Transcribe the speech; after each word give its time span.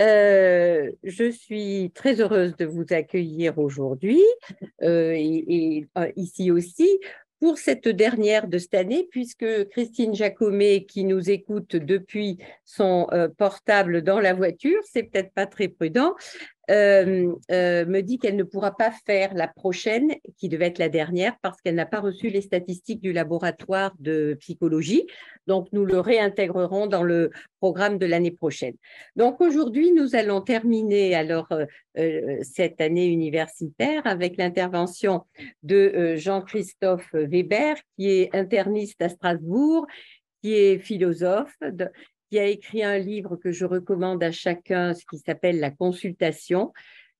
Euh, 0.00 0.90
je 1.04 1.30
suis 1.30 1.90
très 1.94 2.20
heureuse 2.20 2.54
de 2.56 2.66
vous 2.66 2.84
accueillir 2.90 3.58
aujourd'hui 3.58 4.20
euh, 4.82 5.12
et, 5.16 5.86
euh, 5.96 6.10
ici 6.16 6.50
aussi 6.50 7.00
pour 7.40 7.58
cette 7.58 7.88
dernière 7.88 8.48
de 8.48 8.56
cette 8.56 8.74
année, 8.74 9.06
puisque 9.10 9.68
Christine 9.68 10.14
Jacomet, 10.14 10.84
qui 10.84 11.04
nous 11.04 11.30
écoute 11.30 11.76
depuis 11.76 12.38
son 12.64 13.06
portable 13.36 14.00
dans 14.00 14.20
la 14.20 14.32
voiture, 14.32 14.80
c'est 14.90 15.02
peut-être 15.02 15.32
pas 15.34 15.44
très 15.44 15.68
prudent, 15.68 16.14
euh, 16.70 17.32
euh, 17.50 17.86
me 17.86 18.00
dit 18.00 18.18
qu'elle 18.18 18.36
ne 18.36 18.42
pourra 18.42 18.76
pas 18.76 18.90
faire 18.90 19.34
la 19.34 19.46
prochaine, 19.46 20.14
qui 20.36 20.48
devait 20.48 20.66
être 20.66 20.78
la 20.78 20.88
dernière, 20.88 21.36
parce 21.40 21.60
qu'elle 21.60 21.76
n'a 21.76 21.86
pas 21.86 22.00
reçu 22.00 22.28
les 22.28 22.40
statistiques 22.40 23.00
du 23.00 23.12
laboratoire 23.12 23.94
de 24.00 24.36
psychologie. 24.40 25.06
Donc, 25.46 25.68
nous 25.72 25.84
le 25.84 26.00
réintégrerons 26.00 26.86
dans 26.86 27.02
le 27.02 27.30
programme 27.60 27.98
de 27.98 28.06
l'année 28.06 28.32
prochaine. 28.32 28.74
Donc, 29.14 29.40
aujourd'hui, 29.40 29.92
nous 29.92 30.16
allons 30.16 30.40
terminer 30.40 31.14
alors 31.14 31.48
euh, 31.98 32.38
cette 32.42 32.80
année 32.80 33.06
universitaire 33.06 34.02
avec 34.04 34.36
l'intervention 34.36 35.22
de 35.62 36.16
Jean-Christophe 36.16 37.10
Weber, 37.12 37.76
qui 37.96 38.10
est 38.10 38.34
interniste 38.34 39.00
à 39.02 39.08
Strasbourg, 39.08 39.86
qui 40.42 40.54
est 40.54 40.78
philosophe, 40.78 41.56
qui 42.28 42.38
a 42.38 42.46
écrit 42.46 42.82
un 42.82 42.98
livre 42.98 43.36
que 43.36 43.52
je 43.52 43.64
recommande 43.64 44.22
à 44.22 44.32
chacun, 44.32 44.94
ce 44.94 45.04
qui 45.04 45.18
s'appelle 45.18 45.60
La 45.60 45.70
consultation, 45.70 46.72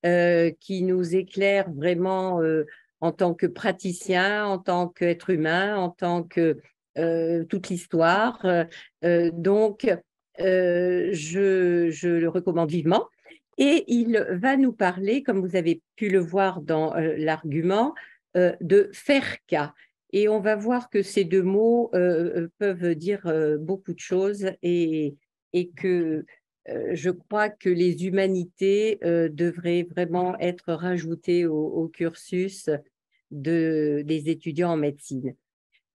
euh, 0.04 0.52
qui 0.60 0.82
nous 0.82 1.16
éclaire 1.16 1.70
vraiment 1.72 2.40
euh, 2.40 2.64
en 3.00 3.12
tant 3.12 3.34
que 3.34 3.46
praticien, 3.46 4.46
en 4.46 4.58
tant 4.58 4.88
qu'être 4.88 5.30
humain, 5.30 5.76
en 5.76 5.90
tant 5.90 6.22
que 6.22 6.58
euh, 6.98 7.44
toute 7.44 7.68
l'histoire. 7.68 8.44
donc, 9.02 9.86
je, 10.38 11.88
je, 11.90 12.08
le 12.08 12.28
recommande 12.28 12.70
vivement. 12.70 13.08
Et 13.58 13.84
il 13.88 14.24
va 14.30 14.56
nous 14.56 14.72
parler, 14.72 15.22
comme 15.22 15.40
vous 15.40 15.56
avez 15.56 15.80
pu 15.96 16.08
le 16.08 16.18
voir 16.18 16.60
dans 16.60 16.94
l'argument, 16.94 17.94
de 18.34 18.90
faire 18.92 19.38
cas. 19.46 19.72
Et 20.12 20.28
on 20.28 20.40
va 20.40 20.56
voir 20.56 20.88
que 20.88 21.02
ces 21.02 21.24
deux 21.24 21.42
mots 21.42 21.90
euh, 21.94 22.44
euh, 22.44 22.48
peuvent 22.58 22.94
dire 22.94 23.26
euh, 23.26 23.58
beaucoup 23.58 23.92
de 23.92 23.98
choses 23.98 24.50
et, 24.62 25.16
et 25.52 25.70
que 25.70 26.24
je 26.94 27.10
crois 27.10 27.48
que 27.48 27.68
les 27.68 28.06
humanités 28.06 28.98
devraient 29.04 29.86
vraiment 29.88 30.36
être 30.40 30.72
rajoutées 30.72 31.46
au, 31.46 31.86
cursus 31.86 32.68
de, 33.30 34.02
des 34.04 34.30
étudiants 34.30 34.72
en 34.72 34.76
médecine. 34.76 35.36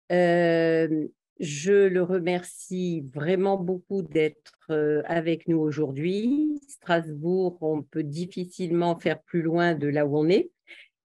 je 0.08 1.88
le 1.88 2.02
remercie 2.02 3.04
vraiment 3.12 3.58
beaucoup 3.58 4.00
d'être 4.00 4.72
avec 5.04 5.46
nous 5.46 5.58
aujourd'hui. 5.58 6.58
Strasbourg, 6.66 7.58
on 7.60 7.82
peut 7.82 8.02
difficilement 8.02 8.98
faire 8.98 9.20
plus 9.20 9.42
loin 9.42 9.74
de 9.74 9.88
là 9.88 10.06
où 10.06 10.16
on 10.16 10.30
est 10.30 10.52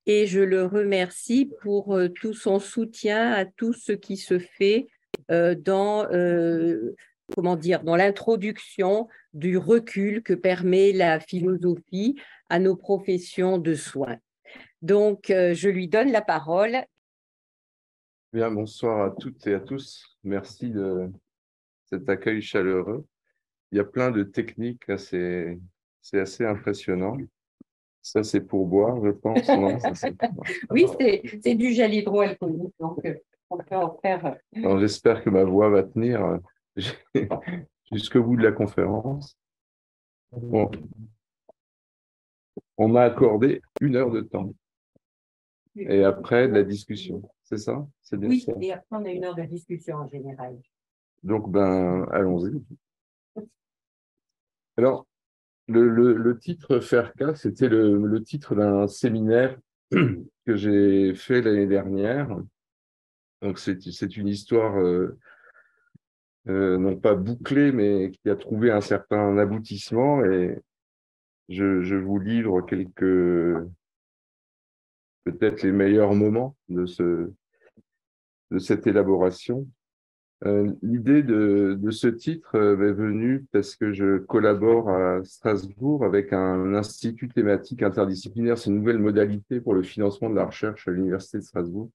et 0.08 0.26
je 0.26 0.40
le 0.40 0.66
remercie 0.66 1.52
pour 1.62 1.94
euh, 1.94 2.08
tout 2.08 2.34
son 2.34 2.60
soutien 2.60 3.34
à 3.34 3.46
tout 3.46 3.74
ce 3.74 3.92
qui 3.92 4.16
se 4.16 4.40
fait 4.40 4.88
euh, 5.30 5.54
dans, 5.54 6.10
euh, 6.12 6.96
comment 7.36 7.58
dire, 7.58 7.84
dans 7.84 7.98
l'introduction 7.98 9.10
du 9.34 9.58
recul 9.58 10.24
que 10.24 10.34
permet 10.34 10.94
la 10.94 11.20
philosophie 11.20 12.16
à 12.50 12.58
nos 12.60 12.78
professions 12.78 13.58
de 13.58 13.76
soins. 13.76 14.18
Donc, 14.82 15.26
je 15.28 15.70
lui 15.70 15.88
donne 15.88 16.12
la 16.12 16.22
parole. 16.22 16.78
Bien, 18.32 18.52
bonsoir 18.52 19.06
à 19.06 19.12
toutes 19.12 19.46
et 19.48 19.56
à 19.56 19.60
tous. 19.60 20.18
Merci 20.24 20.70
de 20.70 21.12
cet 21.86 22.08
accueil 22.08 22.42
chaleureux. 22.42 23.06
Il 23.72 23.78
y 23.78 23.82
a 23.82 23.84
plein 23.84 24.12
de 24.12 24.24
techniques, 24.24 24.86
c'est 24.98 25.60
assez 26.14 26.46
impressionnant. 26.46 27.18
Ça, 28.08 28.24
c'est 28.24 28.40
pour 28.40 28.66
boire, 28.66 29.04
je 29.04 29.10
pense. 29.10 29.42
oui, 30.70 30.86
c'est 31.44 31.56
du 31.56 31.74
gel 31.74 31.94
hydroalcoolique, 31.94 32.74
donc 32.80 33.04
euh, 33.04 33.16
on 33.50 33.58
peut 33.58 33.76
en 33.76 33.98
faire. 33.98 34.38
Euh, 34.56 34.80
j'espère 34.80 35.22
que 35.22 35.30
ma 35.30 35.44
voix 35.44 35.70
va 35.70 35.84
tenir 35.84 36.24
euh, 36.24 36.78
jusqu'au 37.92 38.24
bout 38.24 38.38
de 38.38 38.44
la 38.44 38.54
conférence. 38.54 39.38
Bon. 40.32 40.72
On 42.78 42.88
m'a 42.88 43.04
accordé 43.04 43.62
une 43.82 43.98
heure 43.98 44.12
de 44.12 44.22
temps. 44.22 44.54
Et 45.76 46.06
après, 46.06 46.48
de 46.48 46.54
la 46.54 46.64
discussion. 46.64 47.30
C'est 47.44 47.58
ça? 47.58 47.86
Oui, 48.14 48.46
et 48.62 48.72
après, 48.72 48.88
on 48.92 49.04
a 49.04 49.10
une 49.10 49.26
heure 49.26 49.36
de 49.36 49.44
discussion 49.44 49.98
en 49.98 50.08
général. 50.08 50.58
Donc, 51.24 51.52
ben, 51.52 52.08
allons-y. 52.14 52.64
Alors, 54.78 55.07
le, 55.68 56.38
titre 56.40 56.80
Faire 56.80 57.14
c'était 57.36 57.70
le, 57.70 58.24
titre 58.24 58.56
d'un 58.56 58.88
séminaire 58.88 59.58
que 59.92 60.56
j'ai 60.56 61.14
fait 61.16 61.42
l'année 61.42 61.68
dernière. 61.68 62.30
Donc, 63.42 63.60
c'est 63.60 64.18
une 64.18 64.28
histoire 64.28 64.80
euh, 64.80 65.18
euh, 66.48 66.78
non 66.78 66.96
pas 66.96 67.16
bouclée, 67.16 67.72
mais 67.72 68.12
qui 68.12 68.30
a 68.30 68.36
trouvé 68.36 68.72
un 68.72 68.82
certain 68.82 69.38
aboutissement. 69.38 70.24
Et 70.26 70.58
je, 71.50 71.96
vous 71.96 72.20
livre 72.20 72.62
quelques, 72.62 73.68
peut-être 75.24 75.64
les 75.64 75.72
meilleurs 75.72 76.14
moments 76.14 76.56
de, 76.70 76.86
ce, 76.86 77.32
de 78.52 78.60
cette 78.60 78.88
élaboration. 78.88 79.68
Euh, 80.46 80.72
l'idée 80.84 81.24
de, 81.24 81.80
ce 81.90 82.08
titre 82.08 82.56
euh, 82.56 82.78
m'est 82.78 82.92
venue 82.92 83.48
parce 83.52 83.76
que 83.76 83.92
je 83.92 84.20
collabore 84.20 84.90
à 84.90 85.24
Strasbourg 85.24 86.06
avec 86.06 86.32
un 86.32 86.76
institut 86.76 87.28
thématique 87.30 87.82
interdisciplinaire. 87.82 88.58
C'est 88.58 88.70
une 88.70 88.78
nouvelle 88.78 89.00
modalité 89.00 89.60
pour 89.60 89.74
le 89.74 89.82
financement 89.82 90.30
de 90.30 90.36
la 90.36 90.46
recherche 90.46 90.88
à 90.88 90.92
l'Université 90.92 91.40
de 91.40 91.44
Strasbourg. 91.44 91.90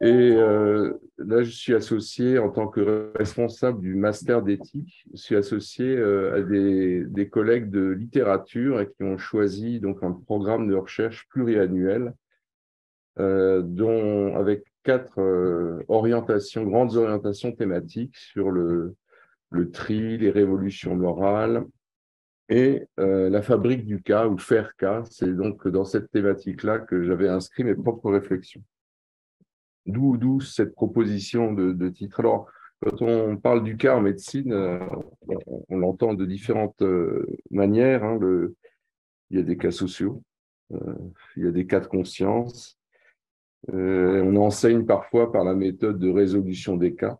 Et 0.00 0.06
euh, 0.06 0.92
là, 1.18 1.42
je 1.42 1.50
suis 1.50 1.74
associé 1.74 2.38
en 2.38 2.50
tant 2.50 2.68
que 2.68 3.10
responsable 3.16 3.80
du 3.80 3.96
master 3.96 4.42
d'éthique. 4.42 5.04
Je 5.12 5.20
suis 5.20 5.34
associé 5.34 6.00
à 6.00 6.40
des, 6.40 7.28
collègues 7.28 7.68
de 7.68 7.88
littérature 7.88 8.86
qui 8.92 9.02
ont 9.02 9.18
choisi 9.18 9.80
donc 9.80 10.04
un 10.04 10.12
programme 10.12 10.68
de 10.68 10.76
recherche 10.76 11.26
pluriannuel, 11.30 12.14
dont 13.16 14.36
avec 14.36 14.67
quatre 14.82 15.20
euh, 15.20 15.82
orientations, 15.88 16.64
grandes 16.64 16.96
orientations 16.96 17.52
thématiques 17.52 18.16
sur 18.16 18.50
le, 18.50 18.96
le 19.50 19.70
tri, 19.70 20.18
les 20.18 20.30
révolutions 20.30 20.94
morales 20.96 21.64
et 22.48 22.86
euh, 22.98 23.28
la 23.28 23.42
fabrique 23.42 23.84
du 23.84 24.02
cas 24.02 24.26
ou 24.26 24.38
faire 24.38 24.74
cas. 24.76 25.02
C'est 25.10 25.34
donc 25.34 25.68
dans 25.68 25.84
cette 25.84 26.10
thématique-là 26.10 26.78
que 26.78 27.02
j'avais 27.02 27.28
inscrit 27.28 27.64
mes 27.64 27.74
propres 27.74 28.10
réflexions. 28.10 28.62
D'où 29.86 30.40
cette 30.40 30.74
proposition 30.74 31.52
de, 31.52 31.88
titre. 31.88 32.20
Alors, 32.20 32.46
quand 32.82 33.00
on 33.02 33.36
parle 33.38 33.64
du 33.64 33.76
cas 33.76 33.96
en 33.96 34.02
médecine, 34.02 34.52
euh, 34.52 34.78
on, 35.68 35.78
l'entend 35.78 36.14
de 36.14 36.26
différentes 36.26 36.82
manières. 37.50 38.04
Hein, 38.04 38.18
il 39.30 39.38
y 39.38 39.40
a 39.40 39.42
des 39.42 39.56
cas 39.56 39.70
sociaux, 39.70 40.22
il 40.70 41.44
y 41.44 41.46
a 41.46 41.50
des 41.50 41.66
cas 41.66 41.80
de 41.80 41.86
conscience, 41.86 42.77
euh, 43.72 44.22
on 44.22 44.36
enseigne 44.36 44.84
parfois 44.84 45.32
par 45.32 45.44
la 45.44 45.54
méthode 45.54 45.98
de 45.98 46.10
résolution 46.10 46.76
des 46.76 46.94
cas, 46.94 47.18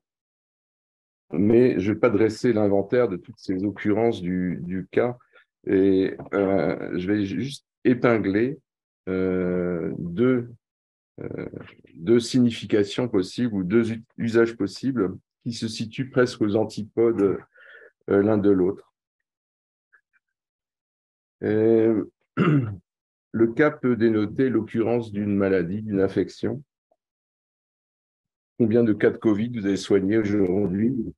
mais 1.32 1.78
je 1.78 1.88
ne 1.88 1.94
vais 1.94 2.00
pas 2.00 2.10
dresser 2.10 2.52
l'inventaire 2.52 3.08
de 3.08 3.16
toutes 3.16 3.38
ces 3.38 3.64
occurrences 3.64 4.22
du, 4.22 4.88
cas 4.90 5.18
et 5.66 6.16
euh, 6.32 6.98
je 6.98 7.06
vais 7.06 7.24
juste 7.24 7.66
épingler 7.84 8.58
euh, 9.08 9.92
deux, 9.98 10.50
deux 11.94 12.20
significations 12.20 13.08
possibles 13.08 13.54
ou 13.54 13.64
deux 13.64 13.98
usages 14.16 14.56
possibles 14.56 15.16
qui 15.42 15.52
se 15.52 15.66
situent 15.68 16.10
presque 16.10 16.40
aux 16.40 16.56
antipodes 16.56 17.38
l'un 18.06 18.38
de 18.38 18.50
l'autre. 18.50 18.94
Le 23.38 23.46
cas 23.46 23.70
peut 23.70 23.94
dénoter 23.94 24.48
l'occurrence 24.48 25.12
d'une 25.12 25.36
maladie, 25.36 25.80
d'une 25.80 26.00
infection. 26.00 26.60
Combien 28.58 28.82
de 28.82 28.92
cas 28.92 29.10
de 29.10 29.16
Covid 29.16 29.50
vous 29.50 29.64
avez 29.64 29.76
soignés 29.76 30.18
aujourd'hui 30.18 31.14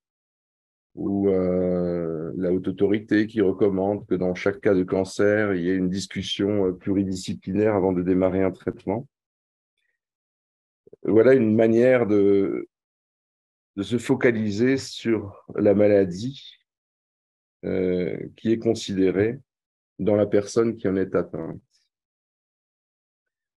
Ou 0.96 1.30
euh, 1.30 2.30
la 2.36 2.52
haute 2.52 2.68
autorité 2.68 3.26
qui 3.26 3.40
recommande 3.40 4.06
que 4.06 4.14
dans 4.14 4.34
chaque 4.34 4.60
cas 4.60 4.74
de 4.74 4.82
cancer, 4.82 5.54
il 5.54 5.62
y 5.62 5.70
ait 5.70 5.76
une 5.76 5.88
discussion 5.88 6.66
euh, 6.66 6.72
pluridisciplinaire 6.72 7.74
avant 7.74 7.94
de 7.94 8.02
démarrer 8.02 8.42
un 8.42 8.50
traitement? 8.50 9.08
Voilà 11.02 11.32
une 11.32 11.56
manière 11.56 12.06
de, 12.06 12.68
de 13.76 13.82
se 13.82 13.96
focaliser 13.96 14.76
sur 14.76 15.42
la 15.54 15.72
maladie 15.72 16.52
euh, 17.64 18.18
qui 18.36 18.52
est 18.52 18.58
considérée 18.58 19.40
dans 19.98 20.16
la 20.16 20.26
personne 20.26 20.76
qui 20.76 20.86
en 20.86 20.96
est 20.96 21.14
atteinte. 21.14 21.62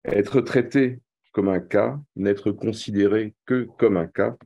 Être 0.05 0.41
traité 0.41 1.01
comme 1.33 1.49
un 1.49 1.61
cas, 1.61 2.01
n'être 2.17 2.51
considéré 2.51 3.35
que 3.47 3.69
comme 3.79 3.97
un 3.97 4.07
cas, 4.07 4.37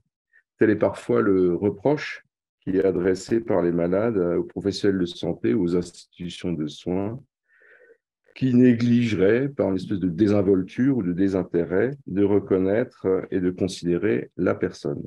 tel 0.59 0.71
est 0.71 0.77
parfois 0.77 1.23
le 1.23 1.55
reproche 1.55 2.25
qui 2.61 2.77
est 2.77 2.85
adressée 2.85 3.41
par 3.41 3.62
les 3.62 3.73
malades 3.73 4.17
aux 4.17 4.45
professionnels 4.45 5.01
de 5.01 5.06
santé, 5.06 5.55
aux 5.55 5.77
institutions 5.77 6.53
de 6.53 6.67
soins, 6.67 7.23
qui 8.35 8.53
négligeraient, 8.53 9.49
par 9.49 9.71
une 9.71 9.77
espèce 9.77 10.01
de 10.01 10.09
désinvolture 10.09 10.97
ou 10.97 11.03
de 11.03 11.12
désintérêt, 11.12 11.93
de 12.06 12.25
reconnaître 12.25 13.27
et 13.31 13.41
de 13.41 13.51
considérer 13.51 14.31
la 14.37 14.55
personne. 14.55 15.03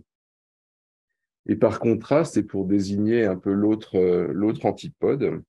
Et 1.47 1.55
par 1.55 1.79
contraste, 1.79 2.37
et 2.37 2.43
pour 2.43 2.65
désigner 2.65 3.25
un 3.25 3.37
peu 3.37 3.51
l'autre 3.51 3.97
l'autre 4.31 4.65
antipode, 4.65 5.41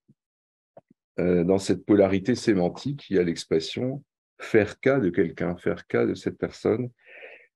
euh, 1.21 1.45
dans 1.45 1.59
cette 1.59 1.85
polarité 1.85 2.35
sémantique, 2.35 3.11
il 3.11 3.17
y 3.17 3.19
a 3.19 3.25
l'expression 3.25 4.03
faire 4.38 4.79
cas 4.81 5.00
de 5.00 5.11
quelqu'un, 5.11 5.56
faire 5.56 5.87
cas 5.87 6.06
de 6.06 6.14
cette 6.14 6.38
personne, 6.38 6.90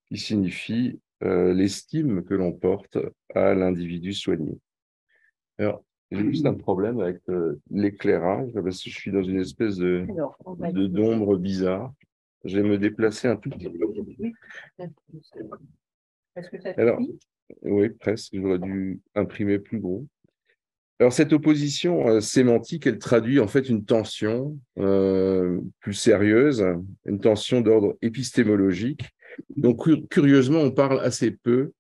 qui 0.07 0.19
signifie 0.19 1.01
euh, 1.23 1.53
l'estime 1.53 2.25
que 2.25 2.35
l'on 2.35 2.53
porte 2.53 2.99
à 3.35 3.55
l'individu 3.55 4.13
soigné. 4.13 4.59
Alors, 5.59 5.85
j'ai 6.11 6.25
juste 6.25 6.47
un 6.47 6.55
problème 6.55 7.01
avec 7.01 7.21
euh, 7.29 7.59
l'éclairage, 7.71 8.53
parce 8.53 8.83
que 8.83 8.91
je 8.91 8.95
suis 8.95 9.13
dans 9.13 9.23
une 9.23 9.41
espèce 9.41 9.77
de, 9.77 10.07
d'ombre 10.89 11.37
bizarre. 11.37 11.93
Je 12.45 12.59
vais 12.59 12.69
me 12.69 12.77
déplacer 12.77 13.29
un 13.29 13.37
tout 13.37 13.51
petit 13.51 13.71
peu. 13.71 14.33
Est-ce 16.37 16.51
que 16.51 16.61
ça 16.61 16.71
Alors, 16.77 16.99
oui, 17.63 17.89
presque. 17.91 18.35
J'aurais 18.35 18.59
dû 18.59 19.01
imprimer 19.15 19.59
plus 19.59 19.79
gros. 19.79 20.07
Alors, 21.03 21.13
cette 21.13 21.33
opposition 21.33 22.07
euh, 22.07 22.21
sémantique, 22.21 22.87
elle 22.87 23.01
traduit 23.01 23.41
en 23.41 23.49
fait 23.49 23.69
une 23.69 23.85
tension 23.85 24.57
euh, 24.79 25.59
plus 25.81 25.95
sérieuse, 25.95 26.65
une 27.07 27.19
tension 27.19 27.61
d'ordre 27.61 27.97
épistémologique. 28.03 29.11
Donc, 29.57 29.89
curieusement, 30.11 30.61
on 30.61 30.71
parle 30.71 31.01
assez 31.01 31.33
peu, 31.33 31.73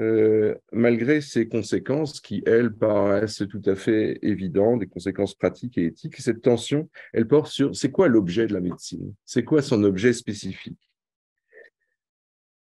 euh, 0.00 0.56
malgré 0.72 1.20
ces 1.20 1.46
conséquences 1.46 2.20
qui, 2.20 2.42
elles, 2.46 2.74
paraissent 2.74 3.44
tout 3.48 3.62
à 3.64 3.76
fait 3.76 4.18
évidentes, 4.22 4.80
des 4.80 4.88
conséquences 4.88 5.36
pratiques 5.36 5.78
et 5.78 5.84
éthiques. 5.84 6.16
Cette 6.16 6.42
tension, 6.42 6.90
elle 7.12 7.28
porte 7.28 7.52
sur 7.52 7.76
c'est 7.76 7.92
quoi 7.92 8.08
l'objet 8.08 8.48
de 8.48 8.54
la 8.54 8.60
médecine? 8.60 9.14
C'est 9.24 9.44
quoi 9.44 9.62
son 9.62 9.84
objet 9.84 10.12
spécifique? 10.12 10.90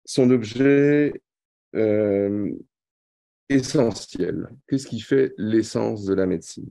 Son 0.05 0.29
objet 0.29 1.11
essentiel. 3.51 4.49
Qu'est-ce 4.67 4.87
qui 4.87 5.01
fait 5.01 5.33
l'essence 5.37 6.05
de 6.05 6.13
la 6.13 6.25
médecine? 6.25 6.69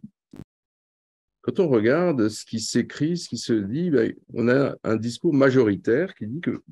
Quand 1.43 1.61
on 1.61 1.69
regarde 1.69 2.29
ce 2.29 2.45
qui 2.45 2.61
s'écrit, 2.61 3.17
ce 3.17 3.29
qui 3.29 3.39
se 3.39 3.53
dit, 3.53 3.91
ben, 3.91 4.15
on 4.35 4.49
a 4.49 4.77
un 4.85 4.97
discours 4.97 5.33
majoritaire 5.33 6.15
qui 6.15 6.27
dit 6.27 6.41
que 6.41 6.63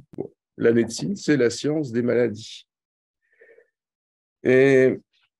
la 0.57 0.73
médecine, 0.73 1.17
c'est 1.17 1.37
la 1.37 1.51
science 1.51 1.93
des 1.93 2.03
maladies. 2.03 2.67
Et 4.43 4.99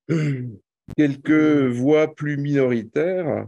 quelques 0.97 1.67
voix 1.71 2.15
plus 2.15 2.37
minoritaires 2.37 3.47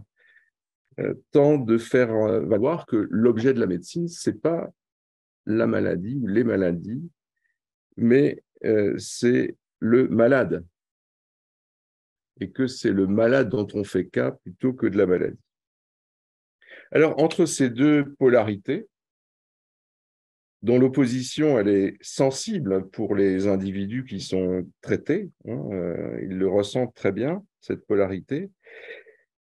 euh, 0.99 1.15
tentent 1.33 1.67
de 1.67 1.79
faire 1.79 2.13
euh, 2.13 2.41
valoir 2.41 2.87
que 2.87 3.09
l'objet 3.11 3.55
de 3.55 3.61
la 3.61 3.67
médecine, 3.67 4.09
c'est 4.09 4.41
pas 4.41 4.71
la 5.47 5.67
maladie 5.67 6.19
ou 6.21 6.27
les 6.27 6.45
maladies, 6.45 7.11
mais 7.97 8.43
euh, 8.65 8.95
c'est 8.99 9.57
le 9.79 10.09
malade 10.09 10.65
et 12.41 12.51
que 12.51 12.67
c'est 12.67 12.93
le 12.93 13.07
malade 13.07 13.49
dont 13.49 13.67
on 13.75 13.85
fait 13.85 14.07
cas 14.07 14.33
plutôt 14.33 14.73
que 14.73 14.87
de 14.87 14.97
la 14.99 15.07
maladie. 15.07 15.39
Alors, 16.91 17.21
entre 17.23 17.47
ces 17.47 17.71
deux 17.71 18.15
polarités, 18.19 18.89
dont 20.63 20.79
l'opposition 20.79 21.59
elle 21.59 21.69
est 21.69 21.97
sensible 22.01 22.89
pour 22.91 23.15
les 23.15 23.47
individus 23.47 24.05
qui 24.05 24.21
sont 24.21 24.67
traités, 24.81 25.31
hein, 25.47 25.63
euh, 25.73 26.21
ils 26.23 26.37
le 26.37 26.49
ressentent 26.49 26.95
très 26.95 27.13
bien, 27.13 27.45
cette 27.61 27.87
polarité, 27.87 28.51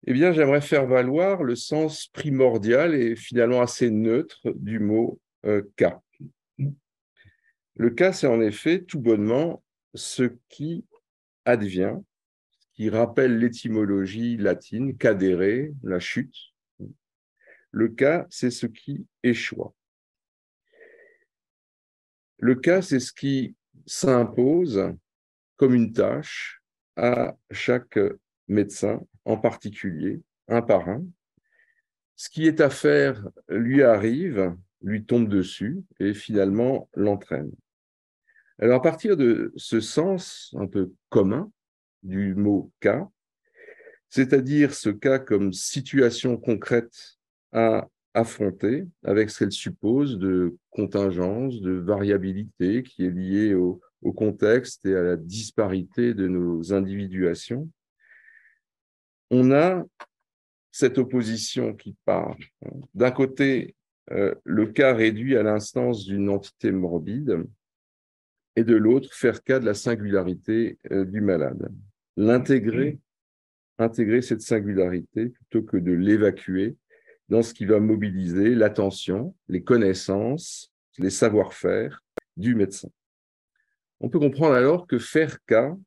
eh 0.08 0.14
bien, 0.14 0.32
j'aimerais 0.32 0.62
faire 0.62 0.88
valoir 0.88 1.44
le 1.44 1.56
sens 1.56 2.08
primordial 2.08 2.96
et 2.96 3.16
finalement 3.16 3.62
assez 3.62 3.90
neutre 3.90 4.40
du 4.56 4.80
mot 4.80 5.20
euh, 5.46 5.62
cas. 5.76 6.02
Le 7.76 7.90
cas, 7.90 8.14
c'est 8.14 8.28
en 8.28 8.42
effet 8.42 8.82
tout 8.82 9.00
bonnement 9.00 9.64
ce 9.94 10.24
qui 10.48 10.86
advient 11.46 11.98
qui 12.80 12.90
rappelle 12.90 13.40
l'étymologie 13.40 14.38
latine, 14.38 14.96
cadere, 14.96 15.74
la 15.84 16.00
chute. 16.00 16.54
Le 17.72 17.90
cas, 17.90 18.26
c'est 18.30 18.52
ce 18.52 18.68
qui 18.68 19.06
échoue. 19.22 19.76
Le 22.38 22.56
cas, 22.56 22.82
c'est 22.82 23.02
ce 23.02 23.12
qui 23.12 23.54
s'impose 23.86 24.94
comme 25.58 25.76
une 25.76 25.92
tâche 25.92 26.62
à 26.96 27.36
chaque 27.52 28.00
médecin, 28.48 29.02
en 29.26 29.36
particulier, 29.36 30.22
un 30.48 30.62
par 30.62 30.88
un. 30.88 31.06
Ce 32.16 32.30
qui 32.30 32.48
est 32.48 32.62
à 32.62 32.70
faire 32.70 33.28
lui 33.50 33.84
arrive, 33.84 34.56
lui 34.82 35.04
tombe 35.04 35.28
dessus 35.28 35.84
et 36.00 36.14
finalement 36.14 36.90
l'entraîne. 36.94 37.52
Alors 38.58 38.78
à 38.80 38.82
partir 38.82 39.18
de 39.18 39.52
ce 39.58 39.82
sens 39.82 40.56
un 40.58 40.68
peu 40.68 40.94
commun, 41.10 41.52
du 42.04 42.36
mot 42.36 42.72
cas, 42.80 43.08
c'est-à-dire 44.10 44.74
ce 44.74 44.90
cas 44.90 45.20
comme 45.20 45.54
situation 45.54 46.38
concrète 46.38 47.18
à 47.52 47.88
affronter 48.14 48.88
avec 49.04 49.30
ce 49.30 49.40
qu'elle 49.40 49.52
suppose 49.52 50.18
de 50.18 50.58
contingence, 50.72 51.62
de 51.62 51.72
variabilité 51.72 52.84
qui 52.84 53.06
est 53.06 53.12
liée 53.12 53.54
au, 53.54 53.82
contexte 54.16 54.86
et 54.86 54.96
à 54.96 55.04
la 55.04 55.18
disparité 55.18 56.14
de 56.14 56.28
nos 56.28 56.74
individuations. 56.74 57.70
On 59.30 59.52
a 59.52 59.84
cette 60.72 60.98
opposition 60.98 61.76
qui 61.76 61.98
part. 62.06 62.38
D'un 62.94 63.12
côté, 63.12 63.76
euh, 64.12 64.34
le 64.46 64.68
cas 64.68 64.94
réduit 64.94 65.36
à 65.36 65.44
l'instance 65.44 66.06
d'une 66.06 66.30
entité 66.30 66.72
morbide, 66.72 67.44
et 68.56 68.64
de 68.64 68.76
l'autre, 68.76 69.14
faire 69.14 69.44
cas 69.44 69.60
de 69.60 69.66
la 69.66 69.74
singularité 69.74 70.80
euh, 70.92 71.06
du 71.06 71.22
malade 71.22 71.70
l'intégrer, 72.20 73.00
intégrer 73.78 74.22
cette 74.22 74.42
singularité 74.42 75.30
plutôt 75.30 75.64
que 75.64 75.78
de 75.78 75.94
l'évacuer 75.94 76.76
dans 77.30 77.42
ce 77.42 77.54
qui 77.54 77.66
va 77.66 77.80
mobiliser 77.80 78.56
l'attention, 78.56 79.34
les 79.48 79.64
connaissances, 79.64 80.74
les 80.98 81.12
savoir-faire 81.12 82.04
du 82.36 82.56
médecin. 82.56 82.90
On 84.02 84.10
peut 84.10 84.20
comprendre 84.20 84.56
alors 84.56 84.86
que 84.86 85.00
faire 85.00 85.42
cas 85.46 85.78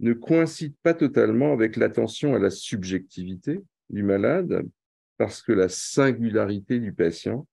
ne 0.00 0.14
coïncide 0.14 0.74
pas 0.82 0.94
totalement 0.94 1.52
avec 1.52 1.76
l'attention 1.76 2.34
à 2.34 2.38
la 2.38 2.50
subjectivité 2.50 3.60
du 3.90 4.02
malade, 4.02 4.66
parce 5.18 5.42
que 5.42 5.52
la 5.52 5.68
singularité 5.68 6.80
du 6.80 6.94
patient, 6.94 7.46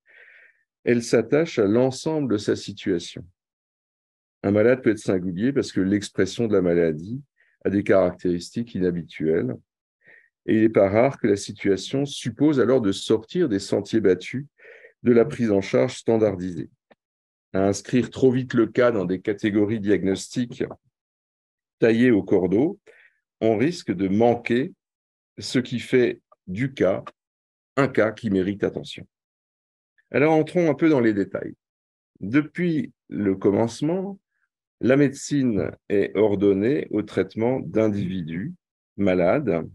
elle 0.85 1.03
s'attache 1.03 1.59
à 1.59 1.65
l'ensemble 1.65 2.31
de 2.31 2.37
sa 2.37 2.55
situation. 2.55 3.25
Un 4.41 4.51
malade 4.51 4.81
peut 4.81 4.91
être 4.91 4.99
singulier 4.99 5.51
parce 5.51 5.73
que 5.73 5.81
l'expression 5.81 6.47
de 6.47 6.53
la 6.53 6.61
maladie 6.61 7.21
a 7.63 7.69
des 7.69 7.83
caractéristiques 7.83 8.75
inhabituelles. 8.75 9.55
Et 10.45 10.55
il 10.55 10.61
n'est 10.61 10.69
pas 10.69 10.89
rare 10.89 11.19
que 11.19 11.27
la 11.27 11.35
situation 11.35 12.05
suppose 12.05 12.59
alors 12.59 12.81
de 12.81 12.91
sortir 12.91 13.47
des 13.47 13.59
sentiers 13.59 14.01
battus 14.01 14.47
de 15.03 15.11
la 15.11 15.25
prise 15.25 15.51
en 15.51 15.61
charge 15.61 15.97
standardisée. 15.97 16.69
À 17.53 17.67
inscrire 17.67 18.09
trop 18.09 18.31
vite 18.31 18.53
le 18.53 18.67
cas 18.67 18.91
dans 18.91 19.05
des 19.05 19.21
catégories 19.21 19.79
diagnostiques 19.79 20.63
taillées 21.79 22.11
au 22.11 22.23
cordeau, 22.23 22.79
on 23.41 23.57
risque 23.57 23.91
de 23.91 24.07
manquer 24.07 24.73
ce 25.37 25.59
qui 25.59 25.79
fait 25.79 26.21
du 26.47 26.73
cas 26.73 27.03
un 27.75 27.87
cas 27.87 28.11
qui 28.11 28.29
mérite 28.29 28.63
attention. 28.63 29.07
Alors 30.11 30.33
entrons 30.33 30.69
un 30.69 30.75
peu 30.75 30.89
dans 30.89 30.99
les 30.99 31.13
détails. 31.13 31.55
Depuis 32.19 32.91
le 33.09 33.35
commencement, 33.35 34.19
la 34.81 34.97
médecine 34.97 35.71
est 35.89 36.11
ordonnée 36.17 36.87
au 36.89 37.03
traitement 37.03 37.59
d'individus 37.59 38.53
malades 38.97 39.69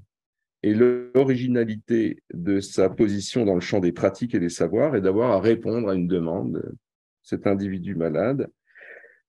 et 0.64 0.74
l'originalité 0.74 2.22
de 2.34 2.58
sa 2.58 2.90
position 2.90 3.44
dans 3.44 3.54
le 3.54 3.60
champ 3.60 3.78
des 3.78 3.92
pratiques 3.92 4.34
et 4.34 4.40
des 4.40 4.48
savoirs 4.48 4.96
est 4.96 5.00
d'avoir 5.00 5.30
à 5.30 5.40
répondre 5.40 5.88
à 5.88 5.94
une 5.94 6.08
demande, 6.08 6.74
cet 7.22 7.46
individu 7.46 7.94
malade, 7.94 8.48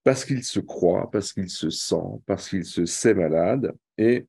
parce 0.04 0.26
qu'il 0.26 0.44
se 0.44 0.60
croit, 0.60 1.12
parce 1.12 1.32
qu'il 1.32 1.50
se 1.50 1.70
sent, 1.70 2.22
parce 2.26 2.50
qu'il 2.50 2.66
se 2.66 2.86
sait 2.86 3.14
malade 3.14 3.72
et 4.00 4.26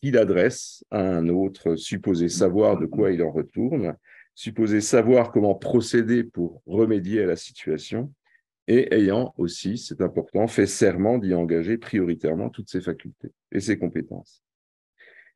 qu'il 0.00 0.16
adresse 0.16 0.84
à 0.90 1.00
un 1.00 1.28
autre 1.28 1.74
supposé 1.74 2.28
savoir 2.28 2.78
de 2.78 2.86
quoi 2.86 3.10
il 3.10 3.22
en 3.24 3.32
retourne, 3.32 3.96
supposé 4.36 4.80
savoir 4.80 5.32
comment 5.32 5.56
procéder 5.56 6.22
pour 6.22 6.62
remédier 6.66 7.24
à 7.24 7.26
la 7.26 7.36
situation 7.36 8.12
et 8.68 8.94
ayant 8.94 9.34
aussi, 9.38 9.78
c'est 9.78 10.02
important, 10.02 10.46
fait 10.46 10.66
serment 10.66 11.18
d'y 11.18 11.34
engager 11.34 11.78
prioritairement 11.78 12.50
toutes 12.50 12.68
ses 12.68 12.82
facultés 12.82 13.32
et 13.50 13.60
ses 13.60 13.78
compétences. 13.78 14.44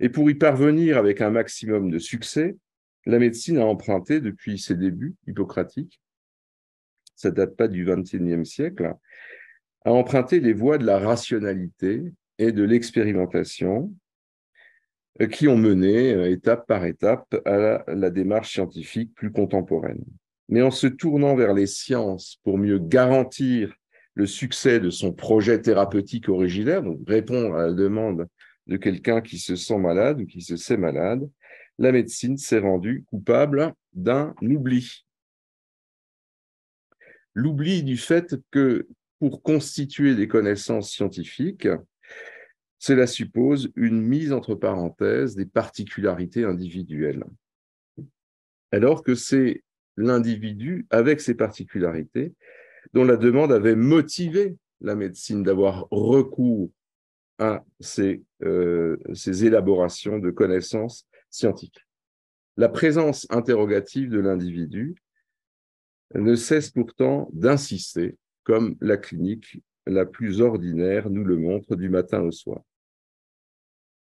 Et 0.01 0.11
pour 0.11 0.31
y 0.31 0.35
parvenir 0.35 0.99
avec 0.99 1.23
un 1.23 1.31
maximum 1.31 1.91
de 1.91 1.99
succès, 1.99 2.57
la 3.07 3.19
médecine 3.19 3.59
a 3.59 3.65
emprunté 3.65 4.21
depuis 4.21 4.59
ses 4.59 4.75
débuts 4.75 5.17
hippocratiques, 5.27 6.01
ça 7.17 7.31
date 7.31 7.57
pas 7.57 7.69
du 7.69 7.85
XXIe 7.87 8.45
siècle, 8.45 8.95
a 9.85 9.93
emprunté 9.93 10.39
les 10.39 10.53
voies 10.53 10.79
de 10.79 10.85
la 10.85 10.99
rationalité 10.99 12.12
et 12.39 12.53
de 12.53 12.62
l'expérimentation 12.62 13.95
euh, 15.21 15.27
qui 15.27 15.49
ont 15.49 15.57
mené 15.57 16.12
euh, 16.12 16.31
étape 16.31 16.67
par 16.67 16.85
étape 16.85 17.35
à 17.45 17.85
la, 17.87 18.11
démarche 18.11 18.53
scientifique 18.53 19.15
plus 19.15 19.33
contemporaine. 19.33 20.05
Mais 20.52 20.61
en 20.61 20.71
se 20.71 20.87
tournant 20.87 21.35
vers 21.35 21.54
les 21.54 21.66
sciences 21.66 22.38
pour 22.44 22.59
mieux 22.59 22.78
garantir 22.78 23.75
le 24.12 24.26
succès 24.26 24.80
de 24.80 24.90
son 24.90 25.11
projet 25.11 25.62
thérapeutique 25.62 26.28
originaire, 26.28 26.82
donc 26.82 26.99
répondre 27.09 27.54
à 27.54 27.68
la 27.68 27.73
demande 27.73 28.28
de 28.66 28.76
quelqu'un 28.76 29.23
qui 29.23 29.38
se 29.38 29.56
sent 29.56 29.78
malade 29.78 30.21
ou 30.21 30.26
qui 30.26 30.42
se 30.42 30.59
sait 30.59 30.76
malade, 30.76 31.26
la 31.78 31.90
médecine 31.90 32.37
s'est 32.37 32.59
rendue 32.59 33.02
coupable 33.06 33.73
d'un 33.94 34.35
oubli. 34.42 35.06
L'oubli 37.32 37.82
du 37.82 37.97
fait 37.97 38.37
que 38.50 38.87
pour 39.21 39.42
constituer 39.42 40.14
des 40.14 40.28
connaissances 40.28 40.90
scientifiques, 40.90 41.68
cela 42.78 43.06
suppose 43.06 43.73
une 43.75 44.02
mise 44.02 44.35
entre 44.35 44.54
parenthèses 44.54 45.35
des 45.35 45.47
particularités 45.47 46.44
individuelles. 46.44 47.25
Alors 48.71 49.02
que 49.02 49.14
c'est 49.14 49.62
l'individu, 49.96 50.87
avec 50.90 51.20
ses 51.20 51.34
particularités, 51.34 52.34
dont 52.94 53.04
la 53.04 53.16
demande 53.16 53.52
avait 53.52 53.76
motivé 53.76 54.56
la 54.80 54.94
médecine 54.94 55.42
d'avoir 55.42 55.87
recours 55.90 56.70
à 57.38 57.64
ces, 57.80 58.22
euh, 58.42 58.96
ces, 59.14 59.44
élaborations 59.44 60.18
de 60.18 60.30
connaissances 60.30 61.06
scientifiques. 61.30 61.87
La 62.56 62.68
présence 62.68 63.26
interrogative 63.30 64.11
de 64.11 64.18
l'individu 64.18 64.94
ne 66.14 66.34
cesse 66.34 66.70
pourtant 66.70 67.30
d'insister, 67.32 68.16
comme 68.44 68.76
la 68.80 68.96
clinique 68.96 69.62
la 69.87 70.04
plus 70.04 70.40
ordinaire 70.40 71.11
nous 71.11 71.25
le 71.25 71.37
montre 71.37 71.75
du 71.75 71.88
matin 71.88 72.20
au 72.20 72.30
soir. 72.30 72.62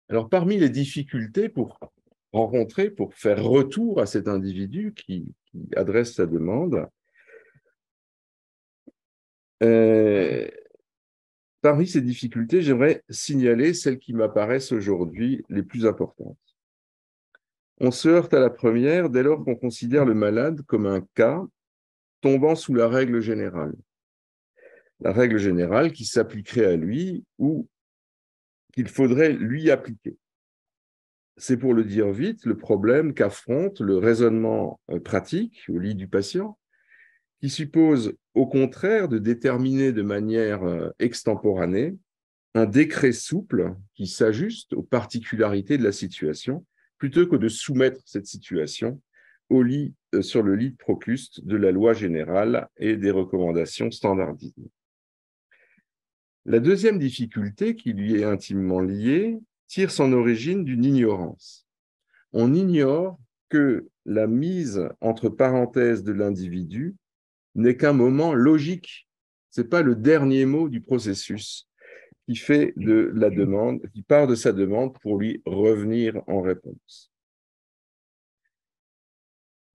Alors, 0.09 0.27
parmi 0.27 0.57
les 0.57 0.69
difficultés 0.69 1.47
pour 1.47 1.79
rencontrer, 2.33 2.89
pour 2.89 3.13
faire 3.13 3.43
retour 3.43 4.01
à 4.01 4.05
cet 4.05 4.27
individu 4.27 4.93
qui, 4.93 5.33
adresse 5.75 6.15
sa 6.15 6.25
demande, 6.25 6.87
euh, 9.63 10.47
parmi 11.61 11.87
ces 11.87 12.01
difficultés, 12.01 12.61
j'aimerais 12.61 13.03
signaler 13.09 13.73
celles 13.73 13.99
qui 13.99 14.13
m'apparaissent 14.13 14.71
aujourd'hui 14.71 15.43
les 15.49 15.63
plus 15.63 15.85
importantes. 15.85 16.37
On 17.79 17.91
se 17.91 18.09
heurte 18.09 18.33
à 18.33 18.39
la 18.39 18.49
première 18.49 19.09
dès 19.09 19.23
lors 19.23 19.43
qu'on 19.43 19.55
considère 19.55 20.05
le 20.05 20.13
malade 20.13 20.61
comme 20.63 20.85
un 20.85 21.01
cas 21.15 21.43
tombant 22.21 22.55
sous 22.55 22.73
la 22.73 22.87
règle 22.87 23.21
générale. 23.21 23.73
La 24.99 25.11
règle 25.11 25.39
générale 25.39 25.91
qui 25.91 26.05
s'appliquerait 26.05 26.65
à 26.65 26.75
lui 26.75 27.25
ou 27.39 27.67
qu'il 28.73 28.87
faudrait 28.87 29.33
lui 29.33 29.71
appliquer. 29.71 30.15
C'est 31.41 31.57
pour 31.57 31.73
le 31.73 31.83
dire 31.83 32.11
vite 32.11 32.45
le 32.45 32.55
problème 32.55 33.15
qu'affronte 33.15 33.81
le 33.81 33.97
raisonnement 33.97 34.79
euh, 34.91 34.99
pratique 34.99 35.63
au 35.69 35.79
lit 35.79 35.95
du 35.95 36.07
patient, 36.07 36.59
qui 37.39 37.49
suppose 37.49 38.13
au 38.35 38.45
contraire 38.45 39.07
de 39.07 39.17
déterminer 39.17 39.91
de 39.91 40.03
manière 40.03 40.61
euh, 40.61 40.91
extemporanée 40.99 41.97
un 42.53 42.67
décret 42.67 43.11
souple 43.11 43.73
qui 43.95 44.05
s'ajuste 44.05 44.73
aux 44.73 44.83
particularités 44.83 45.79
de 45.79 45.83
la 45.83 45.91
situation, 45.91 46.63
plutôt 46.99 47.25
que 47.25 47.37
de 47.37 47.47
soumettre 47.47 48.01
cette 48.05 48.27
situation 48.27 49.01
au 49.49 49.63
lit, 49.63 49.95
euh, 50.13 50.21
sur 50.21 50.43
le 50.43 50.55
lit 50.55 50.69
de 50.69 50.77
Procuste 50.77 51.43
de 51.43 51.57
la 51.57 51.71
loi 51.71 51.93
générale 51.93 52.67
et 52.77 52.97
des 52.97 53.09
recommandations 53.09 53.89
standardisées. 53.89 54.69
La 56.45 56.59
deuxième 56.59 56.99
difficulté 56.99 57.75
qui 57.75 57.93
lui 57.93 58.21
est 58.21 58.25
intimement 58.25 58.79
liée 58.79 59.39
tire 59.71 59.89
son 59.89 60.11
origine 60.11 60.65
d'une 60.65 60.83
ignorance. 60.83 61.65
On 62.33 62.53
ignore 62.53 63.17
que 63.47 63.87
la 64.05 64.27
mise 64.27 64.89
entre 64.99 65.29
parenthèses 65.29 66.03
de 66.03 66.11
l'individu 66.11 66.97
n'est 67.55 67.77
qu'un 67.77 67.93
moment 67.93 68.33
logique. 68.33 69.07
Ce 69.49 69.61
n'est 69.61 69.67
pas 69.67 69.81
le 69.81 69.95
dernier 69.95 70.45
mot 70.45 70.67
du 70.67 70.81
processus 70.81 71.69
qui 72.25 72.35
fait 72.35 72.73
de 72.75 73.13
la 73.15 73.29
demande, 73.29 73.79
qui 73.93 74.01
part 74.01 74.27
de 74.27 74.35
sa 74.35 74.51
demande 74.51 74.99
pour 74.99 75.17
lui 75.17 75.41
revenir 75.45 76.21
en 76.27 76.41
réponse. 76.41 77.09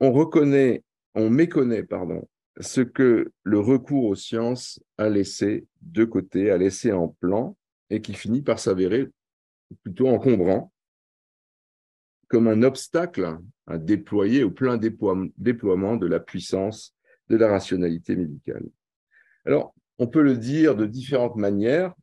On 0.01 0.13
reconnaît, 0.13 0.85
on 1.15 1.31
méconnaît, 1.31 1.85
pardon, 1.85 2.29
ce 2.61 2.83
que 2.83 3.33
le 3.45 3.61
recours 3.61 4.05
aux 4.05 4.15
sciences 4.15 4.79
a 4.99 5.09
laissé 5.09 5.67
de 5.81 6.05
côté, 6.05 6.51
a 6.51 6.59
laissé 6.59 6.93
en 6.93 7.09
plan, 7.09 7.57
et 7.89 8.03
qui 8.03 8.13
finit 8.13 8.43
par 8.43 8.59
s'avérer 8.59 9.09
plutôt 9.83 10.09
encombrant, 10.09 10.73
comme 12.29 12.49
un 12.49 12.63
obstacle 12.63 13.39
à 13.67 13.79
déployer 13.79 14.43
au 14.45 14.51
plein 14.51 14.79
déploiement 14.79 15.97
de 15.97 16.07
la 16.07 16.21
puissance 16.21 16.95
de 17.29 17.37
la 17.37 17.49
rationalité 17.49 18.17
médicale. 18.17 18.65
Alors, 19.45 19.75
on 19.99 20.07
peut 20.07 20.23
le 20.23 20.37
dire 20.37 20.77
de 20.77 20.87
différentes 20.87 21.37
manières. 21.37 21.95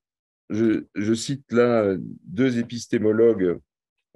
Je, 0.49 1.13
cite 1.13 1.51
là 1.51 1.95
deux 2.25 2.59
épistémologues, 2.59 3.59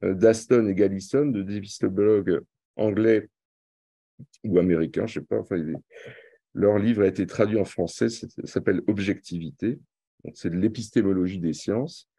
euh, 0.04 0.14
d'Aston 0.14 0.68
et 0.68 0.76
Gallison, 0.76 1.26
deux 1.26 1.56
épistémologues 1.56 2.42
anglais 2.76 3.30
ou 4.44 4.60
américains, 4.60 5.08
je 5.08 5.20
ne 5.20 5.24
sais 5.24 5.28
pas, 5.28 5.40
enfin, 5.40 5.58
leur 6.54 6.78
livre 6.78 7.04
a 7.04 7.08
été 7.08 7.26
traduit 7.26 7.60
en 7.60 7.66
français, 7.66 8.10
ça 8.10 8.28
s'appelle 8.46 8.82
Objectivité. 8.88 9.80
C'est 10.34 10.50
de 10.50 10.56
l'épistémologie 10.56 11.40
des 11.40 11.54
sciences. 11.54 12.10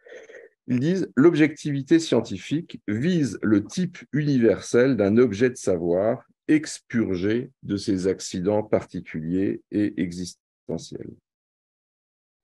Ils 0.70 0.80
disent 0.80 1.10
l'objectivité 1.16 1.98
scientifique 1.98 2.82
vise 2.87 3.38
le 3.42 3.64
type 3.64 3.98
universel 4.12 4.96
d'un 4.96 5.16
objet 5.16 5.48
de 5.48 5.56
savoir 5.56 6.28
expurgé 6.46 7.50
de 7.62 7.78
ses 7.78 8.06
accidents 8.06 8.62
particuliers 8.62 9.62
et 9.70 10.00
existentiels. 10.00 11.10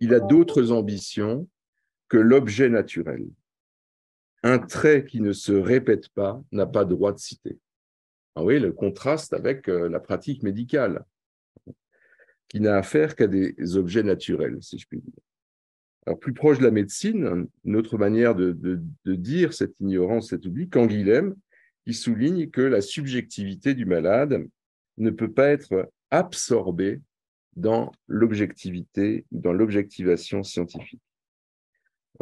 Il 0.00 0.14
a 0.14 0.20
d'autres 0.20 0.72
ambitions 0.72 1.48
que 2.08 2.16
l'objet 2.16 2.70
naturel. 2.70 3.26
Un 4.42 4.58
trait 4.58 5.04
qui 5.04 5.20
ne 5.20 5.32
se 5.32 5.52
répète 5.52 6.08
pas 6.10 6.42
n'a 6.50 6.66
pas 6.66 6.86
droit 6.86 7.12
de 7.12 7.18
citer. 7.18 7.58
Ah 8.36 8.42
oui, 8.42 8.58
le 8.58 8.72
contraste 8.72 9.34
avec 9.34 9.68
euh, 9.68 9.88
la 9.88 10.00
pratique 10.00 10.42
médicale 10.42 11.04
qui 12.48 12.60
n'a 12.60 12.76
affaire 12.76 13.16
qu'à 13.16 13.26
des 13.26 13.76
objets 13.76 14.02
naturels, 14.02 14.58
si 14.62 14.78
je 14.78 14.86
puis 14.86 15.00
dire. 15.00 15.23
Plus 16.20 16.34
proche 16.34 16.58
de 16.58 16.64
la 16.64 16.70
médecine, 16.70 17.46
une 17.64 17.76
autre 17.76 17.96
manière 17.96 18.34
de, 18.34 18.80
dire 19.06 19.54
cette 19.54 19.74
ignorance, 19.80 20.30
cet 20.30 20.44
oubli, 20.44 20.68
Canguilhem, 20.68 21.34
qui 21.86 21.94
souligne 21.94 22.50
que 22.50 22.60
la 22.60 22.80
subjectivité 22.80 23.74
du 23.74 23.86
malade 23.86 24.46
ne 24.98 25.10
peut 25.10 25.32
pas 25.32 25.48
être 25.48 25.90
absorbée 26.10 27.00
dans 27.56 27.92
l'objectivité, 28.06 29.24
dans 29.32 29.52
l'objectivation 29.52 30.42
scientifique. 30.42 31.00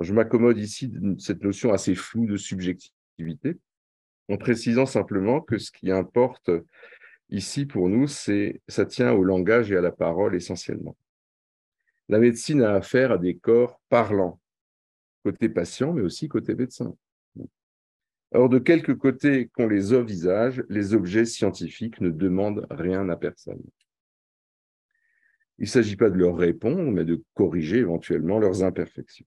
je 0.00 0.12
m'accommode 0.12 0.58
ici 0.58 0.88
de 0.88 1.18
cette 1.18 1.42
notion 1.42 1.72
assez 1.72 1.94
floue 1.94 2.26
de 2.26 2.36
subjectivité, 2.36 3.58
en 4.28 4.36
précisant 4.36 4.86
simplement 4.86 5.40
que 5.40 5.58
ce 5.58 5.72
qui 5.72 5.90
importe 5.90 6.50
Ici, 7.32 7.64
pour 7.64 7.88
nous, 7.88 8.06
ça 8.06 8.84
tient 8.86 9.12
au 9.12 9.24
langage 9.24 9.72
et 9.72 9.76
à 9.78 9.80
la 9.80 9.90
parole 9.90 10.36
essentiellement. 10.36 10.94
La 12.08 12.18
médecine 12.18 12.62
a 12.62 12.74
affaire 12.74 13.12
à 13.12 13.18
des 13.18 13.36
corps 13.36 13.80
parlants, 13.88 14.40
côté 15.24 15.48
patient, 15.48 15.92
mais 15.92 16.02
aussi 16.02 16.28
côté 16.28 16.54
médecin. 16.54 16.94
Or, 18.34 18.48
de 18.48 18.58
quelque 18.58 18.92
côté 18.92 19.48
qu'on 19.48 19.68
les 19.68 20.02
visage, 20.02 20.64
les 20.70 20.94
objets 20.94 21.26
scientifiques 21.26 22.00
ne 22.00 22.10
demandent 22.10 22.66
rien 22.70 23.08
à 23.10 23.16
personne. 23.16 23.62
Il 25.58 25.64
ne 25.64 25.68
s'agit 25.68 25.96
pas 25.96 26.08
de 26.08 26.16
leur 26.16 26.36
répondre, 26.36 26.90
mais 26.90 27.04
de 27.04 27.22
corriger 27.34 27.78
éventuellement 27.78 28.38
leurs 28.38 28.64
imperfections. 28.64 29.26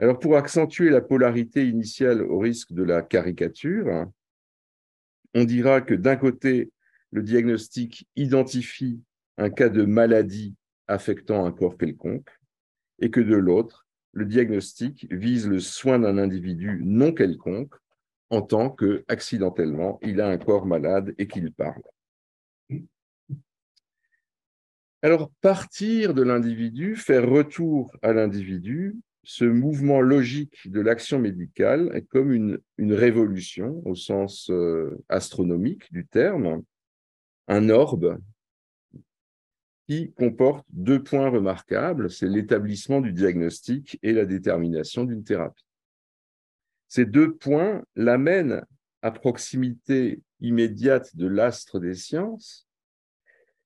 Alors, 0.00 0.18
pour 0.18 0.36
accentuer 0.36 0.90
la 0.90 1.00
polarité 1.00 1.68
initiale 1.68 2.22
au 2.22 2.38
risque 2.40 2.72
de 2.72 2.82
la 2.82 3.00
caricature, 3.00 4.06
on 5.34 5.44
dira 5.44 5.80
que 5.80 5.94
d'un 5.94 6.16
côté, 6.16 6.72
le 7.12 7.22
diagnostic 7.22 8.08
identifie 8.16 9.00
un 9.38 9.50
cas 9.50 9.68
de 9.68 9.84
maladie 9.84 10.56
affectant 10.88 11.44
un 11.44 11.52
corps 11.52 11.78
quelconque, 11.78 12.30
et 13.00 13.10
que 13.10 13.20
de 13.20 13.34
l'autre, 13.34 13.86
le 14.12 14.24
diagnostic 14.24 15.06
vise 15.10 15.48
le 15.48 15.58
soin 15.58 15.98
d'un 15.98 16.18
individu 16.18 16.80
non 16.84 17.12
quelconque 17.12 17.74
en 18.30 18.42
tant 18.42 18.70
que, 18.70 19.04
accidentellement, 19.08 19.98
il 20.02 20.20
a 20.20 20.28
un 20.28 20.38
corps 20.38 20.66
malade 20.66 21.14
et 21.18 21.26
qu'il 21.26 21.52
parle. 21.52 21.82
Alors, 25.02 25.30
partir 25.42 26.14
de 26.14 26.22
l'individu, 26.22 26.96
faire 26.96 27.28
retour 27.28 27.94
à 28.00 28.12
l'individu, 28.12 28.96
ce 29.22 29.44
mouvement 29.44 30.00
logique 30.00 30.70
de 30.70 30.80
l'action 30.80 31.18
médicale 31.18 31.90
est 31.94 32.06
comme 32.06 32.32
une, 32.32 32.58
révolution 32.78 33.82
au 33.84 33.94
sens 33.94 34.48
euh, 34.50 34.98
astronomique 35.08 35.92
du 35.92 36.06
terme, 36.06 36.62
un 37.48 37.68
orbe 37.68 38.18
qui 39.86 40.12
comporte 40.12 40.66
deux 40.70 41.02
points 41.02 41.28
remarquables, 41.28 42.10
c'est 42.10 42.26
l'établissement 42.26 43.00
du 43.00 43.12
diagnostic 43.12 43.98
et 44.02 44.12
la 44.12 44.24
détermination 44.24 45.04
d'une 45.04 45.24
thérapie. 45.24 45.66
Ces 46.88 47.04
deux 47.04 47.34
points 47.34 47.82
l'amènent 47.96 48.64
à 49.02 49.10
proximité 49.10 50.22
immédiate 50.40 51.14
de 51.16 51.26
l'astre 51.26 51.80
des 51.80 51.94
sciences, 51.94 52.66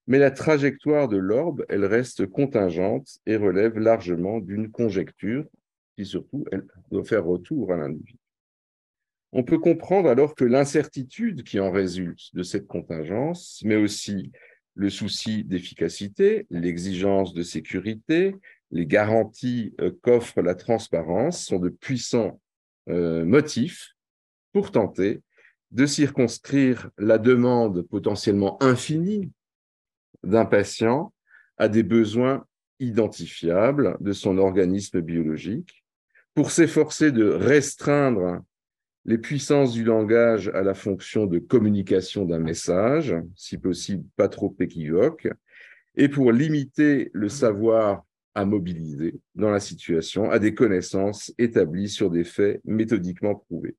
mais 0.06 0.18
la 0.18 0.30
trajectoire 0.30 1.08
de 1.08 1.18
l'orbe, 1.18 1.64
elle 1.68 1.84
reste 1.84 2.26
contingente 2.26 3.18
et 3.26 3.36
relève 3.36 3.78
largement 3.78 4.40
d'une 4.40 4.70
conjecture 4.70 5.46
qui 5.96 6.06
surtout, 6.06 6.44
elle 6.52 6.64
doit 6.90 7.04
faire 7.04 7.24
retour 7.24 7.72
à 7.72 7.76
l'individu. 7.76 8.16
On 9.32 9.42
peut 9.42 9.58
comprendre 9.58 10.08
alors 10.08 10.34
que 10.34 10.44
l'incertitude 10.44 11.42
qui 11.42 11.60
en 11.60 11.70
résulte 11.70 12.34
de 12.34 12.42
cette 12.42 12.66
contingence, 12.66 13.60
mais 13.64 13.76
aussi 13.76 14.32
le 14.78 14.90
souci 14.90 15.42
d'efficacité, 15.42 16.46
l'exigence 16.50 17.34
de 17.34 17.42
sécurité, 17.42 18.36
les 18.70 18.86
garanties 18.86 19.74
euh, 19.80 19.90
qu'offre 20.02 20.40
la 20.40 20.54
transparence 20.54 21.44
sont 21.44 21.58
de 21.58 21.68
puissants 21.68 22.40
euh, 22.88 23.24
motifs 23.24 23.96
pour 24.52 24.70
tenter 24.70 25.20
de 25.72 25.84
circonscrire 25.84 26.90
la 26.96 27.18
demande 27.18 27.82
potentiellement 27.82 28.62
infinie 28.62 29.32
d'un 30.22 30.44
patient 30.44 31.12
à 31.56 31.68
des 31.68 31.82
besoins 31.82 32.46
identifiables 32.78 33.96
de 33.98 34.12
son 34.12 34.38
organisme 34.38 35.00
biologique, 35.00 35.84
pour 36.34 36.52
s'efforcer 36.52 37.10
de 37.10 37.28
restreindre 37.28 38.42
les 39.04 39.18
puissances 39.18 39.72
du 39.72 39.84
langage 39.84 40.48
à 40.48 40.62
la 40.62 40.74
fonction 40.74 41.26
de 41.26 41.38
communication 41.38 42.24
d'un 42.24 42.38
message, 42.38 43.14
si 43.36 43.58
possible 43.58 44.04
pas 44.16 44.28
trop 44.28 44.54
équivoque, 44.60 45.28
et 45.96 46.08
pour 46.08 46.30
limiter 46.30 47.10
le 47.12 47.28
savoir 47.28 48.04
à 48.34 48.44
mobiliser 48.44 49.20
dans 49.34 49.50
la 49.50 49.60
situation 49.60 50.30
à 50.30 50.38
des 50.38 50.54
connaissances 50.54 51.32
établies 51.38 51.88
sur 51.88 52.10
des 52.10 52.24
faits 52.24 52.60
méthodiquement 52.64 53.34
prouvés. 53.34 53.76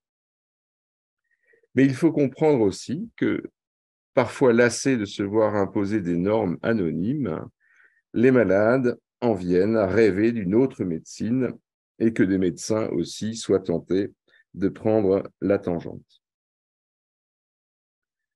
Mais 1.75 1.85
il 1.85 1.93
faut 1.93 2.11
comprendre 2.11 2.61
aussi 2.61 3.09
que, 3.15 3.41
parfois 4.13 4.51
lassés 4.51 4.97
de 4.97 5.05
se 5.05 5.23
voir 5.23 5.55
imposer 5.55 6.01
des 6.01 6.17
normes 6.17 6.57
anonymes, 6.61 7.39
les 8.13 8.31
malades 8.31 8.97
en 9.21 9.33
viennent 9.33 9.77
à 9.77 9.87
rêver 9.87 10.31
d'une 10.31 10.55
autre 10.55 10.83
médecine 10.83 11.53
et 11.99 12.11
que 12.13 12.23
des 12.23 12.37
médecins 12.37 12.87
aussi 12.89 13.35
soient 13.35 13.59
tentés 13.59 14.11
de 14.53 14.69
prendre 14.69 15.29
la 15.41 15.59
tangente. 15.59 16.21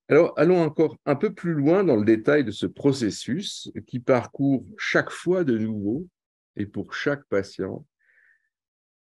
Alors, 0.09 0.33
allons 0.37 0.61
encore 0.61 0.97
un 1.05 1.15
peu 1.15 1.33
plus 1.33 1.53
loin 1.53 1.83
dans 1.83 1.95
le 1.95 2.05
détail 2.05 2.43
de 2.43 2.51
ce 2.51 2.65
processus 2.65 3.71
qui 3.87 3.99
parcourt 3.99 4.65
chaque 4.77 5.09
fois 5.09 5.43
de 5.43 5.57
nouveau 5.57 6.07
et 6.55 6.65
pour 6.65 6.93
chaque 6.93 7.23
patient 7.25 7.85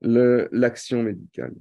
l'action 0.01 1.03
médicale. 1.03 1.55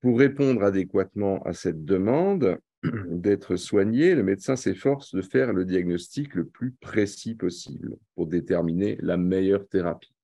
Pour 0.00 0.18
répondre 0.18 0.62
adéquatement 0.62 1.42
à 1.42 1.52
cette 1.52 1.84
demande 1.84 2.58
d'être 3.08 3.56
soigné, 3.56 4.14
le 4.14 4.22
médecin 4.22 4.56
s'efforce 4.56 5.14
de 5.14 5.22
faire 5.22 5.52
le 5.52 5.64
diagnostic 5.64 6.34
le 6.34 6.46
plus 6.46 6.72
précis 6.72 7.34
possible 7.34 7.96
pour 8.14 8.26
déterminer 8.26 8.96
la 9.00 9.16
meilleure 9.16 9.66
thérapie. 9.68 10.14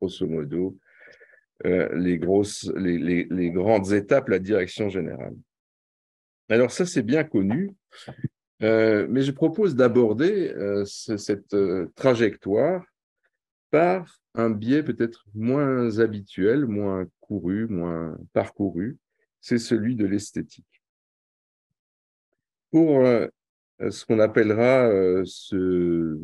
Grosso 0.00 0.26
modo, 0.26 0.78
euh, 1.66 1.88
les, 1.94 2.18
grosses, 2.18 2.70
les, 2.76 3.24
les, 3.24 3.50
grandes 3.50 3.92
étapes, 3.92 4.28
la 4.28 4.38
direction 4.38 4.88
générale. 4.88 5.36
Alors 6.48 6.70
ça, 6.70 6.86
c'est 6.86 7.02
bien 7.02 7.22
connu, 7.22 7.74
euh, 8.62 9.06
mais 9.10 9.22
je 9.22 9.30
propose 9.30 9.76
d'aborder 9.76 10.52
euh, 10.54 10.84
cette 10.84 11.54
trajectoire 11.94 12.84
par 13.70 14.20
un 14.34 14.50
biais 14.50 14.82
peut-être 14.82 15.24
moins 15.34 15.98
habituel, 15.98 16.66
moins 16.66 17.06
couru, 17.20 17.66
moins 17.68 18.16
parcouru, 18.32 18.98
c'est 19.40 19.58
celui 19.58 19.96
de 19.96 20.06
l'esthétique. 20.06 20.82
Pour 22.70 23.04
ce 23.80 24.04
qu'on 24.04 24.20
appellera 24.20 24.88
ce, 25.24 26.18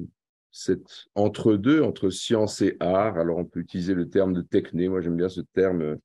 cet 0.56 1.08
entre-deux, 1.14 1.82
entre 1.82 2.08
science 2.08 2.62
et 2.62 2.78
art, 2.80 3.18
alors 3.18 3.36
on 3.36 3.44
peut 3.44 3.60
utiliser 3.60 3.92
le 3.92 4.08
terme 4.08 4.32
de 4.32 4.40
techné, 4.40 4.88
moi 4.88 5.02
j'aime 5.02 5.16
bien 5.16 5.28
ce 5.28 5.42
terme 5.42 5.82
euh, 5.82 5.96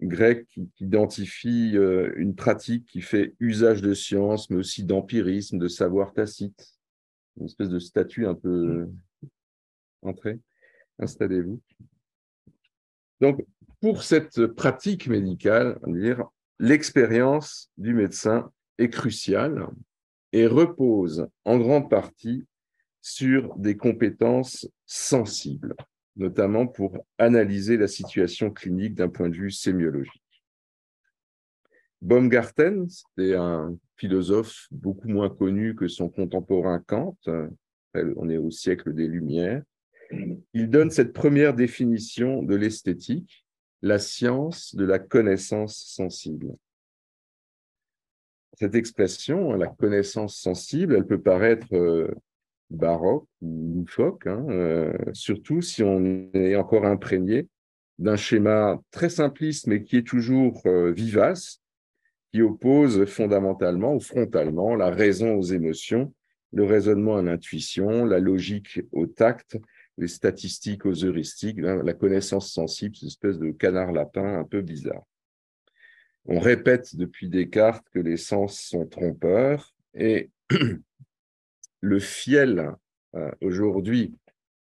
grec 0.00 0.46
qui, 0.48 0.68
identifie 0.80 1.76
une 2.16 2.34
pratique 2.34 2.86
qui 2.86 3.00
fait 3.00 3.34
usage 3.40 3.82
de 3.82 3.94
science, 3.94 4.50
mais 4.50 4.56
aussi 4.56 4.84
d'empirisme, 4.84 5.58
de 5.58 5.68
savoir 5.68 6.12
tacite, 6.12 6.76
une 7.36 7.46
espèce 7.46 7.68
de 7.68 7.78
statut 7.78 8.26
un 8.26 8.34
peu 8.34 8.86
mmh. 8.86 9.28
entré. 10.02 10.40
Installez-vous. 10.98 11.60
Donc, 13.20 13.44
pour 13.80 14.02
cette 14.02 14.46
pratique 14.46 15.08
médicale, 15.08 15.78
l'expérience 16.58 17.70
du 17.76 17.94
médecin 17.94 18.50
est 18.78 18.90
cruciale 18.90 19.68
et 20.32 20.46
repose 20.46 21.28
en 21.44 21.58
grande 21.58 21.88
partie 21.90 22.44
sur 23.08 23.56
des 23.56 23.74
compétences 23.76 24.68
sensibles, 24.84 25.74
notamment 26.16 26.66
pour 26.66 26.98
analyser 27.16 27.78
la 27.78 27.88
situation 27.88 28.50
clinique 28.50 28.94
d'un 28.94 29.08
point 29.08 29.30
de 29.30 29.34
vue 29.34 29.50
sémiologique. 29.50 30.22
Baumgarten, 32.02 32.86
c'était 32.90 33.34
un 33.34 33.74
philosophe 33.96 34.68
beaucoup 34.70 35.08
moins 35.08 35.30
connu 35.30 35.74
que 35.74 35.88
son 35.88 36.10
contemporain 36.10 36.80
Kant, 36.86 37.16
on 37.94 38.28
est 38.28 38.36
au 38.36 38.50
siècle 38.50 38.92
des 38.92 39.06
Lumières, 39.06 39.62
il 40.52 40.68
donne 40.68 40.90
cette 40.90 41.14
première 41.14 41.54
définition 41.54 42.42
de 42.42 42.56
l'esthétique, 42.56 43.46
la 43.80 43.98
science 43.98 44.74
de 44.74 44.84
la 44.84 44.98
connaissance 44.98 45.78
sensible. 45.78 46.54
Cette 48.52 48.74
expression, 48.74 49.52
la 49.54 49.68
connaissance 49.68 50.36
sensible, 50.36 50.94
elle 50.94 51.06
peut 51.06 51.20
paraître 51.20 51.74
euh, 51.74 52.08
baroque 52.70 53.26
ou 53.40 53.74
loufoque, 53.76 54.26
hein, 54.26 54.44
euh, 54.50 54.92
surtout 55.12 55.62
si 55.62 55.82
on 55.82 56.30
est 56.34 56.56
encore 56.56 56.84
imprégné 56.84 57.48
d'un 57.98 58.16
schéma 58.16 58.80
très 58.90 59.08
simpliste, 59.08 59.66
mais 59.66 59.82
qui 59.82 59.96
est 59.96 60.06
toujours 60.06 60.62
euh, 60.66 60.92
vivace, 60.92 61.60
qui 62.32 62.42
oppose 62.42 63.06
fondamentalement 63.06 63.94
ou 63.94 64.00
frontalement 64.00 64.74
la 64.74 64.90
raison 64.90 65.34
aux 65.34 65.42
émotions, 65.42 66.12
le 66.52 66.64
raisonnement 66.64 67.16
à 67.16 67.22
l'intuition, 67.22 68.04
la 68.04 68.20
logique 68.20 68.80
au 68.92 69.06
tact, 69.06 69.58
les 69.96 70.08
statistiques 70.08 70.86
aux 70.86 71.04
heuristiques, 71.04 71.58
hein, 71.58 71.82
la 71.84 71.94
connaissance 71.94 72.52
sensible, 72.52 72.94
cette 72.94 73.08
espèce 73.08 73.38
de 73.38 73.50
canard-lapin 73.50 74.38
un 74.38 74.44
peu 74.44 74.60
bizarre. 74.62 75.02
On 76.26 76.38
répète 76.38 76.94
depuis 76.94 77.28
Descartes 77.28 77.86
que 77.92 77.98
les 77.98 78.16
sens 78.16 78.60
sont 78.60 78.86
trompeurs 78.86 79.74
et 79.94 80.30
le 81.80 81.98
fiel 81.98 82.72
euh, 83.14 83.30
aujourd'hui 83.40 84.14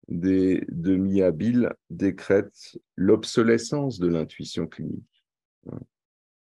des 0.08 0.64
demi-habiles 0.68 1.72
décrète 1.88 2.78
l'obsolescence 2.96 3.98
de 3.98 4.08
l'intuition 4.08 4.66
clinique. 4.66 5.24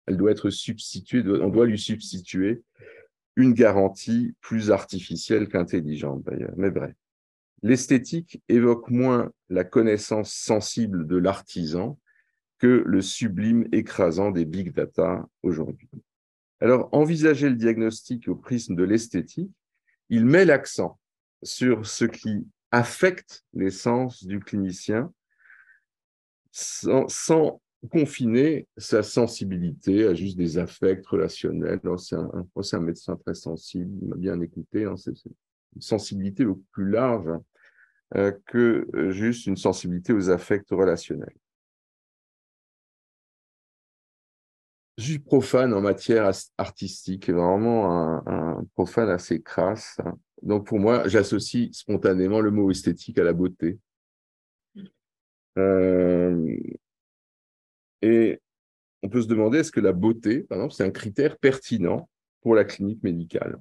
Elle 0.06 0.18
doit 0.18 0.32
être 0.32 0.50
substituée, 0.50 1.24
on 1.26 1.50
doit 1.50 1.66
lui 1.66 1.80
substituer 1.80 2.64
une 3.36 3.54
garantie 3.54 4.36
plus 4.42 4.72
artificielle 4.72 5.48
qu'intelligente 5.48 6.24
d'ailleurs, 6.24 6.54
mais 6.58 6.72
bref. 6.72 6.94
L'esthétique 7.64 8.42
évoque 8.50 8.90
moins 8.90 9.32
la 9.50 9.64
connaissance 9.64 10.34
sensible 10.34 11.06
de 11.06 11.18
l'artisan 11.18 12.00
que 12.58 12.84
le 12.86 13.02
sublime 13.02 13.68
écrasant 13.72 14.32
des 14.32 14.46
big 14.46 14.74
data 14.74 15.28
aujourd'hui. 15.44 15.90
Alors, 16.60 16.90
envisager 16.92 17.50
le 17.50 17.56
diagnostic 17.56 18.28
au 18.28 18.36
prisme 18.36 18.76
de 18.76 18.84
l'esthétique, 18.84 19.52
il 20.12 20.26
met 20.26 20.46
l'accent 20.46 21.00
sur 21.42 21.88
ce 21.88 22.06
qui 22.06 22.46
affecte 22.70 23.44
l'essence 23.54 24.24
du 24.24 24.40
clinicien 24.40 25.12
sans, 26.52 27.60
confiner 27.90 28.68
sa 28.78 29.02
sensibilité 29.02 30.06
à 30.06 30.14
juste 30.14 30.38
des 30.38 30.60
affects 30.60 31.08
relationnels. 31.08 31.80
C'est 31.98 32.76
un, 32.76 32.80
médecin 32.80 33.16
très 33.16 33.34
sensible, 33.34 33.92
il 34.04 34.08
m'a 34.10 34.18
bien 34.18 34.40
écouté. 34.40 34.86
Hein, 34.86 34.96
c'est 34.98 35.16
une 35.76 35.82
sensibilité 35.82 36.46
beaucoup 36.46 36.68
plus 36.72 36.92
large 36.92 37.32
euh, 38.16 38.32
que 38.46 38.88
euh, 38.94 39.10
juste 39.10 39.48
une 39.48 39.58
sensibilité 39.58 40.14
aux 40.14 40.30
affects 40.30 40.70
relationnels. 40.70 41.34
Suis 45.02 45.18
profane 45.18 45.74
en 45.74 45.82
matière 45.82 46.30
artistique, 46.60 47.32
vraiment 47.32 48.22
un, 48.28 48.64
profane 48.76 49.10
assez 49.10 49.42
crasse. 49.42 49.98
Donc 50.44 50.68
pour 50.68 50.80
moi, 50.80 51.08
j'associe 51.08 51.74
spontanément 51.74 52.40
le 52.40 52.52
mot 52.52 52.70
esthétique 52.70 53.18
à 53.18 53.24
la 53.24 53.34
beauté. 53.34 53.80
Euh, 55.58 56.56
et 58.04 58.40
on 59.02 59.10
peut 59.10 59.24
se 59.24 59.28
demander, 59.28 59.58
est-ce 59.58 59.72
que 59.72 59.80
la 59.80 59.92
beauté, 59.92 60.42
par 60.44 60.60
exemple, 60.60 60.76
c'est 60.76 60.86
un 60.86 60.92
critère 60.92 61.40
pertinent 61.40 62.08
pour 62.42 62.54
la 62.54 62.64
clinique 62.64 63.02
médicale? 63.02 63.60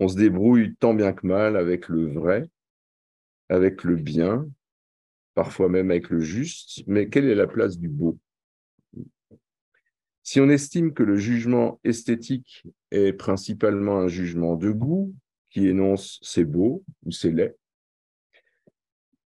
On 0.00 0.08
se 0.08 0.16
débrouille 0.16 0.74
tant 0.74 0.92
bien 0.92 1.12
que 1.12 1.24
mal 1.24 1.56
avec 1.56 1.88
le 1.88 2.12
vrai, 2.12 2.48
avec 3.48 3.84
le 3.84 3.94
bien, 3.94 4.44
parfois 5.34 5.68
même 5.68 5.92
avec 5.92 6.10
le 6.10 6.18
juste, 6.18 6.82
mais 6.88 7.08
quelle 7.08 7.26
est 7.26 7.36
la 7.36 7.46
place 7.46 7.78
du 7.78 7.88
beau? 7.88 8.18
Si 10.22 10.40
on 10.40 10.48
estime 10.48 10.94
que 10.94 11.02
le 11.02 11.16
jugement 11.16 11.80
esthétique 11.84 12.64
est 12.90 13.12
principalement 13.12 13.98
un 13.98 14.08
jugement 14.08 14.56
de 14.56 14.70
goût, 14.70 15.14
qui 15.50 15.68
énonce 15.68 16.18
c'est 16.22 16.44
beau 16.44 16.84
ou 17.04 17.10
c'est 17.10 17.30
laid, 17.30 17.54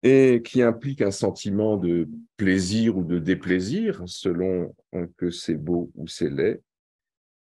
et 0.03 0.41
qui 0.43 0.61
implique 0.61 1.01
un 1.01 1.11
sentiment 1.11 1.77
de 1.77 2.09
plaisir 2.37 2.97
ou 2.97 3.03
de 3.03 3.19
déplaisir 3.19 4.03
selon 4.05 4.75
que 5.17 5.31
c'est 5.31 5.55
beau 5.55 5.91
ou 5.95 6.07
c'est 6.07 6.29
laid, 6.29 6.61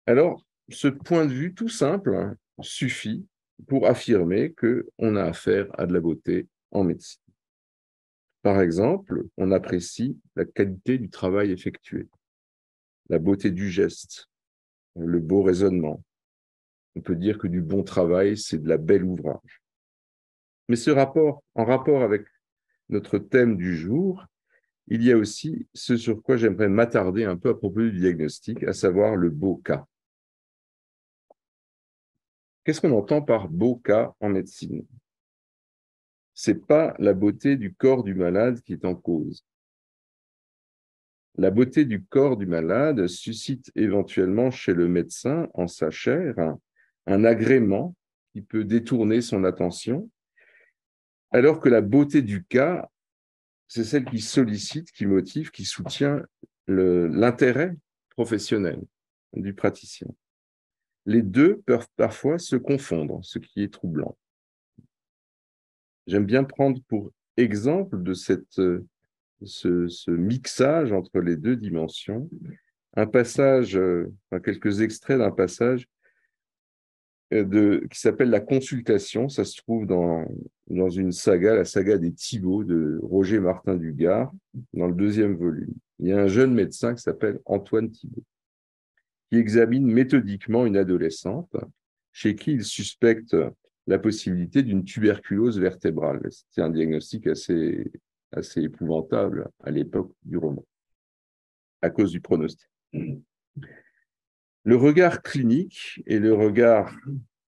alors 0.06 0.46
ce 0.70 0.88
point 0.88 1.26
de 1.26 1.34
vue 1.34 1.54
tout 1.54 1.70
simple 1.70 2.36
suffit 2.62 3.26
pour 3.68 3.88
affirmer 3.88 4.54
qu'on 4.54 5.16
a 5.16 5.24
affaire 5.24 5.68
à 5.78 5.86
de 5.86 5.94
la 5.94 6.00
beauté 6.00 6.48
en 6.72 6.84
médecine. 6.84 7.22
Par 8.42 8.62
exemple, 8.62 9.24
on 9.38 9.52
apprécie 9.52 10.18
la 10.36 10.46
qualité 10.46 10.98
du 10.98 11.10
travail 11.10 11.52
effectué, 11.52 12.08
la 13.14 13.20
beauté 13.20 13.52
du 13.52 13.70
geste, 13.70 14.28
le 14.96 15.20
beau 15.20 15.44
raisonnement. 15.44 16.04
On 16.96 17.02
peut 17.02 17.16
dire 17.16 17.38
que 17.38 17.46
du 17.48 17.62
bon 17.62 17.84
travail, 17.84 18.38
c'est 18.38 18.58
de 18.58 18.68
la 18.68 18.78
belle 18.78 19.04
ouvrage. 19.04 19.62
Mais 20.68 20.76
ce 20.76 20.90
rapport, 20.90 21.44
en 21.54 21.64
rapport 21.64 22.02
avec 22.02 22.26
notre 22.90 23.20
thème 23.20 23.56
du 23.56 23.78
jour, 23.78 24.26
il 24.88 25.04
y 25.04 25.12
a 25.12 25.18
aussi 25.18 25.68
ce 25.76 25.96
sur 25.96 26.24
quoi 26.24 26.38
j'aimerais 26.38 26.70
m'attarder 26.70 27.24
un 27.24 27.38
peu 27.38 27.50
à 27.50 27.54
propos 27.54 27.82
du 27.82 27.92
diagnostic, 27.92 28.64
à 28.64 28.74
savoir 28.74 29.16
le 29.16 29.30
beau 29.30 29.58
cas. 29.58 29.86
Qu'est-ce 32.64 32.82
qu'on 32.82 32.98
entend 32.98 33.22
par 33.22 33.48
beau 33.48 33.76
cas 33.76 34.16
en 34.22 34.30
médecine? 34.30 34.88
C'est 36.34 36.66
pas 36.66 36.96
la 36.98 37.14
beauté 37.14 37.58
du 37.58 37.76
corps 37.76 38.04
du 38.04 38.16
malade 38.16 38.60
qui 38.62 38.74
est 38.74 38.86
en 38.86 38.96
cause. 38.96 39.46
La 41.36 41.50
beauté 41.50 41.86
du 41.86 42.04
corps 42.04 42.38
du 42.38 42.46
malade 42.46 43.08
suscite 43.08 43.72
éventuellement 43.76 44.52
chez 44.52 44.74
le 44.74 44.88
médecin, 44.88 45.48
en 45.54 45.68
sa 45.68 45.90
chair, 45.90 46.36
un 47.08 47.26
agrément 47.26 47.96
qui 48.34 48.42
peut 48.42 48.64
détourner 48.64 49.22
son 49.22 49.44
attention 49.44 50.10
alors 51.34 51.60
que 51.60 51.68
la 51.68 51.82
beauté 51.82 52.22
du 52.22 52.46
cas, 52.46 52.90
c'est 53.68 53.84
celle 53.84 54.06
qui 54.06 54.22
sollicite, 54.22 54.92
qui 54.92 55.08
motive, 55.08 55.50
qui 55.50 55.66
soutient 55.66 56.24
l'intérêt 56.68 57.76
professionnel 58.12 58.80
du 59.34 59.54
praticien. 59.56 60.08
Les 61.08 61.24
deux 61.24 61.62
peuvent 61.66 61.88
parfois 61.96 62.38
se 62.38 62.56
confondre, 62.56 63.20
ce 63.24 63.40
qui 63.40 63.64
est 63.64 63.74
troublant. 63.74 64.16
J'aime 66.06 66.26
bien 66.26 66.44
prendre 66.44 66.82
pour 66.88 67.12
exemple 67.36 68.02
de 68.04 68.14
cette, 68.14 68.62
ce, 69.46 70.12
mixage 70.12 70.92
entre 70.92 71.20
les 71.20 71.36
deux 71.36 71.56
dimensions 71.56 72.30
un 72.96 73.08
passage, 73.08 73.80
quelques 74.44 74.82
extraits 74.82 75.18
d'un 75.18 75.32
passage 75.32 75.88
de, 77.32 77.86
qui 77.90 78.00
s'appelle 78.00 78.30
La 78.30 78.40
Consultation. 78.40 79.30
Ça 79.30 79.44
se 79.44 79.58
trouve 79.58 79.88
dans, 79.88 80.26
dans 80.68 80.90
une 80.90 81.12
saga, 81.12 81.56
la 81.56 81.66
saga 81.66 81.98
des 81.98 82.14
Thibauts 82.14 82.64
de 82.64 83.00
Roger 83.02 83.40
Martin 83.40 83.76
Dugard, 83.76 84.32
dans 84.74 84.88
le 84.88 84.94
deuxième 84.94 85.36
volume. 85.36 85.74
Il 86.00 86.08
y 86.08 86.12
a 86.12 86.22
un 86.22 86.28
jeune 86.28 86.54
médecin 86.54 86.94
qui 86.94 87.02
s'appelle 87.02 87.40
Antoine 87.46 87.90
Thibault, 87.90 88.24
qui 89.32 89.38
examine 89.38 89.88
méthodiquement 89.88 90.66
une 90.66 90.78
adolescente 90.78 91.56
chez 92.12 92.36
qui 92.36 92.54
il 92.54 92.64
suspecte 92.64 93.36
la 93.88 94.00
possibilité 94.00 94.62
d'une 94.62 94.84
tuberculose 94.84 95.60
vertébrale. 95.60 96.22
C'était 96.30 96.62
un 96.62 96.70
diagnostic 96.70 97.28
assez, 97.28 97.92
assez 98.34 98.62
épouvantable 98.62 99.50
à 99.64 99.72
l'époque 99.72 100.12
du 100.24 100.38
roman, 100.38 100.66
à 101.82 101.90
cause 101.90 102.12
du 102.12 102.22
pronostic. 102.22 102.70
Le 104.66 104.76
regard 104.76 105.22
clinique 105.22 106.02
et 106.06 106.20
le 106.20 106.34
regard 106.34 106.96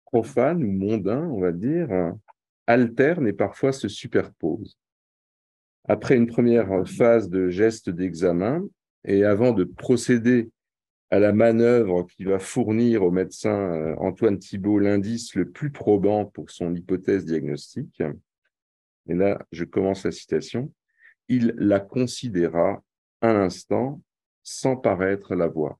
profane 0.04 0.62
ou 0.62 0.70
mondain, 0.70 1.24
on 1.28 1.40
va 1.40 1.52
dire, 1.52 1.88
alternent 2.66 3.26
et 3.26 3.32
parfois 3.32 3.72
se 3.72 3.88
superposent. 3.88 4.78
Après 5.88 6.16
une 6.16 6.26
première 6.26 6.86
phase 6.88 7.28
de 7.28 7.48
geste 7.48 7.90
d'examen 7.90 8.62
et 9.04 9.24
avant 9.24 9.52
de 9.52 9.64
procéder 9.64 10.50
à 11.10 11.18
la 11.18 11.32
manœuvre 11.32 12.06
qui 12.06 12.24
va 12.24 12.38
fournir 12.38 13.02
au 13.02 13.10
médecin 13.10 13.72
euh, 13.72 13.96
Antoine 13.98 14.38
Thibault 14.38 14.78
l'indice 14.78 15.34
le 15.34 15.50
plus 15.50 15.70
probant 15.70 16.24
pour 16.24 16.50
son 16.50 16.74
hypothèse 16.74 17.24
diagnostique, 17.24 18.02
et 19.10 19.14
là 19.14 19.44
je 19.52 19.64
commence 19.64 20.04
la 20.04 20.12
citation, 20.12 20.72
il 21.28 21.54
la 21.58 21.80
considéra 21.80 22.82
un 23.22 23.34
instant 23.34 24.00
sans 24.42 24.76
paraître 24.76 25.34
la 25.34 25.48
voir. 25.48 25.78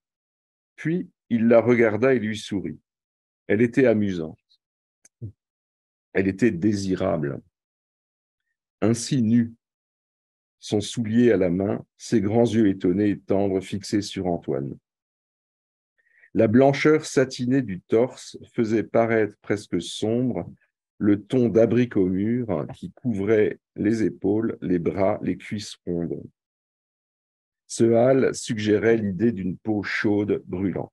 Puis 0.77 1.11
il 1.29 1.47
la 1.47 1.61
regarda 1.61 2.13
et 2.13 2.19
lui 2.19 2.37
sourit. 2.37 2.81
Elle 3.47 3.63
était 3.63 3.87
amusante. 3.87 4.39
Elle 6.13 6.29
était 6.29 6.51
désirable. 6.51 7.41
Ainsi 8.81 9.23
nue, 9.23 9.55
son 10.59 10.81
soulier 10.81 11.33
à 11.33 11.37
la 11.37 11.51
main, 11.51 11.85
ses 11.97 12.21
grands 12.21 12.47
yeux 12.47 12.69
étonnés 12.69 13.11
et 13.11 13.19
tendres 13.19 13.61
fixés 13.61 14.03
sur 14.03 14.27
Antoine. 14.27 14.77
La 16.35 16.49
blancheur 16.49 17.05
satinée 17.05 17.63
du 17.63 17.81
torse 17.81 18.39
faisait 18.55 18.85
paraître 18.85 19.37
presque 19.41 19.81
sombre 19.81 20.53
le 21.01 21.23
ton 21.23 21.49
d'abricot 21.49 22.07
mûr 22.07 22.67
qui 22.75 22.93
couvrait 22.93 23.59
les 23.75 24.03
épaules, 24.03 24.59
les 24.61 24.79
bras, 24.79 25.19
les 25.23 25.39
cuisses 25.39 25.77
rondes. 25.87 26.23
Ce 27.67 27.85
hâle 27.95 28.35
suggérait 28.35 28.99
l'idée 28.99 29.33
d'une 29.33 29.57
peau 29.57 29.83
chaude, 29.83 30.43
brûlante. 30.47 30.93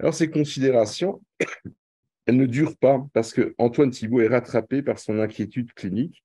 Alors, 0.00 0.12
ces 0.12 0.28
considérations, 0.28 1.22
elles 2.26 2.36
ne 2.36 2.46
durent 2.46 2.76
pas 2.76 3.06
parce 3.12 3.32
que 3.32 3.54
Antoine 3.58 3.90
Thibault 3.90 4.22
est 4.22 4.28
rattrapé 4.28 4.82
par 4.82 4.98
son 4.98 5.20
inquiétude 5.20 5.72
clinique, 5.72 6.24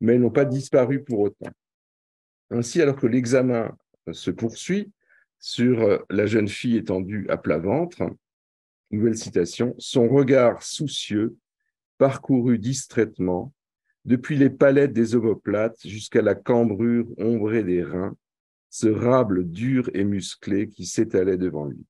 mais 0.00 0.14
elles 0.14 0.20
n'ont 0.20 0.30
pas 0.30 0.46
disparu 0.46 1.04
pour 1.04 1.20
autant. 1.20 1.50
Ainsi, 2.48 2.80
alors 2.80 2.96
que 2.96 3.06
l'examen 3.06 3.76
se 4.10 4.30
poursuit 4.30 4.90
sur 5.38 6.02
la 6.08 6.24
jeune 6.24 6.48
fille 6.48 6.78
étendue 6.78 7.26
à 7.28 7.36
plat 7.36 7.58
ventre, 7.58 8.04
nouvelle 8.90 9.18
citation, 9.18 9.74
son 9.78 10.08
regard 10.08 10.62
soucieux 10.62 11.36
parcourut 11.98 12.58
distraitement 12.58 13.52
depuis 14.04 14.36
les 14.36 14.50
palettes 14.50 14.92
des 14.92 15.14
omoplates 15.14 15.86
jusqu'à 15.86 16.22
la 16.22 16.34
cambrure 16.34 17.06
ombrée 17.18 17.64
des 17.64 17.82
reins, 17.82 18.16
ce 18.70 18.88
rable 18.88 19.50
dur 19.50 19.90
et 19.94 20.04
musclé 20.04 20.68
qui 20.68 20.86
s'étalait 20.86 21.38
devant 21.38 21.64
lui 21.66 21.86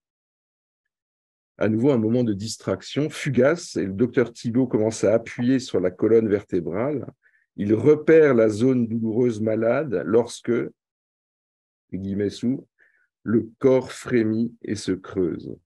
à 1.58 1.68
nouveau 1.68 1.90
un 1.90 1.98
moment 1.98 2.24
de 2.24 2.32
distraction 2.32 3.08
fugace 3.08 3.76
et 3.76 3.86
le 3.86 3.92
docteur 3.92 4.32
Thibault 4.32 4.66
commence 4.66 5.04
à 5.04 5.14
appuyer 5.14 5.58
sur 5.58 5.80
la 5.80 5.90
colonne 5.90 6.28
vertébrale. 6.28 7.06
Il 7.56 7.72
repère 7.74 8.34
la 8.34 8.48
zone 8.48 8.86
douloureuse 8.86 9.40
malade 9.40 10.02
lorsque, 10.04 10.52
guillemets 11.92 12.28
le 13.22 13.48
corps 13.58 13.90
frémit 13.90 14.54
et 14.62 14.74
se 14.74 14.92
creuse. 14.92 15.48
Vous 15.48 15.56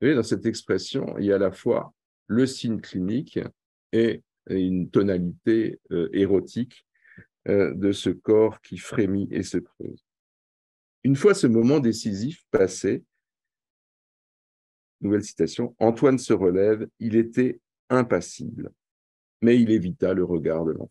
voyez, 0.00 0.14
dans 0.14 0.22
cette 0.22 0.46
expression, 0.46 1.18
il 1.18 1.26
y 1.26 1.32
a 1.32 1.36
à 1.36 1.38
la 1.38 1.50
fois 1.50 1.92
le 2.26 2.46
signe 2.46 2.80
clinique 2.80 3.40
et 3.92 4.22
une 4.48 4.90
tonalité 4.90 5.80
euh, 5.90 6.08
érotique 6.12 6.86
euh, 7.48 7.74
de 7.74 7.92
ce 7.92 8.10
corps 8.10 8.60
qui 8.60 8.78
frémit 8.78 9.28
et 9.30 9.42
se 9.42 9.58
creuse. 9.58 10.04
Une 11.04 11.16
fois 11.16 11.34
ce 11.34 11.46
moment 11.46 11.80
décisif 11.80 12.44
passé, 12.50 13.04
Nouvelle 15.00 15.24
citation, 15.24 15.74
Antoine 15.80 16.18
se 16.18 16.32
relève, 16.32 16.86
il 17.00 17.16
était 17.16 17.60
impassible, 17.90 18.70
mais 19.40 19.60
il 19.60 19.72
évita 19.72 20.14
le 20.14 20.22
regard 20.22 20.64
de 20.64 20.72
l'enfant. 20.72 20.90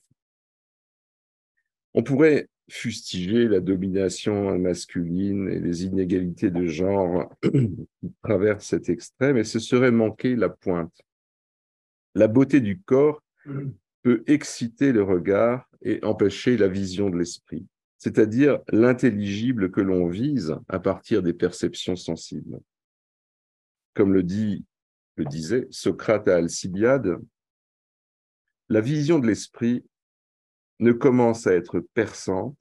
On 1.94 2.04
pourrait 2.04 2.50
fustiger 2.70 3.48
la 3.48 3.60
domination 3.60 4.58
masculine 4.58 5.50
et 5.50 5.60
les 5.60 5.86
inégalités 5.86 6.52
de 6.52 6.66
genre 6.68 7.34
qui 7.44 8.14
traversent 8.24 8.68
cet 8.68 8.90
extrait, 8.90 9.34
mais 9.34 9.44
ce 9.44 9.60
serait 9.60 9.92
manquer 9.92 10.36
la 10.36 10.50
pointe. 10.50 11.02
La 12.16 12.28
beauté 12.28 12.62
du 12.62 12.82
corps 12.82 13.22
peut 14.04 14.24
exciter 14.28 14.92
le 14.92 15.04
regard 15.04 15.70
et 15.82 16.04
empêcher 16.04 16.58
la 16.58 16.68
vision 16.68 17.10
de 17.10 17.18
l'esprit, 17.18 17.66
c'est-à-dire 17.98 18.60
l'intelligible 18.70 19.72
que 19.72 19.82
l'on 19.82 20.08
vise 20.08 20.56
à 20.68 20.80
partir 20.80 21.24
des 21.24 21.34
perceptions 21.34 21.96
sensibles 21.96 22.60
comme 23.94 24.14
le 24.14 24.24
dit, 24.24 24.66
le 25.16 25.26
disait 25.26 25.68
Socrate 25.70 26.28
à 26.28 26.38
Alcibiade, 26.38 27.18
la 28.70 28.82
vision 28.82 29.20
de 29.20 29.28
l'esprit 29.28 29.86
ne 30.80 30.94
commence 30.94 31.46
à 31.46 31.54
être 31.54 31.80
perçante 31.94 32.58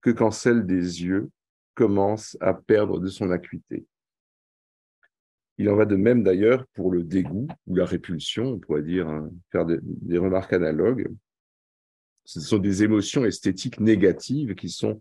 que 0.00 0.10
quand 0.10 0.30
celle 0.30 0.66
des 0.66 1.04
yeux 1.04 1.30
commence 1.74 2.36
à 2.40 2.54
perdre 2.54 2.98
de 2.98 3.08
son 3.08 3.30
acuité. 3.30 3.86
Il 5.62 5.68
en 5.68 5.76
va 5.76 5.84
de 5.84 5.94
même 5.94 6.24
d'ailleurs 6.24 6.66
pour 6.74 6.90
le 6.90 7.04
dégoût 7.04 7.46
ou 7.68 7.76
la 7.76 7.84
répulsion, 7.84 8.54
on 8.54 8.58
pourrait 8.58 8.82
dire, 8.82 9.08
hein, 9.08 9.30
faire 9.52 9.64
des 9.64 10.18
remarques 10.18 10.52
analogues. 10.52 11.06
Ce 12.24 12.40
sont 12.40 12.58
des 12.58 12.82
émotions 12.82 13.24
esthétiques 13.24 13.78
négatives 13.78 14.56
qui 14.56 14.68
sont 14.68 15.00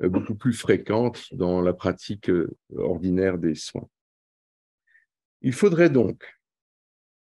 beaucoup 0.00 0.34
plus 0.34 0.52
fréquente 0.52 1.24
dans 1.32 1.62
la 1.62 1.72
pratique 1.72 2.30
ordinaire 2.76 3.38
des 3.38 3.54
soins. 3.54 3.88
Il 5.40 5.54
faudrait 5.54 5.88
donc, 5.88 6.22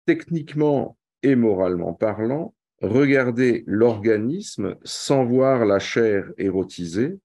techniquement 0.07 0.97
et 1.21 1.35
moralement 1.35 1.93
parlant, 1.93 2.55
regarder 2.81 3.63
l'organisme 3.67 4.77
sans 4.83 5.25
voir 5.25 5.67
la 5.67 5.77
chair 5.77 6.31
érotisée, 6.39 7.19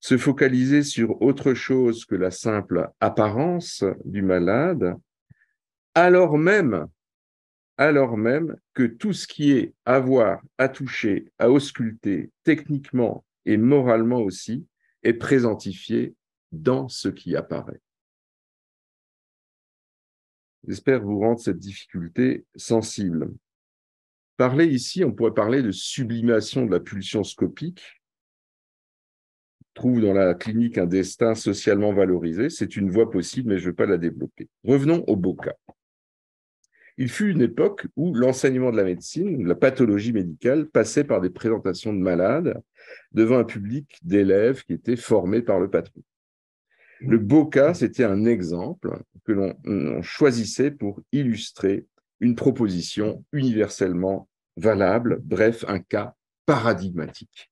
se 0.00 0.18
focaliser 0.18 0.82
sur 0.82 1.20
autre 1.22 1.54
chose 1.54 2.04
que 2.04 2.14
la 2.14 2.30
simple 2.30 2.90
apparence 3.00 3.84
du 4.04 4.22
malade, 4.22 4.94
alors 5.94 6.36
même, 6.36 6.86
que 8.74 8.84
tout 8.84 9.12
ce 9.12 9.26
qui 9.26 9.52
est 9.52 9.74
à 9.84 10.04
à 10.58 10.68
toucher, 10.68 11.32
à 11.38 11.50
ausculter, 11.50 12.30
techniquement 12.44 13.24
et 13.44 13.56
moralement 13.56 14.20
aussi, 14.20 14.66
est 15.02 15.14
présentifié 15.14 16.14
dans 16.52 16.88
ce 16.88 17.08
qui 17.08 17.36
apparaît. 17.36 17.80
J'espère 20.66 21.02
vous 21.02 21.20
rendre 21.20 21.38
cette 21.38 21.58
difficulté 21.58 22.44
sensible. 22.56 23.32
Parler 24.36 24.66
ici, 24.66 25.04
on 25.04 25.12
pourrait 25.12 25.32
parler 25.32 25.62
de 25.62 25.70
sublimation 25.70 26.66
de 26.66 26.72
la 26.72 26.80
pulsion 26.80 27.24
scopique. 27.24 28.02
Trouve 29.76 30.00
dans 30.00 30.14
la 30.14 30.32
clinique 30.32 30.78
un 30.78 30.86
destin 30.86 31.34
socialement 31.34 31.92
valorisé. 31.92 32.48
C'est 32.48 32.76
une 32.76 32.90
voie 32.90 33.10
possible, 33.10 33.50
mais 33.50 33.58
je 33.58 33.64
ne 33.64 33.68
veux 33.68 33.74
pas 33.74 33.84
la 33.84 33.98
développer. 33.98 34.48
Revenons 34.64 35.04
au 35.06 35.16
BOCA. 35.16 35.54
Il 36.96 37.10
fut 37.10 37.30
une 37.30 37.42
époque 37.42 37.86
où 37.94 38.14
l'enseignement 38.14 38.72
de 38.72 38.78
la 38.78 38.84
médecine, 38.84 39.46
la 39.46 39.54
pathologie 39.54 40.14
médicale, 40.14 40.66
passait 40.66 41.04
par 41.04 41.20
des 41.20 41.28
présentations 41.28 41.92
de 41.92 41.98
malades 41.98 42.58
devant 43.12 43.36
un 43.36 43.44
public 43.44 43.98
d'élèves 44.02 44.64
qui 44.64 44.72
étaient 44.72 44.96
formés 44.96 45.42
par 45.42 45.60
le 45.60 45.68
patron. 45.68 46.00
Le 47.00 47.18
BOCA, 47.18 47.74
c'était 47.74 48.04
un 48.04 48.24
exemple 48.24 48.98
que 49.26 49.32
l'on 49.32 50.00
choisissait 50.00 50.70
pour 50.70 51.02
illustrer 51.12 51.84
une 52.20 52.34
proposition 52.34 53.22
universellement 53.30 54.26
valable, 54.56 55.20
bref, 55.22 55.66
un 55.68 55.80
cas 55.80 56.14
paradigmatique. 56.46 57.50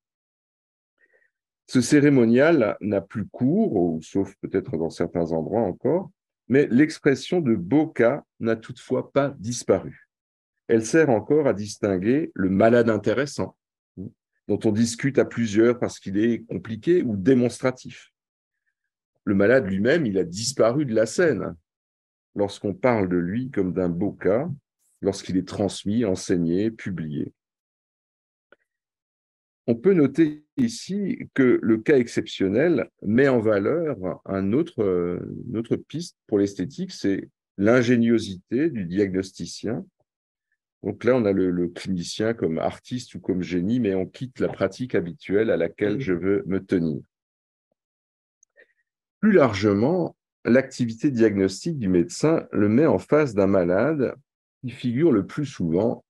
Ce 1.66 1.80
cérémonial 1.80 2.76
n'a 2.80 3.00
plus 3.00 3.26
cours, 3.26 3.98
sauf 4.02 4.34
peut-être 4.40 4.76
dans 4.76 4.90
certains 4.90 5.32
endroits 5.32 5.62
encore, 5.62 6.10
mais 6.48 6.66
l'expression 6.70 7.40
de 7.40 7.54
cas 7.86 8.22
n'a 8.40 8.56
toutefois 8.56 9.10
pas 9.12 9.34
disparu. 9.38 10.08
Elle 10.68 10.84
sert 10.84 11.10
encore 11.10 11.46
à 11.46 11.54
distinguer 11.54 12.30
le 12.34 12.50
malade 12.50 12.90
intéressant, 12.90 13.56
dont 14.48 14.60
on 14.64 14.72
discute 14.72 15.18
à 15.18 15.24
plusieurs 15.24 15.78
parce 15.78 15.98
qu'il 15.98 16.18
est 16.18 16.44
compliqué 16.46 17.02
ou 17.02 17.16
démonstratif. 17.16 18.12
Le 19.24 19.34
malade 19.34 19.66
lui-même, 19.66 20.04
il 20.04 20.18
a 20.18 20.24
disparu 20.24 20.84
de 20.84 20.94
la 20.94 21.06
scène 21.06 21.54
lorsqu'on 22.34 22.74
parle 22.74 23.08
de 23.08 23.16
lui 23.16 23.50
comme 23.50 23.72
d'un 23.72 23.88
cas, 24.12 24.50
lorsqu'il 25.00 25.36
est 25.36 25.48
transmis, 25.48 26.04
enseigné, 26.04 26.70
publié. 26.70 27.32
On 29.66 29.74
peut 29.74 29.94
noter 29.94 30.44
ici 30.56 31.30
que 31.32 31.58
le 31.62 31.78
cas 31.78 31.96
exceptionnel 31.96 32.90
met 33.02 33.28
en 33.28 33.40
valeur 33.40 33.96
un 34.26 34.52
autre, 34.52 35.18
une 35.48 35.56
autre 35.56 35.76
piste 35.76 36.18
pour 36.26 36.38
l'esthétique, 36.38 36.92
c'est 36.92 37.30
l'ingéniosité 37.56 38.68
du 38.68 38.84
diagnosticien. 38.84 39.86
Donc 40.82 41.02
là, 41.04 41.16
on 41.16 41.24
a 41.24 41.32
le, 41.32 41.50
le, 41.50 41.68
clinicien 41.68 42.34
comme 42.34 42.58
artiste 42.58 43.14
ou 43.14 43.20
comme 43.20 43.42
génie, 43.42 43.80
mais 43.80 43.94
on 43.94 44.04
quitte 44.04 44.38
la 44.38 44.48
pratique 44.48 44.94
habituelle 44.94 45.50
à 45.50 45.56
laquelle 45.56 45.98
je 45.98 46.12
veux 46.12 46.42
me 46.46 46.62
tenir. 46.62 47.00
Plus 49.20 49.32
largement, 49.32 50.14
l'activité 50.44 51.10
diagnostique 51.10 51.78
du 51.78 51.88
médecin 51.88 52.46
le 52.52 52.68
met 52.68 52.84
en 52.84 52.98
face 52.98 53.34
d'un 53.34 53.46
malade 53.46 54.14
qui 54.60 54.70
figure 54.70 55.10
le 55.10 55.26
plus 55.26 55.46
souvent 55.46 56.03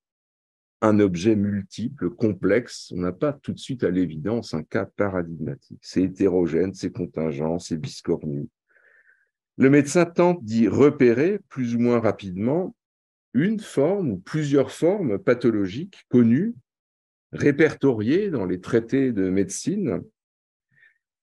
un 0.81 0.99
objet 0.99 1.35
multiple, 1.35 2.09
complexe. 2.09 2.91
On 2.95 2.99
n'a 2.99 3.11
pas 3.11 3.33
tout 3.33 3.53
de 3.53 3.59
suite 3.59 3.83
à 3.83 3.89
l'évidence 3.89 4.53
un 4.53 4.63
cas 4.63 4.85
paradigmatique. 4.85 5.79
C'est 5.81 6.03
hétérogène, 6.03 6.73
c'est 6.73 6.91
contingent, 6.91 7.59
c'est 7.59 7.77
biscornu. 7.77 8.47
Le 9.57 9.69
médecin 9.69 10.05
tente 10.05 10.43
d'y 10.43 10.67
repérer 10.67 11.39
plus 11.49 11.75
ou 11.75 11.79
moins 11.79 11.99
rapidement 11.99 12.75
une 13.33 13.59
forme 13.59 14.11
ou 14.11 14.17
plusieurs 14.17 14.71
formes 14.71 15.17
pathologiques 15.17 16.05
connues, 16.09 16.55
répertoriées 17.31 18.29
dans 18.29 18.45
les 18.45 18.61
traités 18.61 19.11
de 19.11 19.29
médecine, 19.29 20.01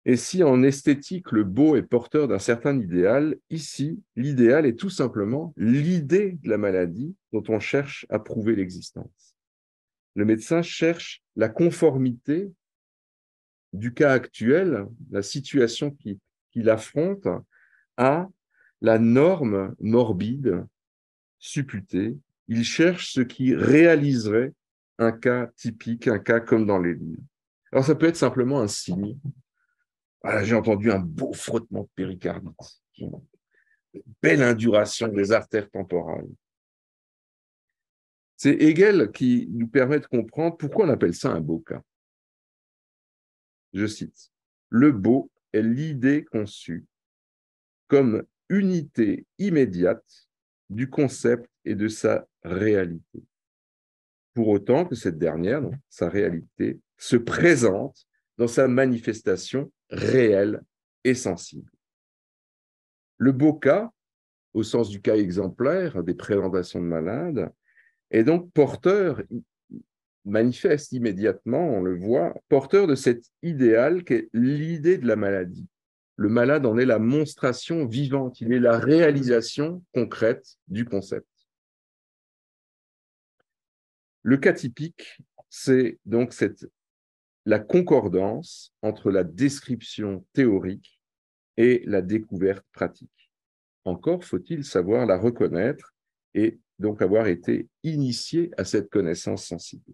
et 0.09 0.15
si 0.15 0.41
en 0.41 0.63
esthétique, 0.63 1.33
le 1.33 1.43
beau 1.43 1.75
est 1.75 1.81
porteur 1.81 2.29
d'un 2.29 2.39
certain 2.39 2.79
idéal, 2.79 3.35
ici, 3.49 4.01
l'idéal 4.15 4.65
est 4.65 4.79
tout 4.79 4.89
simplement 4.89 5.53
l'idée 5.57 6.37
de 6.41 6.49
la 6.49 6.57
maladie 6.57 7.13
dont 7.33 7.43
on 7.49 7.59
cherche 7.59 8.05
à 8.07 8.17
prouver 8.17 8.55
l'existence. 8.55 9.26
Le 10.17 10.25
médecin 10.25 10.63
cherche 10.63 11.21
la 11.35 11.47
conformité 11.47 12.51
du 13.71 13.93
cas 13.93 14.11
actuel, 14.13 14.87
la 15.11 15.21
situation 15.21 15.95
qu'il 16.51 16.69
affronte, 16.71 17.27
à 17.97 18.27
la 18.81 18.97
norme 18.97 19.75
morbide 19.79 20.65
supputée. 21.37 22.17
Il 22.47 22.63
cherche 22.63 23.13
ce 23.13 23.21
qui 23.21 23.53
réaliserait 23.53 24.53
un 24.97 25.11
cas 25.11 25.51
typique, 25.55 26.07
un 26.07 26.17
cas 26.17 26.39
comme 26.39 26.65
dans 26.65 26.79
les 26.79 26.95
livres. 26.95 27.21
Alors 27.71 27.85
ça 27.85 27.93
peut 27.93 28.07
être 28.07 28.15
simplement 28.15 28.59
un 28.59 28.67
signe, 28.67 29.19
j'ai 30.41 30.55
entendu 30.55 30.91
un 30.91 30.99
beau 30.99 31.31
frottement 31.31 31.83
de 31.83 31.89
péricardite, 31.93 32.55
une 32.97 33.21
belle 34.23 34.41
induration 34.41 35.09
des 35.09 35.31
artères 35.31 35.69
temporales. 35.69 36.25
C'est 38.37 38.53
Hegel 38.53 39.11
qui 39.11 39.47
nous 39.51 39.67
permet 39.67 39.99
de 39.99 40.05
comprendre 40.05 40.57
pourquoi 40.57 40.85
on 40.85 40.89
appelle 40.89 41.15
ça 41.15 41.31
un 41.31 41.41
beau 41.41 41.59
cas. 41.59 41.81
Je 43.73 43.87
cite, 43.87 44.31
Le 44.69 44.91
beau 44.91 45.31
est 45.53 45.63
l'idée 45.63 46.23
conçue 46.23 46.85
comme 47.87 48.23
unité 48.49 49.25
immédiate 49.39 50.29
du 50.69 50.89
concept 50.89 51.49
et 51.65 51.73
de 51.73 51.87
sa 51.87 52.27
réalité. 52.43 53.23
Pour 54.33 54.49
autant 54.49 54.85
que 54.85 54.95
cette 54.95 55.17
dernière, 55.17 55.63
sa 55.89 56.07
réalité, 56.07 56.79
se 56.97 57.15
présente 57.15 58.05
dans 58.37 58.47
sa 58.47 58.67
manifestation 58.67 59.71
réel 59.89 60.61
et 61.03 61.15
sensible. 61.15 61.71
Le 63.17 63.31
beau 63.31 63.53
cas, 63.53 63.91
au 64.53 64.61
sens 64.61 64.89
du 64.89 65.01
cas 65.01 65.15
exemplaire 65.15 66.03
des 66.03 66.13
présentations 66.13 66.79
de 66.79 66.85
malades, 66.85 67.51
est 68.11 68.23
donc 68.23 68.51
porteur, 68.51 69.21
manifeste 70.25 70.91
immédiatement, 70.91 71.69
on 71.69 71.81
le 71.81 71.97
voit, 71.97 72.33
porteur 72.49 72.87
de 72.87 72.95
cet 72.95 73.25
idéal 73.41 74.03
qu'est 74.03 74.29
l'idée 74.33 74.97
de 74.97 75.07
la 75.07 75.15
maladie. 75.15 75.67
Le 76.15 76.29
malade 76.29 76.65
en 76.65 76.77
est 76.77 76.85
la 76.85 76.99
monstration 76.99 77.85
vivante, 77.85 78.41
il 78.41 78.51
est 78.51 78.59
la 78.59 78.77
réalisation 78.77 79.83
concrète 79.93 80.57
du 80.67 80.83
concept. 80.83 81.27
Le 84.23 84.37
cas 84.37 84.53
typique, 84.53 85.19
c'est 85.49 85.99
donc 86.05 86.33
cette 86.33 86.65
la 87.47 87.59
concordance 87.59 88.73
entre 88.81 89.09
la 89.09 89.23
description 89.23 90.25
théorique 90.33 90.99
et 91.55 91.81
la 91.85 92.01
découverte 92.01 92.65
pratique. 92.73 93.31
Encore 93.85 94.25
faut-il 94.25 94.65
savoir 94.65 95.05
la 95.05 95.17
reconnaître 95.17 95.95
et 96.33 96.59
donc 96.79 97.01
avoir 97.01 97.27
été 97.27 97.67
initié 97.83 98.51
à 98.57 98.63
cette 98.63 98.89
connaissance 98.89 99.45
sensible. 99.45 99.93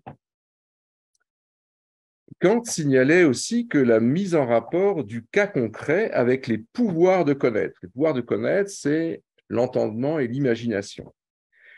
Kant 2.40 2.64
signalait 2.64 3.24
aussi 3.24 3.68
que 3.68 3.78
la 3.78 4.00
mise 4.00 4.36
en 4.36 4.46
rapport 4.46 5.04
du 5.04 5.26
cas 5.26 5.48
concret 5.48 6.12
avec 6.12 6.48
les 6.48 6.58
pouvoirs 6.58 7.26
de 7.26 7.34
connaître. 7.34 7.78
Les 7.82 7.90
pouvoirs 7.90 8.14
de 8.14 8.22
connaître, 8.22 8.70
c'est 8.70 9.24
l'entendement 9.50 10.20
et 10.20 10.28
l'imagination. 10.28 11.14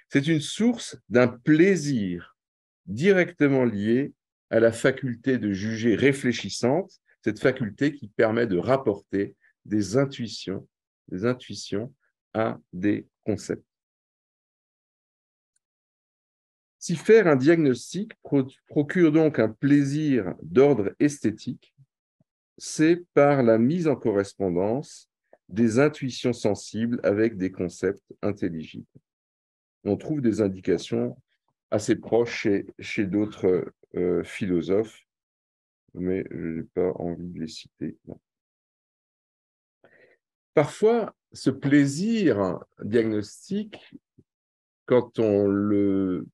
C'est 0.09 0.27
une 0.27 0.41
source 0.41 0.97
d'un 1.09 1.27
plaisir 1.27 2.37
directement 2.85 3.65
lié 3.65 4.13
à 4.49 4.59
la 4.59 4.71
faculté 4.71 5.37
de 5.37 5.51
juger 5.51 5.95
réfléchissante, 5.95 6.91
cette 7.23 7.39
faculté 7.39 7.93
qui 7.93 8.07
permet 8.07 8.47
de 8.47 8.57
rapporter 8.57 9.35
des 9.65 9.97
intuitions, 9.97 10.67
des 11.09 11.25
intuitions 11.25 11.93
à 12.33 12.59
des 12.71 13.07
concepts. 13.25 13.65
Si 16.85 16.95
faire 16.95 17.25
un 17.25 17.35
diagnostic 17.35 18.11
procure 18.67 19.11
donc 19.11 19.39
un 19.39 19.49
plaisir 19.49 20.35
d'ordre 20.43 20.93
esthétique, 20.99 21.73
c'est 22.59 23.03
par 23.15 23.41
la 23.41 23.57
mise 23.57 23.87
en 23.87 23.95
correspondance 23.95 25.09
des 25.49 25.79
intuitions 25.79 26.31
sensibles 26.31 26.99
avec 27.01 27.37
des 27.37 27.51
concepts 27.51 28.13
intelligibles. 28.21 28.85
On 29.83 29.97
trouve 29.97 30.21
des 30.21 30.41
indications 30.41 31.17
assez 31.71 31.95
proches 31.95 32.47
chez, 32.77 33.05
d'autres 33.07 33.73
euh, 33.95 34.23
philosophes 34.23 35.07
mais 35.95 36.23
je 36.29 36.47
n'ai 36.47 36.63
pas 36.65 36.91
envie 36.99 37.29
de 37.29 37.39
les 37.39 37.47
citer. 37.47 37.97
Parfois, 40.53 41.15
ce 41.33 41.49
plaisir 41.49 42.59
diagnostique, 42.83 43.91
quand 44.85 45.17
on 45.17 45.47
le 45.47 46.27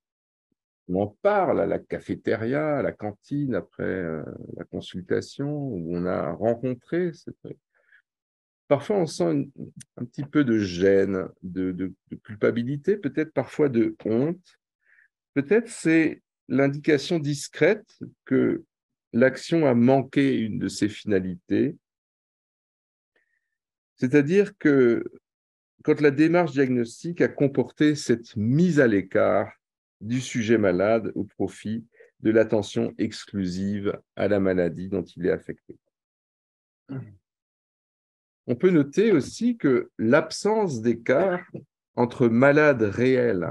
on 0.92 1.02
en 1.02 1.18
parle 1.22 1.62
à 1.62 1.66
la 1.66 1.80
cafétéria, 1.80 2.78
à 2.78 2.82
la 2.82 2.92
cantine 2.92 3.56
après 3.56 3.84
euh, 3.84 4.24
la 4.58 4.66
consultation, 4.66 5.50
où 5.50 5.96
on 5.96 6.06
a 6.06 6.32
rencontré. 6.32 7.12
Parfois, 8.68 8.98
on 8.98 9.06
sent 9.06 9.50
un 9.98 10.06
petit 10.06 10.24
peu 10.24 10.44
de 10.44 10.60
gêne, 10.60 11.28
de 11.44 11.94
culpabilité, 12.24 12.98
peut-être 12.98 13.34
parfois 13.34 13.70
de 13.70 13.96
honte. 14.06 14.60
Peut-être 15.34 15.70
c'est 15.70 16.22
l'indication 16.48 17.20
discrète 17.20 18.00
que 18.26 18.64
l'action 19.14 19.66
a 19.66 19.74
manqué 19.74 20.38
une 20.38 20.60
de 20.60 20.68
ses 20.68 20.90
finalités. 20.90 21.78
C'est-à-dire 23.96 24.58
que 24.58 25.04
quand 25.84 26.02
la 26.02 26.12
démarche 26.12 26.52
diagnostique 26.52 27.22
a 27.22 27.28
comporté 27.28 27.96
cette 27.96 28.36
mise 28.36 28.80
à 28.80 28.88
l'écart 28.88 29.61
du 30.02 30.20
sujet 30.20 30.58
malade 30.58 31.12
au 31.16 31.24
profit 31.24 31.86
de 32.20 32.32
l'attention 32.32 32.94
exclusive 32.98 34.00
à 34.16 34.28
la 34.28 34.40
maladie 34.40 34.90
dont 34.90 35.04
il 35.04 35.26
est 35.26 35.32
affecté. 35.32 35.78
On 38.48 38.56
peut 38.56 38.70
noter 38.70 39.12
aussi 39.12 39.58
que 39.58 39.90
l'absence 39.98 40.82
d'écart 40.82 41.46
entre 41.96 42.28
malade 42.28 42.82
réel 42.82 43.48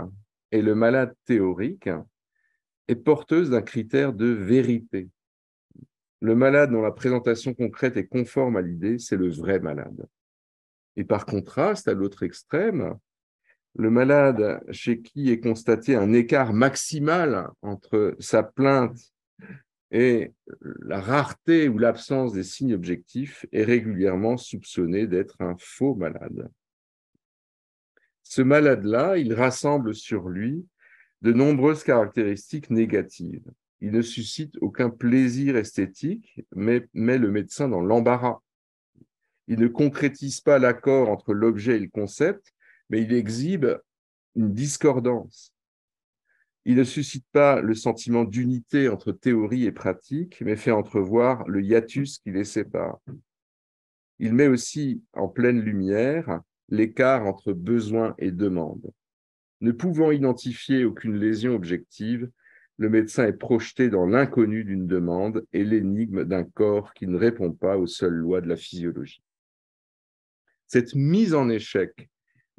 et 0.51 0.63
le 0.63 0.75
malade 0.75 1.15
théorique 1.25 1.89
est 2.89 2.97
porteuse 2.97 3.51
d'un 3.51 3.63
critère 3.63 4.13
de 4.13 4.27
vérité. 4.27 5.09
Le 6.21 6.35
malade 6.35 6.73
dont 6.73 6.83
la 6.83 6.91
présentation 6.91 7.55
concrète 7.55 7.97
est 7.97 8.07
conforme 8.07 8.57
à 8.57 8.63
l'idée, 8.63 8.99
c'est 8.99 9.17
le 9.17 9.31
vrai 9.31 9.59
malade. 9.61 10.07
Et 10.97 11.05
par 11.05 11.25
contraste, 11.25 11.89
à 11.89 11.95
l'autre 11.95 12.25
extrême, 12.25 12.99
le 13.77 13.91
malade 13.91 14.61
chez 14.71 15.01
qui 15.01 15.31
est 15.31 15.41
constaté 15.41 15.95
un 15.95 16.13
écart 16.13 16.53
maximal 16.53 17.51
entre 17.63 18.17
sa 18.19 18.43
plainte 18.43 18.99
et 19.91 20.33
la 20.81 21.01
rareté 21.01 21.69
ou 21.69 21.79
l'absence 21.79 22.33
des 22.33 22.43
signes 22.43 22.75
objectifs 22.75 23.47
est 23.53 23.65
régulièrement 23.65 24.37
soupçonné 24.37 25.07
d'être 25.07 25.41
un 25.41 25.57
faux 25.59 25.95
malade. 25.95 26.51
Ce 28.23 28.43
malade-là, 28.43 29.17
il 29.17 29.35
rassemble 29.35 29.95
sur 29.95 30.29
lui 30.29 30.65
de 31.23 31.33
nombreuses 31.33 31.83
caractéristiques 31.83 32.71
négatives. 32.71 33.51
Il 33.81 33.93
ne 33.93 34.03
suscite 34.03 34.57
aucun 34.61 34.91
plaisir 34.91 35.57
esthétique, 35.57 36.41
mais 36.55 36.87
met 36.93 37.19
le 37.19 37.31
médecin 37.31 37.69
dans 37.69 37.81
l'embarras. 37.81 38.41
Il 39.49 39.59
ne 39.59 39.69
concrétise 39.69 40.41
pas 40.41 40.59
l'accord 40.59 41.09
entre 41.09 41.33
l'objet 41.33 41.77
et 41.77 41.81
le 41.81 41.89
concept, 41.89 42.53
mais 42.91 43.03
il 43.03 43.13
exhibe 43.15 43.67
une 44.37 44.53
discordance. 44.53 45.55
Il 46.67 46.77
ne 46.77 46.85
suscite 46.85 47.25
pas 47.33 47.63
le 47.63 47.75
sentiment 47.75 48.25
d'unité 48.25 48.89
entre 48.89 49.13
théorie 49.13 49.65
et 49.65 49.73
pratique, 49.73 50.43
mais 50.43 50.57
fait 50.57 50.73
entrevoir 50.73 51.49
le 51.49 51.63
hiatus 51.63 52.19
qui 52.19 52.31
les 52.31 52.45
sépare. 52.45 52.99
Il 54.19 54.35
met 54.35 54.49
aussi 54.49 55.03
en 55.15 55.29
pleine 55.29 55.61
lumière 55.61 56.43
l'écart 56.69 57.27
entre 57.27 57.55
besoin 57.55 58.15
et 58.19 58.31
demande. 58.31 58.93
Ne 59.63 59.73
pouvant 59.73 60.11
identifier 60.11 60.85
aucune 60.85 61.17
lésion 61.17 61.55
objective, 61.55 62.31
le 62.77 62.89
médecin 62.89 63.27
est 63.27 63.35
projeté 63.35 63.89
dans 63.89 64.07
l'inconnu 64.07 64.65
d'une 64.65 64.87
demande 64.87 65.45
et 65.53 65.65
l'énigme 65.65 66.25
d'un 66.25 66.45
corps 66.45 66.95
qui 66.95 67.07
ne 67.07 67.17
répond 67.17 67.53
pas 67.53 67.77
aux 67.77 67.87
seules 67.87 68.15
lois 68.15 68.41
de 68.41 68.49
la 68.49 68.57
physiologie. 68.57 69.23
Cette 70.67 70.95
mise 70.95 71.35
en 71.35 71.49
échec 71.49 72.09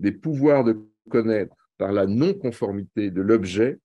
des 0.02 0.12
pouvoirs 0.12 0.64
de 0.64 0.78
connaître 1.10 1.56
par 1.78 1.92
la 1.92 2.08
non-conformité 2.08 3.12
de 3.12 3.22
l'objet 3.22 3.80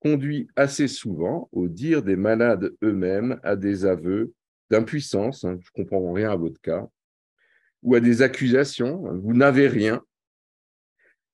conduit 0.00 0.46
assez 0.54 0.86
souvent, 0.86 1.48
au 1.52 1.68
dire 1.68 2.02
des 2.02 2.16
malades 2.16 2.72
eux-mêmes, 2.82 3.40
à 3.42 3.56
des 3.56 3.86
aveux 3.86 4.34
d'impuissance, 4.70 5.44
hein, 5.44 5.56
je 5.58 5.70
ne 5.74 5.84
comprends 5.84 6.12
rien 6.12 6.30
à 6.30 6.36
votre 6.36 6.60
cas, 6.60 6.86
ou 7.82 7.94
à 7.94 8.00
des 8.00 8.20
accusations, 8.20 9.06
hein, 9.06 9.18
vous 9.22 9.32
n'avez 9.32 9.66
rien, 9.66 10.02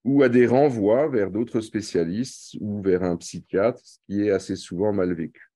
ou 0.04 0.22
à 0.22 0.28
des 0.28 0.46
renvois 0.46 1.08
vers 1.08 1.30
d'autres 1.30 1.60
spécialistes 1.60 2.56
ou 2.60 2.80
vers 2.80 3.02
un 3.02 3.16
psychiatre, 3.16 3.80
ce 3.84 3.98
qui 4.06 4.22
est 4.22 4.30
assez 4.30 4.56
souvent 4.56 4.92
mal 4.92 5.12
vécu. 5.12 5.49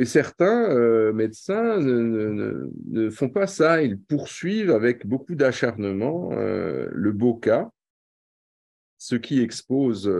Et 0.00 0.06
certains 0.06 0.70
euh, 0.70 1.12
médecins 1.12 1.78
ne, 1.78 3.10
font 3.10 3.28
pas 3.28 3.46
ça, 3.46 3.82
ils 3.82 4.00
poursuivent 4.00 4.70
avec 4.70 5.06
beaucoup 5.06 5.34
d'acharnement 5.34 6.32
euh, 6.32 6.88
le 6.90 7.12
beau 7.12 7.34
cas, 7.34 7.70
ce 8.96 9.14
qui 9.14 9.42
expose 9.42 10.10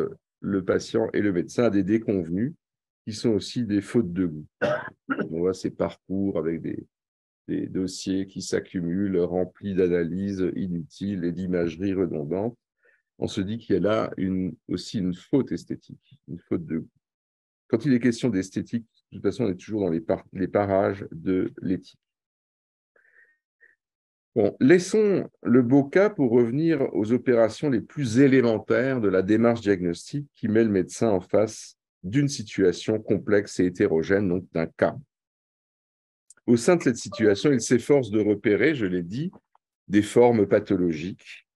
le 0.40 0.64
patient 0.66 1.09
et 1.14 1.23
le 1.23 1.33
médecin 1.33 1.64
à 1.64 1.71
des 1.71 1.83
déconvenus 1.83 2.53
qui 3.07 3.14
sont 3.14 3.31
aussi 3.31 3.64
des 3.64 3.81
fautes 3.81 4.12
de 4.12 4.27
goût. 4.27 4.47
On 5.09 5.38
voit 5.38 5.55
ces 5.55 5.71
parcours 5.71 6.38
avec 6.38 6.61
des, 6.61 6.87
dossiers 7.49 8.27
qui 8.27 8.43
s'accumulent, 8.43 9.19
remplis 9.19 9.75
d'analyses 9.75 10.47
inutiles 10.57 11.25
et 11.25 11.33
d'imagerie 11.33 11.95
redondantes. 11.95 12.57
On 13.19 13.29
se 13.29 13.40
dit 13.40 13.57
qu'il 13.57 13.77
y 13.77 13.79
a 13.79 13.81
là 13.81 14.12
aussi 14.69 14.99
une 14.99 15.14
faute 15.14 15.53
esthétique, 15.53 16.21
une 16.29 16.38
faute 16.38 16.66
de 16.66 16.87
Quand 17.70 17.85
il 17.85 17.94
est 17.94 18.00
question 18.00 18.30
d'esthétique, 18.30 18.85
de 19.12 19.18
toute 19.18 19.22
façon, 19.22 19.44
on 19.44 19.50
est 19.50 19.54
toujours 19.54 19.83
dans 19.83 19.90
les, 20.33 20.48
parages 20.48 21.06
de 21.12 21.52
l'éthique. 21.62 22.00
Bon, 24.35 24.56
laissons 24.59 25.30
le 25.42 25.62
beau 25.62 25.85
cas 25.85 26.11
pour 26.11 26.33
revenir 26.33 26.92
aux 26.92 27.12
opérations 27.12 27.70
les 27.70 27.80
plus 27.80 28.18
élémentaires 28.18 29.00
de 29.00 29.09
la 29.09 29.22
démarche 29.22 29.61
diagnostique 29.61 30.28
qui 30.35 30.48
met 30.48 30.64
le 30.64 30.70
médecin 30.70 31.11
en 31.11 31.20
face 31.20 31.76
d'une 32.02 32.28
situation 32.28 33.00
complexe 33.00 33.61
et 33.61 33.66
hétérogène, 33.66 34.28
donc 34.28 34.44
d'un 34.52 34.66
cas. 34.66 34.96
Au 36.46 36.56
sein 36.56 36.74
de 36.74 36.83
cette 36.83 36.96
situation, 36.96 37.52
il 37.52 37.61
s'efforce 37.61 38.11
de 38.11 38.20
repérer, 38.20 38.74
je 38.74 38.87
l'ai 38.87 39.04
dit, 39.04 39.30
des 39.87 40.02
formes 40.02 40.48
pathologiques 40.48 41.46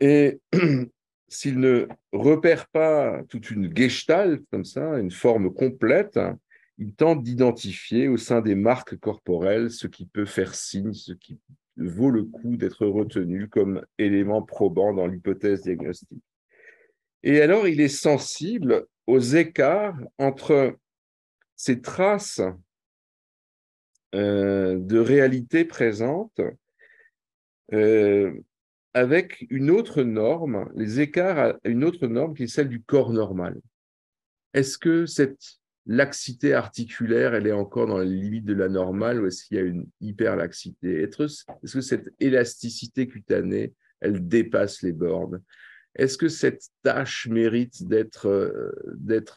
et 0.00 0.40
s'il 1.28 1.60
ne 1.60 1.86
repère 2.12 2.68
pas 2.68 3.22
toute 3.28 3.50
une 3.50 3.74
gestalt 3.74 4.42
comme 4.50 4.64
ça, 4.64 4.98
une 4.98 5.10
forme 5.10 5.52
complète, 5.52 6.18
il 6.78 6.94
tente 6.94 7.22
d'identifier 7.22 8.08
au 8.08 8.16
sein 8.16 8.40
des 8.40 8.54
marques 8.54 8.96
corporelles 8.96 9.70
ce 9.70 9.86
qui 9.86 10.06
peut 10.06 10.26
faire 10.26 10.54
signe, 10.54 10.92
ce 10.92 11.12
qui 11.12 11.38
vaut 11.76 12.10
le 12.10 12.24
coup 12.24 12.56
d'être 12.56 12.86
retenu 12.86 13.48
comme 13.48 13.84
élément 13.98 14.42
probant 14.42 14.94
dans 14.94 15.06
l'hypothèse 15.06 15.62
diagnostique. 15.62 16.22
Et 17.22 17.40
alors, 17.40 17.66
il 17.66 17.80
est 17.80 17.88
sensible 17.88 18.86
aux 19.06 19.18
écarts 19.18 19.98
entre 20.18 20.76
ces 21.56 21.80
traces 21.80 22.40
euh, 24.14 24.78
de 24.78 24.98
réalité 24.98 25.64
présente 25.64 26.40
euh, 27.72 28.32
avec 28.98 29.46
une 29.50 29.70
autre 29.70 30.02
norme, 30.02 30.68
les 30.74 30.98
écarts 31.00 31.38
à 31.38 31.56
une 31.64 31.84
autre 31.84 32.08
norme 32.08 32.34
qui 32.34 32.44
est 32.44 32.48
celle 32.48 32.68
du 32.68 32.82
corps 32.82 33.12
normal. 33.12 33.60
Est-ce 34.54 34.76
que 34.76 35.06
cette 35.06 35.58
laxité 35.86 36.52
articulaire, 36.52 37.34
elle 37.34 37.46
est 37.46 37.52
encore 37.52 37.86
dans 37.86 37.98
les 37.98 38.08
limites 38.08 38.44
de 38.44 38.54
la 38.54 38.68
normale 38.68 39.20
ou 39.20 39.26
est-ce 39.26 39.44
qu'il 39.44 39.56
y 39.56 39.60
a 39.60 39.62
une 39.62 39.86
hyperlaxité? 40.00 41.02
Est-ce 41.02 41.74
que 41.74 41.80
cette 41.80 42.12
élasticité 42.18 43.06
cutanée, 43.06 43.72
elle 44.00 44.26
dépasse 44.26 44.82
les 44.82 44.92
bornes? 44.92 45.40
Est-ce 45.94 46.18
que 46.18 46.28
cette 46.28 46.64
tâche 46.82 47.28
mérite 47.28 47.86
d'être 47.86 48.26
euh, 48.26 48.72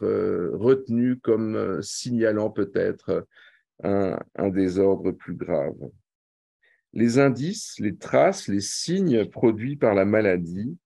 euh, 0.01 0.49
retenue 0.53 1.17
comme 1.17 1.55
euh, 1.55 1.81
signalant 1.83 2.49
peut-être 2.49 3.27
un 3.83 4.49
désordre 4.49 5.11
plus 5.11 5.35
grave? 5.35 5.75
Les 6.93 7.19
indices, 7.19 7.79
les 7.79 7.95
traces, 7.95 8.47
les 8.47 8.61
signes 8.61 9.25
produits 9.25 9.77
par 9.77 9.93
la 9.93 10.05
maladie 10.05 10.77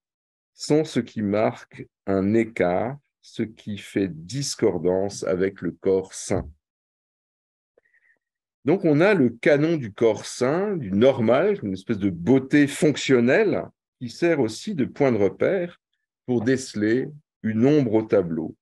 sont 0.54 0.84
ce 0.84 1.00
qui 1.00 1.22
marque 1.22 1.86
un 2.06 2.34
écart, 2.34 2.96
ce 3.20 3.42
qui 3.42 3.78
fait 3.78 4.08
discordance 4.08 5.24
avec 5.24 5.60
le 5.60 5.72
corps 5.72 6.14
sain. 6.14 6.48
Donc 8.64 8.84
on 8.84 9.00
a 9.00 9.14
le 9.14 9.30
canon 9.30 9.76
du 9.76 9.92
corps 9.92 10.26
sain, 10.26 10.76
du 10.76 10.90
normal, 10.90 11.58
une 11.62 11.74
espèce 11.74 11.98
de 11.98 12.10
beauté 12.10 12.66
fonctionnelle 12.66 13.64
qui 14.00 14.08
sert 14.10 14.40
aussi 14.40 14.74
de 14.74 14.84
point 14.84 15.12
de 15.12 15.18
repère 15.18 15.80
pour 16.26 16.42
déceler 16.42 17.08
une 17.42 17.66
ombre 17.66 17.94
au 17.94 18.02
tableau, 18.02 18.56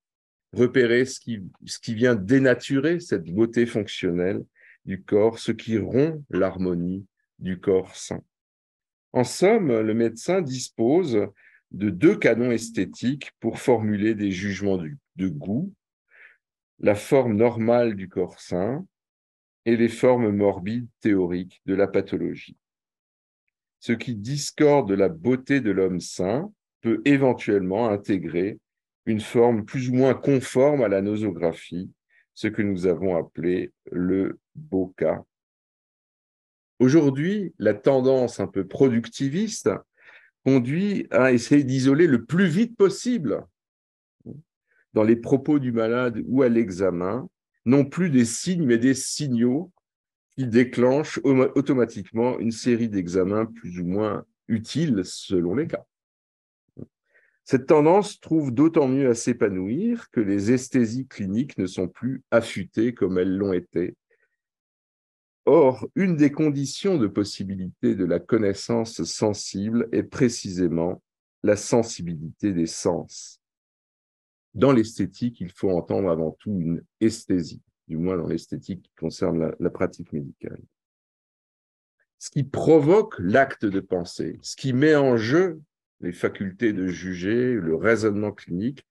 repérer 0.53 1.05
ce 1.05 1.19
qui, 1.19 1.41
ce 1.65 1.79
qui 1.79 1.95
vient 1.95 2.15
dénaturer 2.15 2.99
cette 2.99 3.25
beauté 3.25 3.65
fonctionnelle 3.65 4.43
du 4.85 5.01
corps, 5.01 5.39
ce 5.39 5.51
qui 5.51 5.77
rompt 5.77 6.23
l'harmonie 6.29 7.05
du 7.39 7.59
corps 7.59 7.95
sain. 7.95 8.21
En 9.13 9.23
somme, 9.23 9.79
le 9.79 9.93
médecin 9.93 10.41
dispose 10.41 11.27
de 11.71 11.89
deux 11.89 12.17
canons 12.17 12.51
esthétiques 12.51 13.31
pour 13.39 13.59
formuler 13.59 14.15
des 14.15 14.31
jugements 14.31 14.77
de 15.15 15.27
goût, 15.27 15.73
la 16.79 16.95
forme 16.95 17.35
normale 17.35 17.95
du 17.95 18.09
corps 18.09 18.39
sain 18.39 18.85
et 19.65 19.77
les 19.77 19.89
formes 19.89 20.31
morbides 20.31 20.87
théoriques 21.01 21.61
de 21.65 21.73
la 21.73 21.87
pathologie. 21.87 22.57
Ce 23.79 23.93
qui 23.93 24.15
discorde 24.15 24.89
de 24.89 24.95
la 24.95 25.09
beauté 25.09 25.61
de 25.61 25.71
l'homme 25.71 25.99
sain 25.99 26.51
peut 26.81 27.01
éventuellement 27.05 27.89
intégrer 27.89 28.59
une 29.05 29.21
forme 29.21 29.65
plus 29.65 29.89
ou 29.89 29.93
moins 29.93 30.13
conforme 30.13 30.81
à 30.81 30.87
la 30.87 31.01
nosographie, 31.01 31.91
ce 32.33 32.47
que 32.47 32.61
nous 32.61 32.87
avons 32.87 33.15
appelé 33.15 33.71
le 33.91 34.39
cas. 34.97 35.23
Aujourd'hui, 36.79 37.53
la 37.57 37.73
tendance 37.73 38.39
un 38.39 38.47
peu 38.47 38.67
productiviste 38.67 39.69
conduit 40.43 41.07
à 41.09 41.31
essayer 41.31 41.63
d'isoler 41.63 42.07
le 42.07 42.25
plus 42.25 42.47
vite 42.47 42.75
possible 42.75 43.45
dans 44.93 45.03
les 45.03 45.15
propos 45.15 45.59
du 45.59 45.71
malade 45.71 46.21
ou 46.25 46.41
à 46.41 46.49
l'examen, 46.49 47.29
non 47.65 47.85
plus 47.85 48.09
des 48.09 48.25
signes, 48.25 48.65
mais 48.65 48.77
des 48.77 48.93
signaux 48.93 49.71
qui 50.35 50.47
déclenchent 50.47 51.19
automatiquement 51.23 52.39
une 52.39 52.51
série 52.51 52.89
d'examens 52.89 53.45
plus 53.45 53.79
ou 53.79 53.85
moins 53.85 54.25
utiles 54.47 55.01
selon 55.03 55.55
les 55.55 55.67
cas. 55.67 55.85
Cette 57.43 57.67
tendance 57.67 58.19
trouve 58.19 58.51
d'autant 58.51 58.87
mieux 58.87 59.09
à 59.09 59.13
s'épanouir 59.13 60.09
que 60.11 60.19
les 60.19 60.51
esthésies 60.51 61.07
cliniques 61.07 61.57
ne 61.57 61.67
sont 61.67 61.87
plus 61.87 62.23
affûtées 62.31 62.93
comme 62.93 63.17
elles 63.17 63.37
l'ont 63.37 63.53
été. 63.53 63.95
Or, 65.45 65.87
une 65.93 66.15
des 66.15 66.31
conditions 66.31 66.97
de 66.97 67.05
possibilité 67.05 67.93
de 67.95 68.03
la 68.03 68.19
connaissance 68.19 69.03
sensible 69.03 69.87
est 69.91 70.03
précisément 70.03 71.03
la 71.43 71.55
sensibilité 71.55 72.51
des 72.51 72.65
sens. 72.65 73.39
Dans 74.55 74.71
l'esthétique, 74.71 75.39
il 75.41 75.51
faut 75.51 75.69
entendre 75.69 76.09
avant 76.09 76.31
tout 76.31 76.59
une 76.59 76.83
esthésie, 76.99 77.61
du 77.87 77.97
moins 77.97 78.17
dans 78.17 78.27
l'esthétique 78.27 78.81
qui 78.81 78.95
concerne 78.95 79.53
la, 79.59 79.69
pratique 79.69 80.11
médicale. 80.13 80.61
Ce 82.17 82.31
qui 82.31 82.43
provoque 82.43 83.13
l'acte 83.19 83.65
de 83.65 83.79
penser, 83.79 84.39
ce 84.41 84.55
qui 84.55 84.73
met 84.73 84.95
en 84.95 85.15
jeu 85.15 85.61
les 85.99 86.13
facultés 86.13 86.73
de 86.73 86.87
juger, 86.87 87.53
le 87.53 87.75
raisonnement 87.75 88.31
clinique, 88.31 88.83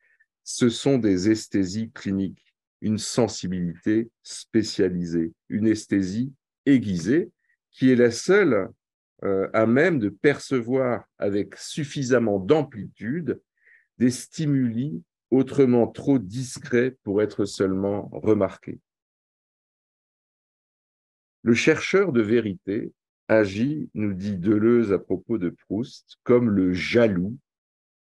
ce 0.45 0.69
sont 0.69 0.99
des 0.99 1.31
esthésies 1.31 1.91
cliniques, 1.91 2.55
une 2.81 2.99
sensibilité 2.99 4.11
spécialisée, 4.23 5.33
une 5.49 5.67
esthésie 5.67 6.33
aiguisée 6.67 7.31
qui 7.71 7.91
est 7.91 7.97
la 7.97 8.11
seule 8.11 8.71
euh, 9.25 9.49
à 9.53 9.67
même 9.67 9.99
de 9.99 10.09
percevoir 10.09 11.05
avec 11.19 11.57
suffisamment 11.57 12.39
d'amplitude 12.39 13.41
des 13.99 14.11
stimuli 14.11 15.03
autrement 15.31 15.87
trop 15.87 16.19
discrets 16.19 16.97
pour 17.03 17.23
être 17.23 17.45
seulement 17.45 18.09
remarqués. 18.13 18.81
Le 21.43 21.55
chercheur 21.55 22.13
de 22.13 22.23
vérité 22.23 22.93
agit, 23.29 23.89
nous 23.95 24.13
dit 24.13 24.37
Deleuze 24.37 24.93
à 24.93 24.99
propos 24.99 25.39
de 25.39 25.51
Proust, 25.51 26.17
comme 26.23 26.51
le 26.51 26.73
jaloux 26.73 27.37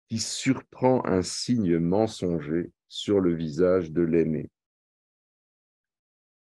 qui 0.08 0.18
surprend 0.18 1.04
un 1.06 1.22
signe 1.22 1.78
mensonger 1.78 2.70
sur 2.88 3.20
le 3.20 3.34
visage 3.34 3.90
de 3.90 4.02
l'aimé. 4.02 4.50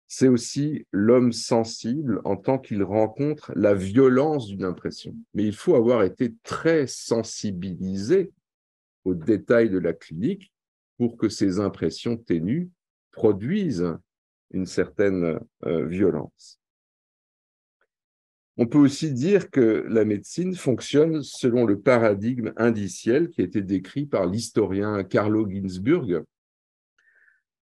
C'est 0.09 0.29
aussi 0.29 0.87
l'homme 0.91 1.33
sensible 1.33 2.23
en 2.25 2.37
tant 2.37 2.59
qu'il 2.59 2.83
rencontre 2.83 3.53
la 3.55 3.75
violence 3.75 4.49
d'une 4.49 4.65
impression. 4.65 5.15
Mais 5.35 5.45
il 5.45 5.55
faut 5.55 5.75
avoir 5.75 6.03
été 6.03 6.35
très 6.43 6.87
sensibilisé 6.87 8.33
aux 9.05 9.15
détails 9.15 9.69
de 9.69 9.79
la 9.79 9.93
clinique 9.93 10.51
pour 10.97 11.19
que 11.19 11.29
ces 11.29 11.61
impressions 11.61 12.17
ténues 12.17 12.71
produisent 13.13 13.95
une 14.51 14.67
certaine 14.67 15.39
euh, 15.67 15.87
violence. 15.87 16.59
On 18.57 18.67
peut 18.67 18.79
aussi 18.79 19.13
dire 19.13 19.51
que 19.51 19.87
la 19.89 20.05
médecine 20.05 20.55
fonctionne 20.55 21.23
selon 21.23 21.65
le 21.65 21.79
paradigme 21.79 22.53
indiciel 22.57 23.29
qui 23.29 23.43
a 23.43 23.45
été 23.45 23.63
décrit 23.63 24.07
par 24.07 24.27
l'historien 24.27 25.05
Carlo 25.05 25.49
Ginzburg 25.49 26.25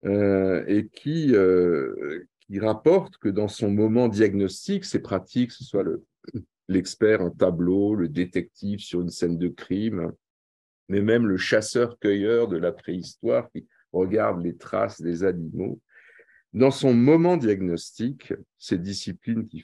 euh, 0.06 0.64
et 0.66 0.88
qui, 0.88 1.34
euh, 1.34 2.24
qui, 2.48 2.58
rapporte 2.58 3.18
que 3.18 3.28
dans 3.28 3.48
son 3.48 3.70
moment 3.70 4.08
diagnostique, 4.08 4.84
ses 4.84 5.00
pratiques, 5.00 5.50
que 5.50 5.56
ce 5.56 5.64
soit 5.64 5.84
l'expert 6.68 7.22
en 7.22 7.30
tableau, 7.30 7.94
le 7.94 8.08
détective 8.08 8.80
sur 8.80 9.00
une 9.00 9.10
scène 9.10 9.38
de 9.38 9.48
crime, 9.48 10.12
mais 10.88 11.00
même 11.00 11.26
le 11.26 11.36
chasseur-cueilleur 11.36 12.48
de 12.48 12.56
la 12.56 12.72
préhistoire 12.72 13.50
qui 13.50 13.66
regarde 13.92 14.42
les 14.42 14.56
traces 14.56 15.00
des 15.00 15.24
animaux, 15.24 15.80
dans 16.52 16.70
son 16.70 16.94
moment 16.94 17.36
diagnostique, 17.36 18.32
ces 18.56 18.78
disciplines 18.78 19.46
qui 19.46 19.62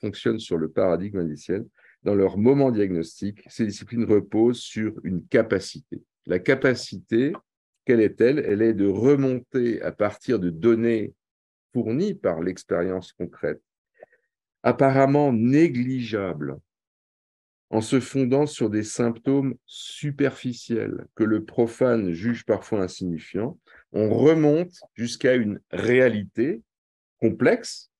fonctionnent 0.00 0.40
sur 0.40 0.58
le 0.58 0.68
paradigme 0.68 1.20
indiciel, 1.20 1.64
dans 2.02 2.14
leur 2.14 2.36
moment 2.36 2.70
diagnostique, 2.70 3.42
ces 3.48 3.64
disciplines 3.64 4.04
reposent 4.04 4.60
sur 4.60 4.92
une 5.04 5.26
capacité. 5.26 6.02
La 6.26 6.38
capacité, 6.38 7.32
quelle 7.86 8.00
est-elle? 8.00 8.40
Elle 8.40 8.60
est 8.60 8.74
de 8.74 8.86
remonter 8.86 9.80
à 9.80 9.90
partir 9.90 10.38
de 10.38 10.50
données 10.50 11.14
fournies 11.74 12.14
par 12.14 12.40
l'expérience 12.40 13.12
concrète, 13.12 13.60
apparemment 14.62 15.32
négligeables, 15.32 16.58
en 17.70 17.80
se 17.80 17.98
fondant 17.98 18.46
sur 18.46 18.70
des 18.70 18.84
symptômes 18.84 19.56
superficiels 19.66 21.06
que 21.16 21.24
le 21.24 21.44
profane 21.44 22.12
juge 22.12 22.44
parfois 22.46 22.82
insignifiants, 22.82 23.58
on 23.92 24.14
remonte 24.14 24.74
jusqu'à 24.94 25.34
une 25.34 25.58
réalité 25.72 26.62
complexe. 27.20 27.90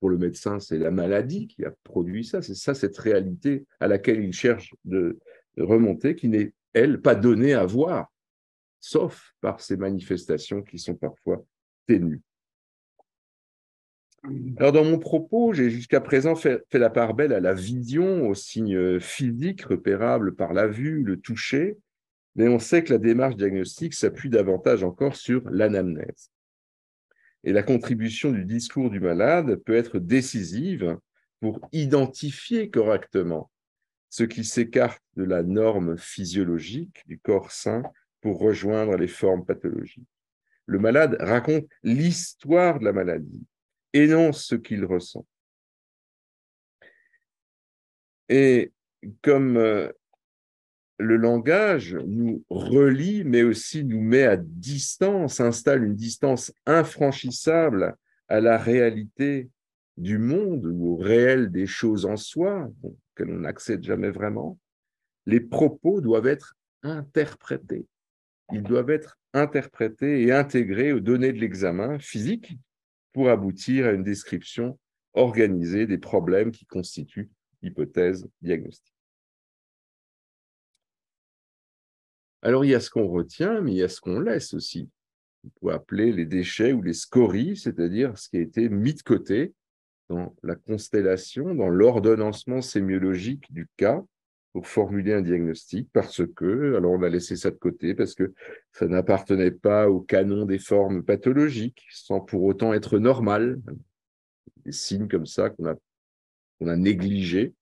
Pour 0.00 0.10
le 0.10 0.18
médecin, 0.18 0.58
c'est 0.58 0.78
la 0.78 0.90
maladie 0.90 1.46
qui 1.46 1.64
a 1.64 1.72
produit 1.84 2.24
ça. 2.24 2.42
C'est 2.42 2.56
ça, 2.56 2.74
cette 2.74 2.98
réalité 2.98 3.66
à 3.78 3.86
laquelle 3.86 4.22
il 4.22 4.32
cherche 4.32 4.74
de, 4.84 5.18
remonter, 5.56 6.16
qui 6.16 6.28
n'est, 6.28 6.52
elle, 6.72 7.00
pas 7.00 7.14
donnée 7.14 7.54
à 7.54 7.66
voir, 7.66 8.12
sauf 8.80 9.32
par 9.40 9.60
ces 9.60 9.76
manifestations 9.76 10.62
qui 10.62 10.78
sont 10.78 10.94
parfois 10.94 11.44
ténues. 11.86 12.22
Dans 14.24 14.84
mon 14.84 14.98
propos, 14.98 15.52
j'ai 15.52 15.70
jusqu'à 15.70 16.00
présent 16.00 16.34
fait, 16.34 16.64
fait, 16.70 16.78
la 16.78 16.90
part 16.90 17.14
belle 17.14 17.32
à 17.32 17.40
la 17.40 17.54
vision, 17.54 18.28
aux 18.28 18.34
signes 18.34 18.98
physiques 18.98 19.62
repérables 19.62 20.34
par 20.34 20.52
la 20.52 20.66
vue, 20.66 21.02
le 21.02 21.18
toucher, 21.18 21.78
mais 22.34 22.48
on 22.48 22.58
sait 22.58 22.84
que 22.84 22.92
la 22.92 22.98
démarche 22.98 23.36
diagnostique 23.36 23.94
s'appuie 23.94 24.30
davantage 24.30 24.84
encore 24.84 25.16
sur 25.16 25.48
l'anamnèse. 25.50 26.30
Et 27.44 27.52
la 27.52 27.62
contribution 27.62 28.30
du 28.32 28.44
discours 28.44 28.90
du 28.90 29.00
malade 29.00 29.56
peut 29.64 29.74
être 29.74 29.98
décisive 29.98 30.98
pour 31.40 31.60
identifier 31.72 32.70
correctement 32.70 33.50
ce 34.10 34.24
qui 34.24 34.44
s'écarte 34.44 35.02
de 35.16 35.24
la 35.24 35.42
norme 35.42 35.96
physiologique 35.96 37.02
du 37.06 37.18
corps 37.18 37.52
sain 37.52 37.82
pour 38.20 38.40
rejoindre 38.40 38.96
les 38.96 39.08
formes 39.08 39.44
pathologiques. 39.44 40.08
Le 40.66 40.78
malade 40.78 41.16
raconte 41.20 41.66
l'histoire 41.82 42.78
de 42.78 42.84
la 42.84 42.92
maladie, 42.92 43.46
énonce 43.98 44.44
ce 44.44 44.54
qu'il 44.54 44.84
ressent. 44.84 45.26
Et 48.28 48.72
comme 49.22 49.56
euh, 49.56 49.90
le 50.98 51.16
langage 51.16 51.94
nous 52.06 52.44
relie, 52.50 53.24
mais 53.24 53.42
aussi 53.42 53.84
nous 53.84 54.02
met 54.02 54.24
à 54.24 54.36
distance, 54.36 55.40
installe 55.40 55.84
une 55.84 55.94
distance 55.94 56.52
infranchissable 56.66 57.96
à 58.28 58.40
la 58.40 58.58
réalité 58.58 59.48
du 59.96 60.18
monde 60.18 60.66
ou 60.66 60.92
au 60.92 60.96
réel 60.96 61.50
des 61.50 61.66
choses 61.66 62.04
en 62.04 62.16
soi, 62.16 62.70
auxquelles 62.82 63.30
on 63.30 63.40
n'accède 63.40 63.82
jamais 63.82 64.10
vraiment. 64.10 64.58
Les 65.26 65.40
propos 65.40 66.00
doivent 66.00 66.26
être 66.26 66.56
interprétés. 66.82 67.86
Ils 68.52 68.62
doivent 68.62 68.90
être 68.90 69.18
interprétés 69.34 70.22
et 70.22 70.32
intégrés 70.32 70.92
aux 70.92 71.00
données 71.00 71.32
de 71.32 71.40
l'examen 71.40 71.98
physique 71.98 72.58
pour 73.12 73.28
aboutir 73.28 73.86
à 73.86 73.92
une 73.92 74.04
description 74.04 74.78
organisée 75.14 75.86
des 75.86 75.98
problèmes 75.98 76.52
qui 76.52 76.66
constituent 76.66 77.30
l'hypothèse 77.62 78.28
diagnostique. 78.40 78.94
Alors, 82.42 82.64
il 82.64 82.70
y 82.70 82.74
a 82.74 82.80
ce 82.80 82.90
qu'on 82.90 83.08
retient, 83.08 83.60
mais 83.60 83.72
il 83.72 83.78
y 83.78 83.82
a 83.82 83.88
ce 83.88 84.00
qu'on 84.00 84.20
laisse 84.20 84.54
aussi. 84.54 84.88
On 85.44 85.48
peut 85.60 85.72
appeler 85.72 86.12
les 86.12 86.26
déchets 86.26 86.72
ou 86.72 86.82
les 86.82 86.92
scories, 86.92 87.56
c'est-à-dire 87.56 88.16
ce 88.16 88.28
qui 88.28 88.36
a 88.36 88.40
été 88.40 88.68
mis 88.68 88.94
de 88.94 89.02
côté 89.02 89.54
dans 90.08 90.34
la 90.42 90.54
constellation, 90.54 91.54
dans 91.54 91.68
l'ordonnancement 91.68 92.62
sémiologique 92.62 93.52
du 93.52 93.68
cas 93.76 94.04
pour 94.52 94.66
formuler 94.66 95.12
un 95.12 95.22
diagnostic, 95.22 95.88
parce 95.92 96.22
que, 96.34 96.74
alors 96.76 96.92
on 96.92 97.02
a 97.02 97.08
laissé 97.08 97.36
ça 97.36 97.50
de 97.50 97.56
côté, 97.56 97.94
parce 97.94 98.14
que 98.14 98.32
ça 98.72 98.86
n'appartenait 98.86 99.50
pas 99.50 99.88
au 99.88 100.00
canon 100.00 100.46
des 100.46 100.58
formes 100.58 101.02
pathologiques, 101.02 101.86
sans 101.92 102.20
pour 102.20 102.42
autant 102.44 102.72
être 102.72 102.98
normal. 102.98 103.60
Des 104.64 104.72
signes 104.72 105.08
comme 105.08 105.26
ça 105.26 105.50
qu'on 105.50 105.66
a, 105.66 105.74
qu'on 106.58 106.68
a 106.68 106.76
négligés. 106.76 107.54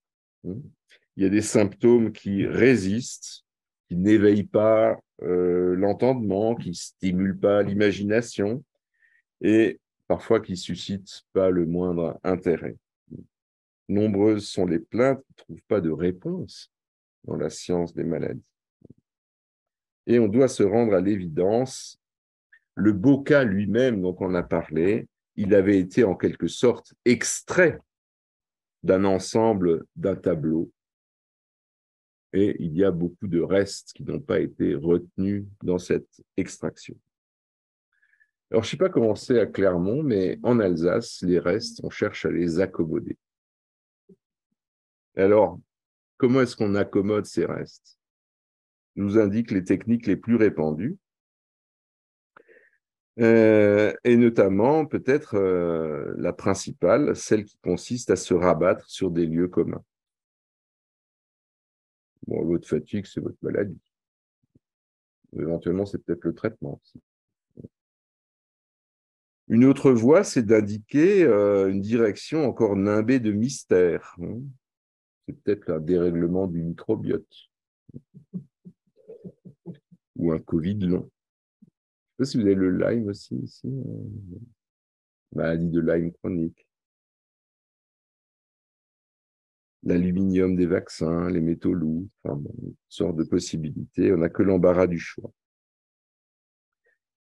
Il 0.45 1.23
y 1.23 1.25
a 1.25 1.29
des 1.29 1.43
symptômes 1.43 2.13
qui 2.13 2.47
résistent, 2.47 3.45
qui 3.89 3.97
n'éveille 3.97 4.45
pas 4.45 4.99
euh, 5.23 5.75
l'entendement, 5.77 6.55
qui 6.55 6.71
ne 6.71 6.75
stimule 6.75 7.39
pas 7.39 7.63
l'imagination. 7.63 8.65
Et 9.41 9.81
parfois 10.07 10.41
qui 10.41 10.57
suscitent 10.57 11.23
pas 11.33 11.51
le 11.51 11.67
moindre 11.67 12.19
intérêt. 12.23 12.77
Nombreuses 13.89 14.49
sont 14.49 14.67
les 14.67 14.79
plaintes 14.79 15.21
qui 15.21 15.33
ne 15.33 15.37
trouvent 15.37 15.67
pas 15.69 15.81
de 15.81 15.91
réponse 15.91 16.73
dans 17.27 17.37
la 17.37 17.51
science 17.51 17.95
des 17.95 18.05
maladies. 18.05 18.43
Et 20.07 20.19
on 20.19 20.29
doit 20.29 20.49
se 20.49 20.63
rendre 20.63 20.95
à 20.95 21.01
l'évidence, 21.01 22.01
le 22.75 22.93
cas 23.23 23.45
lui-même 23.45 24.03
dont 24.03 24.17
on 24.21 24.35
a 24.35 24.43
parlé, 24.43 25.09
il 25.35 25.55
avait 25.55 25.79
été 25.79 26.05
en 26.05 26.15
quelque 26.15 26.47
sorte 26.47 26.95
extrait 27.05 27.79
d'un 28.83 29.05
ensemble, 29.05 29.85
d'un 29.97 30.15
tableau, 30.15 30.71
et 32.33 32.55
il 32.59 32.77
y 32.77 32.85
a 32.85 32.91
beaucoup 32.91 33.27
de 33.27 33.41
restes 33.41 33.93
qui 33.95 34.05
n'ont 34.05 34.21
pas 34.21 34.41
été 34.41 34.75
retenus 34.75 35.47
dans 35.63 35.79
cette 35.79 36.21
extraction. 36.37 36.95
Alors, 38.51 38.63
je 38.63 38.69
ne 38.69 38.71
sais 38.73 38.77
pas 38.77 38.91
comment 38.91 39.15
c'est 39.15 39.41
à 39.41 39.47
Clermont, 39.47 40.03
mais 40.03 40.39
en 40.43 40.61
Alsace, 40.61 41.23
les 41.23 41.39
restes, 41.39 41.81
on 41.83 41.91
cherche 41.91 42.27
à 42.27 42.31
les 42.31 42.61
accommoder. 42.61 43.17
Alors, 45.17 45.59
comment 46.17 46.41
est-ce 46.41 46.57
qu'on 46.57 46.75
accommode 46.75 47.27
ces 47.27 47.45
restes? 47.45 47.99
Nous 48.97 49.19
indiquent 49.19 49.51
les 49.51 49.65
techniques 49.65 50.07
les 50.07 50.17
plus 50.17 50.37
répandues, 50.37 50.99
euh, 53.19 53.95
et 54.05 54.17
notamment 54.17 54.85
peut-être 54.85 55.37
euh, 55.37 56.15
la 56.19 56.33
principale, 56.33 57.17
celle 57.17 57.45
qui 57.45 57.57
consiste 57.59 58.11
à 58.11 58.17
se 58.17 58.35
rabattre 58.35 58.89
sur 58.91 59.11
des 59.11 59.27
lieux 59.27 59.49
communs. 59.49 59.85
Bon, 62.27 62.45
votre 62.45 62.69
fatigue, 62.69 63.07
c'est 63.07 63.21
votre 63.21 63.39
maladie. 63.41 63.81
Éventuellement, 65.39 65.87
c'est 65.87 65.99
peut-être 65.99 66.25
le 66.25 66.35
traitement 66.35 66.81
aussi. 66.83 67.01
Une 69.49 69.65
autre 69.65 69.93
voie, 69.93 70.25
c'est 70.25 70.43
d'indiquer 70.43 71.23
euh, 71.23 71.71
une 71.71 71.81
direction 71.81 72.47
encore 72.47 72.75
nimbée 72.77 73.21
de 73.21 73.33
mystère. 73.33 74.17
Hein. 74.21 74.41
C'est 75.27 75.43
peut-être 75.43 75.71
un 75.71 75.81
dérèglement 75.81 76.47
du 76.47 76.63
microbiote 76.63 77.27
ou 80.17 80.33
un 80.33 80.39
Covid 80.39 80.79
long. 80.79 81.11
Je 82.19 82.23
ne 82.23 82.25
sais 82.25 82.25
pas 82.25 82.25
si 82.25 82.37
vous 82.39 82.47
avez 82.47 82.55
le 82.55 82.71
Lyme 82.71 83.09
aussi 83.09 83.37
ici. 83.37 83.67
Euh, 83.67 84.39
maladie 85.35 85.69
de 85.69 85.81
Lyme 85.81 86.13
chronique. 86.13 86.67
L'aluminium 89.83 90.57
des 90.57 90.67
vaccins, 90.67 91.29
les 91.29 91.41
métaux 91.41 91.75
lourds, 91.75 92.07
enfin, 92.25 92.41
une 92.63 92.75
sorte 92.89 93.17
de 93.17 93.25
possibilités. 93.25 94.13
On 94.13 94.19
n'a 94.19 94.29
que 94.29 94.43
l'embarras 94.43 94.87
du 94.87 94.99
choix. 94.99 95.31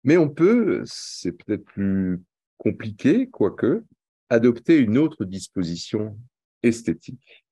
Mais 0.03 0.17
on 0.17 0.29
peut, 0.29 0.83
c'est 0.85 1.33
peut-être 1.33 1.65
plus 1.65 2.23
compliqué, 2.57 3.29
quoique, 3.29 3.83
adopter 4.29 4.77
une 4.77 4.97
autre 4.97 5.25
disposition 5.25 6.17
esthétique. 6.63 7.46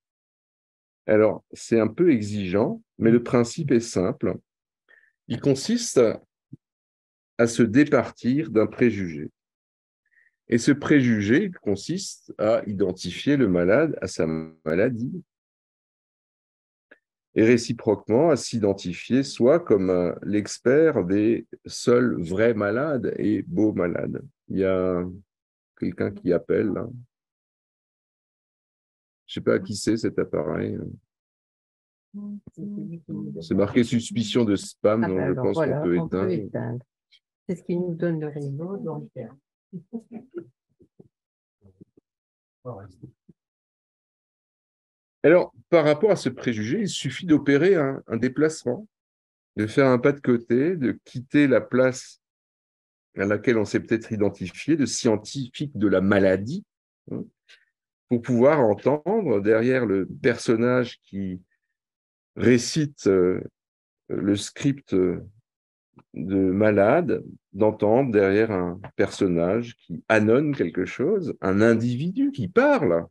Alors, 1.08 1.44
c'est 1.54 1.80
un 1.80 1.88
peu 1.88 2.12
exigeant, 2.12 2.82
mais 2.98 3.12
le 3.12 3.22
principe 3.22 3.72
est 3.72 3.80
simple. 3.80 4.38
Il 5.28 5.40
consiste 5.40 6.02
à 7.38 7.48
se 7.48 7.64
départir 7.64 8.50
d'un 8.50 8.68
préjugé. 8.68 9.30
Et 10.48 10.58
ce 10.58 10.72
préjugé 10.72 11.52
consiste 11.62 12.34
à 12.38 12.62
identifier 12.68 13.36
le 13.36 13.48
malade 13.48 13.98
à 14.02 14.08
sa 14.08 14.28
maladie 14.66 15.24
et 17.34 17.44
réciproquement 17.44 18.30
à 18.30 18.36
s'identifier 18.36 19.24
soit 19.24 19.60
comme 19.60 19.90
euh, 19.90 20.14
l'expert 20.24 21.04
des 21.04 21.48
seuls 21.66 22.22
vrais 22.22 22.54
malades 22.54 23.14
et 23.18 23.42
beaux 23.42 23.74
malades. 23.74 24.22
Il 24.48 24.60
y 24.60 24.64
a 24.64 25.04
quelqu'un 25.78 26.12
qui 26.12 26.32
appelle 26.32 26.68
là. 26.68 26.88
Je 29.28 29.34
sais 29.34 29.42
pas 29.42 29.60
qui 29.60 29.76
c'est 29.76 29.98
cet 29.98 30.20
appareil. 30.20 30.78
C'est 33.42 33.56
marqué 33.56 33.84
suspicion 33.84 34.46
de 34.46 34.56
spam, 34.56 35.04
ah 35.04 35.08
donc 35.08 35.18
ben 35.18 35.28
je 35.30 35.34
pense 35.34 35.56
qu'on 35.58 35.84
peut 35.84 36.32
éteindre. 36.32 36.86
C'est 37.48 37.56
ce 37.56 37.64
qui 37.64 37.78
nous 37.78 37.94
donne 37.94 38.20
le 38.20 38.28
réseau. 38.28 38.78
Donc... 38.78 39.12
Alors, 45.24 45.54
par 45.70 45.86
rapport 45.86 46.12
à 46.12 46.16
ce 46.16 46.30
préjugé, 46.30 46.82
il 46.82 46.90
suffit 46.90 47.26
d'opérer 47.26 47.76
un, 47.76 48.18
déplacement, 48.18 48.88
de 49.56 49.68
faire 49.68 49.88
un 49.88 50.00
pas 50.00 50.12
de 50.12 50.20
côté, 50.20 50.76
de 50.76 51.00
quitter 51.04 51.48
la 51.48 51.62
place 51.62 52.22
à 53.18 53.26
laquelle 53.26 53.58
on 53.58 53.66
s'est 53.66 53.80
peut-être 53.80 54.12
identifié, 54.12 54.76
de 54.76 54.86
scientifique 54.86 55.78
de 55.78 55.88
la 55.88 56.02
maladie, 56.02 56.66
hein, 57.12 57.24
pour 58.10 58.22
pouvoir 58.22 58.60
entendre 58.60 59.40
derrière 59.42 59.86
le 59.86 60.06
personnage 60.06 61.00
qui 61.04 61.42
récite 62.36 63.08
euh, 63.08 63.42
le 64.10 64.36
script 64.36 64.96
de 66.14 66.36
malade, 66.36 67.24
d'entendre 67.54 68.12
derrière 68.12 68.52
un 68.52 68.80
personnage 68.96 69.76
qui 69.78 70.04
annonce 70.08 70.58
quelque 70.58 70.86
chose, 70.86 71.36
un 71.42 71.62
individu 71.62 72.32
qui 72.32 72.48
parle, 72.48 73.08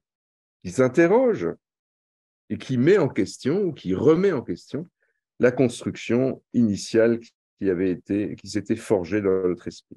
qui 0.62 0.70
s'interroge, 0.70 1.48
et 2.50 2.58
qui 2.58 2.76
met 2.76 2.98
en 2.98 3.08
question 3.08 3.64
ou 3.64 3.72
qui 3.72 3.94
remet 3.94 4.32
en 4.32 4.42
question 4.42 4.86
la 5.40 5.50
construction 5.50 6.42
initiale 6.52 7.20
qui 7.58 7.70
avait 7.70 7.90
été, 7.90 8.36
qui 8.36 8.48
s'était 8.48 8.76
forgée 8.76 9.20
dans 9.20 9.48
notre 9.48 9.68
esprit. 9.68 9.96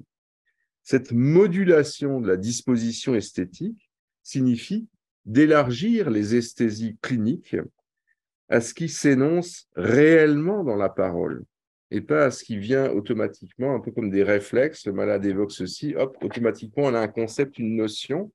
Cette 0.82 1.12
modulation 1.12 2.20
de 2.20 2.28
la 2.28 2.36
disposition 2.36 3.14
esthétique 3.14 3.87
signifie 4.28 4.86
d'élargir 5.24 6.10
les 6.10 6.34
esthésies 6.34 6.96
cliniques 7.00 7.56
à 8.48 8.60
ce 8.60 8.74
qui 8.74 8.88
s'énonce 8.88 9.68
réellement 9.74 10.64
dans 10.64 10.76
la 10.76 10.88
parole 10.90 11.44
et 11.90 12.02
pas 12.02 12.26
à 12.26 12.30
ce 12.30 12.44
qui 12.44 12.58
vient 12.58 12.90
automatiquement, 12.90 13.74
un 13.74 13.80
peu 13.80 13.90
comme 13.90 14.10
des 14.10 14.22
réflexes. 14.22 14.86
Le 14.86 14.92
malade 14.92 15.24
évoque 15.24 15.52
ceci, 15.52 15.94
hop, 15.94 16.16
automatiquement, 16.22 16.84
on 16.84 16.94
a 16.94 17.00
un 17.00 17.08
concept, 17.08 17.58
une 17.58 17.76
notion, 17.76 18.30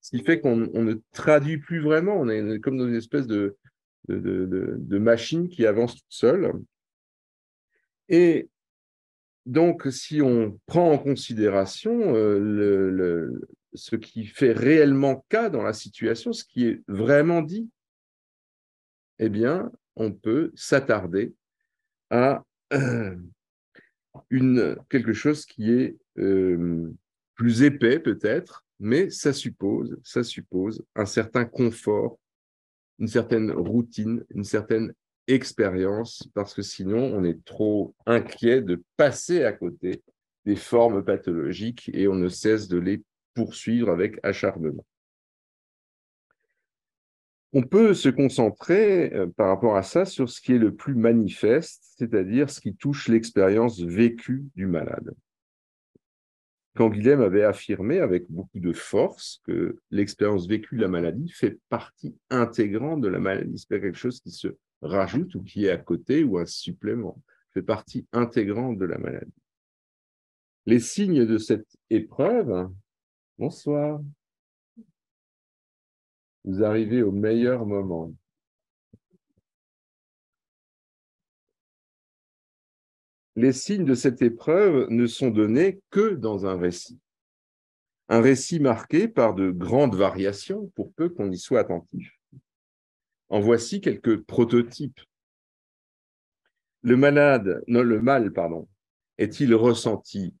ce 0.00 0.16
qui 0.16 0.24
fait 0.24 0.40
qu'on 0.40 0.56
ne 0.56 0.94
traduit 1.12 1.58
plus 1.58 1.80
vraiment, 1.80 2.18
on 2.18 2.28
est 2.28 2.60
comme 2.60 2.78
dans 2.78 2.88
une 2.88 2.94
espèce 2.94 3.26
de, 3.26 3.56
de, 4.08 4.98
machine 4.98 5.48
qui 5.48 5.66
avance 5.66 5.96
toute 5.96 6.04
seule. 6.08 6.52
Et 8.08 8.48
donc, 9.44 9.86
si 9.90 10.22
on 10.22 10.58
prend 10.66 10.90
en 10.90 10.98
considération 10.98 12.14
euh, 12.14 13.30
ce 13.74 13.96
qui 13.96 14.26
fait 14.26 14.52
réellement 14.52 15.24
cas 15.28 15.50
dans 15.50 15.62
la 15.62 15.72
situation, 15.72 16.32
ce 16.32 16.44
qui 16.44 16.66
est 16.66 16.82
vraiment 16.88 17.42
dit, 17.42 17.68
eh 19.18 19.28
bien, 19.28 19.70
on 19.96 20.12
peut 20.12 20.52
s'attarder 20.54 21.34
à 22.10 22.44
euh, 22.72 23.16
une, 24.30 24.76
quelque 24.88 25.12
chose 25.12 25.46
qui 25.46 25.72
est 25.72 25.96
euh, 26.18 26.90
plus 27.34 27.62
épais 27.62 27.98
peut-être, 27.98 28.64
mais 28.80 29.10
ça 29.10 29.32
suppose, 29.32 29.98
ça 30.02 30.22
suppose 30.22 30.84
un 30.94 31.06
certain 31.06 31.44
confort, 31.44 32.18
une 32.98 33.08
certaine 33.08 33.50
routine, 33.50 34.24
une 34.30 34.44
certaine 34.44 34.92
expérience, 35.26 36.28
parce 36.34 36.54
que 36.54 36.62
sinon 36.62 36.98
on 36.98 37.24
est 37.24 37.44
trop 37.44 37.94
inquiet 38.06 38.60
de 38.60 38.82
passer 38.96 39.44
à 39.44 39.52
côté 39.52 40.02
des 40.44 40.56
formes 40.56 41.04
pathologiques 41.04 41.90
et 41.94 42.08
on 42.08 42.14
ne 42.14 42.28
cesse 42.28 42.68
de 42.68 42.78
les 42.78 43.02
poursuivre 43.34 43.90
avec 43.90 44.18
acharnement. 44.22 44.84
On 47.52 47.62
peut 47.62 47.94
se 47.94 48.08
concentrer 48.08 49.14
euh, 49.14 49.26
par 49.28 49.48
rapport 49.48 49.76
à 49.76 49.82
ça 49.82 50.04
sur 50.04 50.28
ce 50.28 50.40
qui 50.40 50.54
est 50.54 50.58
le 50.58 50.74
plus 50.74 50.94
manifeste, 50.94 51.94
c'est-à-dire 51.98 52.50
ce 52.50 52.60
qui 52.60 52.74
touche 52.74 53.08
l'expérience 53.08 53.80
vécue 53.80 54.44
du 54.56 54.66
malade 54.66 55.14
quand 56.74 56.90
Guilhem 56.90 57.20
avait 57.20 57.44
affirmé 57.44 58.00
avec 58.00 58.30
beaucoup 58.30 58.58
de 58.58 58.72
force 58.72 59.40
que 59.46 59.78
l'expérience 59.90 60.48
vécue 60.48 60.76
de 60.76 60.82
la 60.82 60.88
maladie 60.88 61.28
fait 61.28 61.58
partie 61.68 62.16
intégrante 62.30 63.00
de 63.00 63.08
la 63.08 63.20
maladie. 63.20 63.58
C'est 63.58 63.68
pas 63.68 63.80
quelque 63.80 63.98
chose 63.98 64.20
qui 64.20 64.32
se 64.32 64.48
rajoute 64.82 65.34
ou 65.36 65.42
qui 65.42 65.66
est 65.66 65.70
à 65.70 65.76
côté 65.76 66.24
ou 66.24 66.38
un 66.38 66.46
supplément. 66.46 67.22
fait 67.52 67.62
partie 67.62 68.06
intégrante 68.12 68.78
de 68.78 68.84
la 68.84 68.98
maladie. 68.98 69.32
Les 70.66 70.80
signes 70.80 71.24
de 71.24 71.38
cette 71.38 71.68
épreuve, 71.90 72.68
bonsoir. 73.38 74.00
Vous 76.44 76.62
arrivez 76.62 77.02
au 77.02 77.12
meilleur 77.12 77.64
moment. 77.64 78.12
les 83.36 83.52
signes 83.52 83.84
de 83.84 83.94
cette 83.94 84.22
épreuve 84.22 84.88
ne 84.90 85.06
sont 85.06 85.30
donnés 85.30 85.80
que 85.90 86.14
dans 86.14 86.46
un 86.46 86.56
récit. 86.58 86.98
Un 88.08 88.20
récit 88.20 88.60
marqué 88.60 89.08
par 89.08 89.34
de 89.34 89.50
grandes 89.50 89.96
variations 89.96 90.70
pour 90.74 90.92
peu 90.92 91.08
qu'on 91.08 91.30
y 91.30 91.38
soit 91.38 91.60
attentif. 91.60 92.12
En 93.30 93.40
voici 93.40 93.80
quelques 93.80 94.22
prototypes. 94.22 95.00
Le 96.82 96.96
malade, 96.96 97.64
non, 97.66 97.82
le 97.82 98.00
mal, 98.00 98.32
pardon, 98.32 98.68
est-il 99.16 99.54
ressenti 99.54 100.34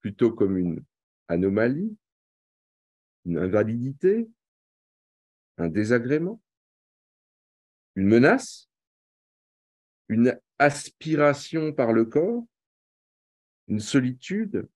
plutôt 0.00 0.30
comme 0.30 0.58
une 0.58 0.84
anomalie, 1.28 1.96
une 3.24 3.38
invalidité, 3.38 4.28
un 5.58 5.68
désagrément, 5.68 6.40
une 7.96 8.06
menace, 8.06 8.68
une 10.08 10.38
aspiration 10.58 11.72
par 11.72 11.92
le 11.92 12.04
corps, 12.04 12.46
une 13.68 13.80
solitude, 13.80 14.68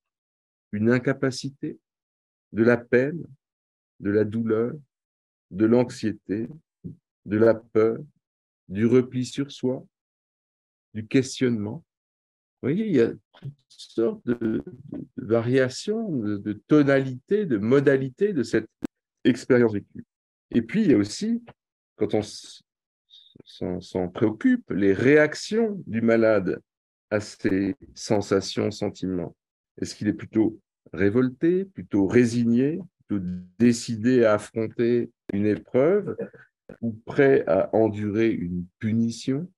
une 0.72 0.90
incapacité, 0.90 1.78
de 2.53 2.64
la 2.64 2.76
peine, 2.76 3.24
de 4.01 4.11
la 4.11 4.24
douleur, 4.24 4.72
de 5.51 5.66
l'anxiété, 5.66 6.48
de 7.24 7.36
la 7.36 7.55
peur, 7.55 7.98
du 8.68 8.86
repli 8.86 9.24
sur 9.24 9.51
soi, 9.53 9.86
du 10.94 11.07
questionnement? 11.07 11.84
Voyez, 12.62 12.86
il 12.86 12.94
y 12.94 13.00
a 13.00 13.08
toutes 13.11 13.54
sortes 13.68 14.26
de, 14.26 14.62
variations, 15.16 16.11
de, 16.11 16.36
de 16.36 16.52
tonalités, 16.52 17.46
de 17.46 17.56
modalités 17.56 18.32
de 18.32 18.42
cette 18.42 18.68
expérience 19.24 19.72
vécue. 19.72 20.04
Et 20.50 20.62
puis, 20.62 20.82
il 20.82 20.90
y 20.90 20.94
a 20.94 20.98
aussi, 20.98 21.42
quand 21.96 22.14
on 22.14 23.80
s'en 23.80 24.08
préoccupe, 24.08 24.70
les 24.70 24.92
réactions 24.92 25.82
du 25.86 26.02
malade 26.02 26.61
à 27.11 27.20
ces 27.20 27.76
sensations, 27.94 28.70
sentiments. 28.70 29.34
Est-ce 29.80 29.94
qu'il 29.94 30.08
est 30.08 30.14
plutôt 30.14 30.61
révolté, 30.92 31.64
plutôt 31.64 32.06
résigné, 32.06 32.80
plutôt 33.06 33.24
décidé 33.58 34.24
à 34.24 34.34
affronter 34.34 35.11
une 35.32 35.46
épreuve 35.46 36.16
ou 36.80 36.92
prêt 36.92 37.44
à 37.46 37.74
endurer 37.74 38.30
une 38.30 38.66
punition? 38.78 39.50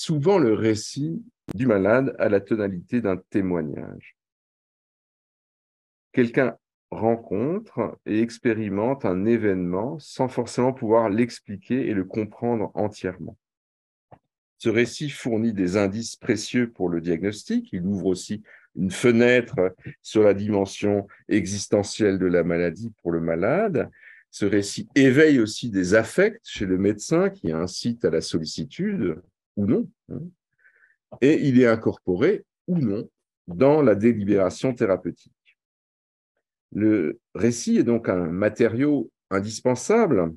Souvent, 0.00 0.38
le 0.38 0.54
récit 0.54 1.24
du 1.56 1.66
malade 1.66 2.14
a 2.20 2.28
la 2.28 2.40
tonalité 2.40 3.00
d'un 3.00 3.16
témoignage. 3.16 4.16
Quelqu'un 6.12 6.56
rencontre 6.92 7.98
et 8.06 8.20
expérimente 8.20 9.04
un 9.04 9.24
événement 9.24 9.98
sans 9.98 10.28
forcément 10.28 10.72
pouvoir 10.72 11.08
l'expliquer 11.08 11.88
et 11.88 11.94
le 11.94 12.04
comprendre 12.04 12.70
entièrement. 12.74 13.36
Ce 14.58 14.68
récit 14.68 15.10
fournit 15.10 15.52
des 15.52 15.76
indices 15.76 16.14
précieux 16.14 16.70
pour 16.70 16.88
le 16.88 17.00
diagnostic. 17.00 17.72
Il 17.72 17.84
ouvre 17.84 18.06
aussi 18.06 18.44
une 18.76 18.92
fenêtre 18.92 19.74
sur 20.00 20.22
la 20.22 20.32
dimension 20.32 21.08
existentielle 21.28 22.20
de 22.20 22.26
la 22.26 22.44
maladie 22.44 22.92
pour 23.02 23.10
le 23.10 23.20
malade. 23.20 23.90
Ce 24.30 24.44
récit 24.44 24.88
éveille 24.94 25.40
aussi 25.40 25.70
des 25.70 25.94
affects 25.94 26.38
chez 26.44 26.66
le 26.66 26.78
médecin 26.78 27.30
qui 27.30 27.50
incite 27.50 28.04
à 28.04 28.10
la 28.10 28.20
sollicitude 28.20 29.20
ou 29.58 29.66
non. 29.66 29.90
Hein. 30.10 30.20
Et 31.20 31.46
il 31.46 31.60
est 31.60 31.66
incorporé 31.66 32.44
ou 32.66 32.78
non 32.78 33.08
dans 33.46 33.82
la 33.82 33.94
délibération 33.94 34.74
thérapeutique. 34.74 35.32
Le 36.72 37.18
récit 37.34 37.78
est 37.78 37.84
donc 37.84 38.08
un 38.08 38.26
matériau 38.26 39.10
indispensable 39.30 40.34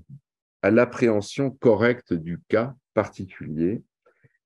à 0.62 0.72
l'appréhension 0.72 1.52
correcte 1.52 2.14
du 2.14 2.40
cas 2.48 2.76
particulier 2.94 3.84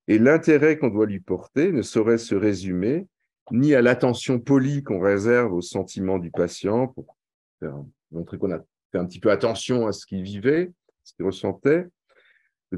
et 0.08 0.18
l'intérêt 0.18 0.78
qu'on 0.78 0.88
doit 0.88 1.06
lui 1.06 1.20
porter 1.20 1.72
ne 1.72 1.82
saurait 1.82 2.18
se 2.18 2.34
résumer 2.34 3.06
ni 3.52 3.74
à 3.74 3.82
l'attention 3.82 4.40
polie 4.40 4.82
qu'on 4.82 5.00
réserve 5.00 5.52
aux 5.52 5.62
sentiments 5.62 6.18
du 6.18 6.30
patient 6.30 6.88
pour 6.88 7.16
montrer 8.10 8.38
qu'on 8.38 8.52
a 8.52 8.58
fait 8.92 8.98
un 8.98 9.06
petit 9.06 9.20
peu 9.20 9.30
attention 9.30 9.86
à 9.86 9.92
ce 9.92 10.06
qu'il 10.06 10.22
vivait, 10.22 10.72
ce 11.04 11.14
qu'il 11.14 11.24
ressentait, 11.24 11.86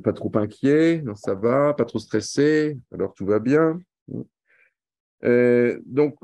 pas 0.02 0.12
trop 0.12 0.30
inquiet, 0.34 1.02
non 1.02 1.14
ça 1.14 1.34
va, 1.34 1.74
pas 1.74 1.84
trop 1.84 1.98
stressé, 1.98 2.78
alors 2.92 3.14
tout 3.14 3.26
va 3.26 3.38
bien. 3.38 3.78
Euh, 5.24 5.80
donc, 5.86 6.16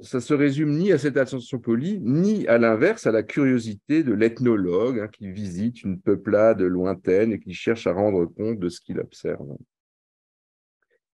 ça 0.00 0.20
se 0.20 0.34
résume 0.34 0.76
ni 0.76 0.90
à 0.90 0.98
cette 0.98 1.16
attention 1.16 1.60
polie, 1.60 2.00
ni 2.00 2.46
à 2.48 2.58
l'inverse, 2.58 3.06
à 3.06 3.12
la 3.12 3.22
curiosité 3.22 4.02
de 4.02 4.12
l'ethnologue 4.12 4.98
hein, 4.98 5.08
qui 5.08 5.30
visite 5.30 5.82
une 5.84 6.00
peuplade 6.00 6.60
lointaine 6.60 7.32
et 7.32 7.38
qui 7.38 7.54
cherche 7.54 7.86
à 7.86 7.92
rendre 7.92 8.26
compte 8.26 8.58
de 8.58 8.68
ce 8.68 8.80
qu'il 8.80 8.98
observe. 8.98 9.56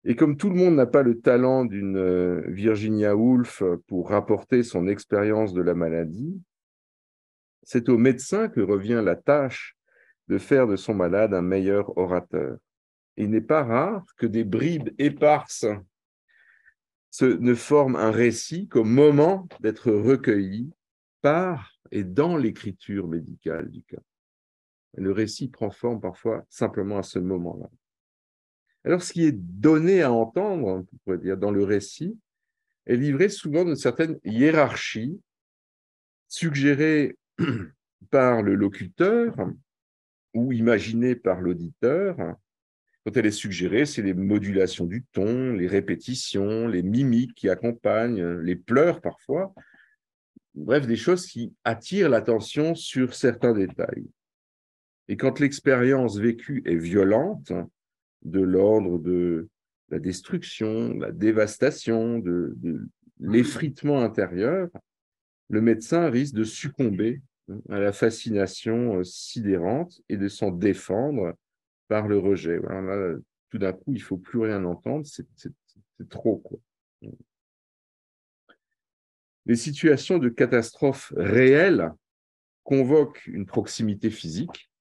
Et 0.06 0.16
comme 0.16 0.38
tout 0.38 0.50
le 0.50 0.56
monde 0.56 0.76
n'a 0.76 0.86
pas 0.86 1.04
le 1.04 1.20
talent 1.20 1.66
d'une 1.66 1.98
euh, 1.98 2.44
Virginia 2.48 3.16
Woolf 3.16 3.64
pour 3.88 4.10
rapporter 4.10 4.64
son 4.64 4.88
expérience 4.88 5.54
de 5.54 5.62
la 5.62 5.74
maladie, 5.74 6.40
c'est 7.64 7.90
au 7.90 7.98
médecin 7.98 8.48
que 8.48 8.62
revient 8.62 9.02
la 9.04 9.16
tâche 9.16 9.76
de 10.28 10.38
faire 10.38 10.68
de 10.68 10.76
son 10.76 10.94
malade 10.94 11.34
un 11.34 11.42
meilleur 11.42 11.98
orateur. 11.98 12.58
Il 13.18 13.30
n'est 13.30 13.42
pas 13.42 13.64
rare 13.64 14.06
que 14.18 14.26
des 14.26 14.44
bribes 14.44 14.90
éparses 14.98 15.66
se, 17.12 17.26
ne 17.26 17.54
forment 17.54 17.96
un 17.96 18.12
récit 18.12 18.68
qu'au 18.68 18.84
moment 18.84 19.48
d'être 19.62 19.92
recueilli 19.92 20.72
par 21.22 21.72
et 21.92 22.04
dans 22.04 22.38
l'écriture 22.38 23.08
médicale 23.08 23.70
du 23.70 23.84
cas. 23.84 24.02
Le 24.98 25.12
récit 25.12 25.50
prend 25.50 25.72
forme 25.72 26.02
parfois 26.02 26.46
simplement 26.50 26.98
à 26.98 27.04
ce 27.04 27.20
moment-là. 27.20 27.70
Alors, 28.84 29.02
ce 29.02 29.14
qui 29.14 29.26
est 29.26 29.32
donné 29.32 30.04
à 30.04 30.12
entendre, 30.12 30.68
on 30.68 30.86
pourrait 31.04 31.18
dire, 31.18 31.38
dans 31.38 31.52
le 31.52 31.64
récit, 31.64 32.18
est 32.86 32.96
livré 32.96 33.30
souvent 33.30 33.66
d'une 33.66 33.76
certaine 33.76 34.20
hiérarchie 34.24 35.20
suggérée 36.28 37.18
par 38.12 38.42
le 38.42 38.56
locuteur 38.56 39.36
ou 40.36 40.52
imaginée 40.52 41.16
par 41.16 41.42
l'auditeur. 41.42 42.16
Quand 43.04 43.18
elle 43.18 43.26
est 43.26 43.32
suggérée, 43.32 43.86
c'est 43.86 44.02
les 44.02 44.14
modulations 44.14 44.86
du 44.86 45.04
ton, 45.12 45.54
les 45.54 45.68
répétitions, 45.68 46.68
les 46.68 46.84
mimiques 46.84 47.34
qui 47.36 47.50
accompagnent, 47.50 48.40
les 48.40 48.56
pleurs 48.56 49.02
parfois. 49.02 49.54
Bref, 50.54 50.86
des 50.88 50.96
choses 50.96 51.26
qui 51.26 51.54
attirent 51.64 52.10
l'attention 52.10 52.76
sur 52.76 53.14
certains 53.14 53.54
détails. 53.54 54.08
Et 55.08 55.18
quand 55.18 55.40
l'expérience 55.40 56.18
vécue 56.18 56.64
est 56.66 56.78
violente, 56.78 57.52
de 58.24 58.42
l'ordre 58.42 58.98
de 58.98 59.48
la 59.90 60.00
destruction, 60.00 60.96
la 60.98 61.12
dévastation, 61.12 62.20
de, 62.20 62.58
l'effritement 63.20 64.02
intérieur, 64.02 64.68
le 65.50 65.62
médecin 65.62 66.10
risque 66.10 66.34
de 66.34 66.44
succomber 66.44 67.22
à 67.70 67.80
la 67.80 67.91
fascination 67.91 69.00
euh, 69.00 69.04
sidérante 69.04 70.02
et 70.10 70.18
de 70.18 70.28
s'en 70.28 70.52
défendre 70.52 71.36
par 71.88 72.08
le 72.08 72.18
rejet. 72.18 72.60
tout 73.50 73.58
d'un 73.58 73.74
coup, 73.74 73.93
il 73.93 74.02
faut 74.02 74.18
plus 74.18 74.39
rien 74.39 74.66
entendre, 74.66 75.06
c'est 75.06 76.10
trop. 76.10 76.38
Quoi. 76.38 76.60
Les 79.46 79.56
situations 79.56 80.18
de 80.18 80.30
catastrophe 80.30 81.14
réelles 81.16 81.91
convoquent 82.64 83.28
une 83.28 83.46
proximité 83.46 84.10
physique 84.10 84.72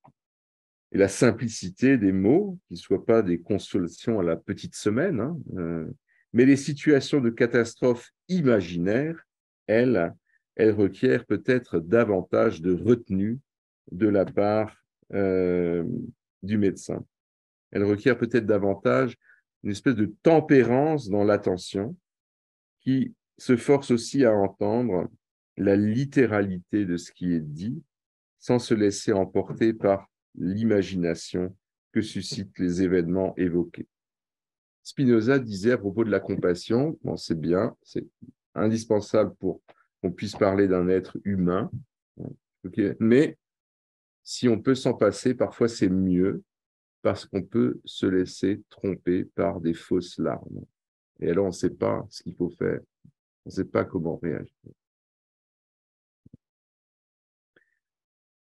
et 0.93 0.99
la 0.99 1.09
simplicité 1.09 1.99
des 1.99 2.13
mots, 2.13 2.59
qui 2.69 2.75
ne 2.75 2.79
soient 2.79 3.05
pas 3.05 3.23
des 3.23 3.41
consolations 3.41 4.21
à 4.21 4.23
la 4.23 4.37
petite 4.37 4.77
semaine, 4.77 5.21
hein, 5.21 5.37
euh, 5.57 5.87
mais 6.33 6.47
les 6.47 6.57
situations 6.57 7.21
de 7.21 7.31
catastrophe 7.31 8.11
imaginaires, 8.29 9.27
elles, 9.67 10.15
elles 10.57 10.75
requièrent 10.75 11.27
peut-être 11.27 11.79
davantage 11.79 12.61
de 12.61 12.75
retenue 12.75 13.41
de 13.91 14.09
la 14.09 14.25
part 14.25 14.77
euh, 15.13 15.85
du 16.43 16.59
médecin. 16.59 17.05
Elles 17.71 17.85
requièrent 17.85 18.19
peut-être 18.19 18.47
davantage 18.47 19.17
une 19.63 19.71
espèce 19.71 19.97
de 19.97 20.13
tempérance 20.23 21.09
dans 21.09 21.25
l'attention 21.25 21.97
qui 22.81 23.15
se 23.39 23.57
force 23.57 23.91
aussi 23.91 24.25
à 24.25 24.33
entendre 24.33 25.11
la 25.57 25.77
littéralité 25.77 26.85
de 26.85 26.97
ce 26.97 27.11
qui 27.13 27.33
est 27.33 27.41
dit 27.41 27.83
sans 28.39 28.59
se 28.59 28.75
laisser 28.75 29.13
emporter 29.13 29.73
par 29.73 30.11
l'imagination 30.37 31.57
que 31.93 32.03
suscitent 32.03 32.59
les 32.59 32.83
événements 32.83 33.35
évoqués. 33.37 33.87
Spinoza 34.83 35.39
disait 35.39 35.73
à 35.73 35.79
propos 35.79 36.05
de 36.05 36.11
la 36.11 36.21
compassion, 36.21 36.99
bon, 37.03 37.17
c'est 37.17 37.41
bien, 37.41 37.75
c'est 37.83 38.05
indispensable 38.55 39.35
pour 39.37 39.63
qu'on 40.05 40.13
puisse 40.13 40.37
parler 40.37 40.69
d'un 40.69 40.87
être 40.89 41.17
humain, 41.25 41.71
mais 43.01 43.39
si 44.23 44.51
on 44.51 44.61
peut 44.61 44.75
s'en 44.75 44.93
passer, 44.93 45.33
parfois 45.35 45.67
c'est 45.67 45.89
mieux 45.89 46.43
parce 47.01 47.25
qu'on 47.25 47.43
peut 47.43 47.81
se 47.87 48.05
laisser 48.05 48.63
tromper 48.69 49.25
par 49.25 49.63
des 49.63 49.73
fausses 49.73 50.19
larmes. 50.19 50.63
Et 51.21 51.31
alors 51.31 51.47
on 51.47 51.49
ne 51.49 51.53
sait 51.53 51.71
pas 51.71 52.07
ce 52.11 52.23
qu'il 52.23 52.35
faut 52.35 52.51
faire, 52.51 52.81
on 53.47 53.49
ne 53.49 53.51
sait 53.51 53.65
pas 53.65 53.87
comment 53.87 54.19
réagir. 54.19 54.55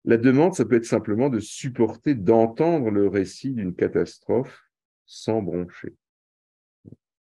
La 0.04 0.18
demande, 0.18 0.56
ça 0.56 0.66
peut 0.66 0.76
être 0.76 0.84
simplement 0.84 1.30
de 1.30 1.40
supporter, 1.40 2.16
d'entendre 2.16 2.92
le 2.92 3.08
récit 3.08 3.52
d'une 3.52 3.74
catastrophe 3.74 4.62
sans 5.06 5.42
broncher. 5.42 5.96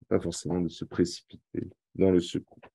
Pas 0.07 0.21
forcément 0.21 0.61
de 0.61 0.69
se 0.69 0.85
précipiter 0.85 1.71
dans 1.95 2.11
le 2.11 2.21
secours. 2.21 2.68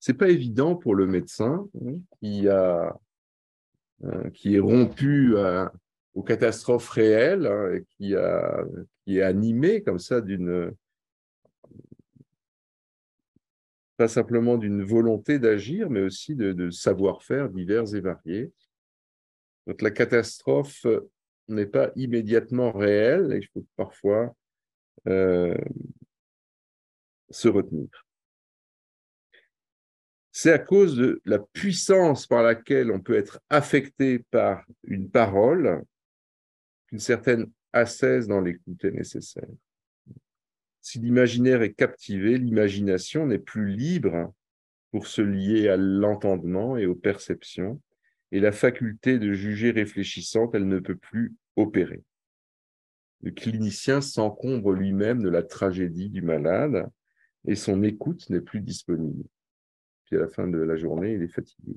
C'est 0.00 0.14
pas 0.14 0.28
évident 0.28 0.76
pour 0.76 0.94
le 0.94 1.06
médecin 1.06 1.68
qui 2.20 2.48
a 2.48 2.96
euh, 4.04 4.30
qui 4.30 4.54
est 4.54 4.60
rompu 4.60 5.34
aux 6.14 6.22
catastrophes 6.22 6.90
réelles 6.90 7.46
hein, 7.46 7.74
et 7.74 7.84
qui 7.96 8.14
a 8.14 8.64
qui 9.04 9.18
est 9.18 9.22
animé 9.22 9.82
comme 9.82 9.98
ça 9.98 10.20
d'une 10.20 10.72
pas 13.98 14.08
simplement 14.08 14.56
d'une 14.56 14.84
volonté 14.84 15.40
d'agir, 15.40 15.90
mais 15.90 16.00
aussi 16.00 16.36
de, 16.36 16.70
savoir-faire 16.70 17.50
divers 17.50 17.94
et 17.96 18.00
variés. 18.00 18.52
Donc 19.66 19.82
la 19.82 19.90
catastrophe 19.90 20.86
n'est 21.48 21.66
pas 21.66 21.90
immédiatement 21.96 22.70
réelle 22.70 23.32
et 23.32 23.38
il 23.38 23.48
faut 23.48 23.66
parfois 23.76 24.34
euh, 25.08 25.58
se 27.30 27.48
retenir. 27.48 28.07
C'est 30.40 30.52
à 30.52 30.60
cause 30.60 30.94
de 30.94 31.20
la 31.24 31.40
puissance 31.40 32.28
par 32.28 32.44
laquelle 32.44 32.92
on 32.92 33.00
peut 33.00 33.16
être 33.16 33.40
affecté 33.50 34.20
par 34.30 34.64
une 34.84 35.10
parole 35.10 35.82
qu'une 36.86 37.00
certaine 37.00 37.50
assaise 37.72 38.28
dans 38.28 38.40
l'écoute 38.40 38.84
est 38.84 38.92
nécessaire. 38.92 39.48
Si 40.80 41.00
l'imaginaire 41.00 41.62
est 41.62 41.72
captivé, 41.72 42.38
l'imagination 42.38 43.26
n'est 43.26 43.40
plus 43.40 43.74
libre 43.74 44.32
pour 44.92 45.08
se 45.08 45.22
lier 45.22 45.70
à 45.70 45.76
l'entendement 45.76 46.76
et 46.76 46.86
aux 46.86 46.94
perceptions, 46.94 47.82
et 48.30 48.38
la 48.38 48.52
faculté 48.52 49.18
de 49.18 49.32
juger 49.32 49.72
réfléchissante, 49.72 50.54
elle 50.54 50.68
ne 50.68 50.78
peut 50.78 50.94
plus 50.94 51.34
opérer. 51.56 52.04
Le 53.22 53.32
clinicien 53.32 54.00
s'encombre 54.00 54.70
lui-même 54.72 55.20
de 55.20 55.30
la 55.30 55.42
tragédie 55.42 56.10
du 56.10 56.22
malade 56.22 56.88
et 57.44 57.56
son 57.56 57.82
écoute 57.82 58.30
n'est 58.30 58.40
plus 58.40 58.60
disponible. 58.60 59.24
Puis 60.08 60.16
à 60.16 60.20
la 60.20 60.28
fin 60.28 60.48
de 60.48 60.56
la 60.56 60.76
journée, 60.76 61.12
il 61.12 61.22
est 61.22 61.28
fatigué. 61.28 61.76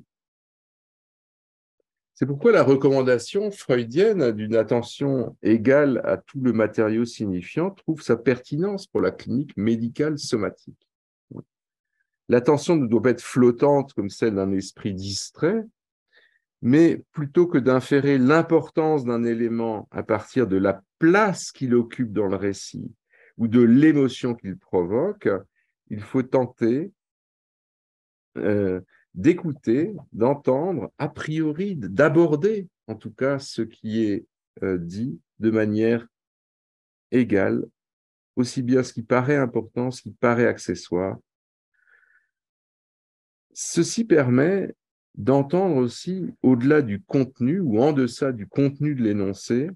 C'est 2.14 2.26
pourquoi 2.26 2.54
la 2.54 2.64
recommandation 2.64 3.52
freudienne 3.52 4.32
d'une 4.32 4.56
attention 4.56 5.36
égale 5.42 6.02
à 6.06 6.16
tout 6.16 6.40
le 6.40 6.54
matériau 6.54 7.04
signifiant 7.04 7.72
trouve 7.72 8.02
sa 8.02 8.16
pertinence 8.16 8.88
pour 8.88 9.02
la 9.02 9.12
clinique 9.12 9.58
médicale 9.58 10.18
somatique. 10.18 10.88
L'attention 12.30 12.78
ne 12.78 12.88
doit 12.88 13.02
pas 13.02 13.10
être 13.10 13.22
flottante 13.22 13.94
comme 13.94 14.10
celle 14.10 14.36
d'un 14.36 14.54
esprit 14.54 14.94
distrait, 14.94 15.66
mais 16.62 17.04
plutôt 17.12 17.48
que 17.48 17.58
d'inférer 17.58 18.18
l'importance 18.18 19.04
d'un 19.04 19.26
élément 19.26 19.90
à 19.92 20.04
partir 20.04 20.48
de 20.48 20.58
la 20.58 20.82
place 21.00 21.52
qu'il 21.52 21.76
occupe 21.76 22.14
dans 22.14 22.28
le 22.28 22.38
récit 22.38 22.94
ou 23.38 23.50
de 23.50 23.62
l'émotion 23.62 24.36
qu'il 24.36 24.58
provoque, 24.58 25.28
il 25.90 26.00
faut 26.00 26.24
tenter 26.24 26.94
euh, 28.38 28.82
d'écouter, 29.14 29.94
d'entendre, 30.14 30.92
a 30.98 31.10
priori, 31.10 31.76
d'aborder 31.76 32.68
en 32.88 32.96
tout 32.96 33.12
cas 33.12 33.40
ce 33.40 33.62
qui 33.62 34.04
est 34.04 34.26
euh, 34.64 34.78
dit 34.78 35.20
de 35.40 35.52
manière 35.52 36.08
égale, 37.12 37.66
aussi 38.36 38.62
bien 38.62 38.84
ce 38.84 38.94
qui 38.94 39.04
paraît 39.04 39.36
important, 39.38 39.92
ce 39.92 40.02
qui 40.02 40.12
paraît 40.12 40.48
accessoire. 40.48 41.18
Ceci 43.54 44.06
permet 44.06 44.74
d'entendre 45.16 45.76
aussi, 45.76 46.34
au-delà 46.42 46.82
du 46.82 47.02
contenu 47.02 47.60
ou 47.60 47.82
en 47.82 47.92
deçà 47.92 48.32
du 48.32 48.48
contenu 48.48 48.96
de 48.96 49.04
l'énoncé, 49.04 49.70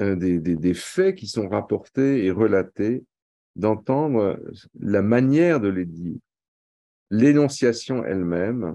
euh, 0.00 0.16
des, 0.16 0.38
des, 0.38 0.74
faits 0.74 1.16
qui 1.16 1.26
sont 1.26 1.48
rapportés 1.48 2.24
et 2.24 2.30
relatés, 2.30 3.04
d'entendre 3.56 4.40
la 4.78 5.02
manière 5.02 5.60
de 5.60 5.68
les 5.68 5.84
dire, 5.84 6.18
l'énonciation 7.10 8.04
elle-même, 8.04 8.74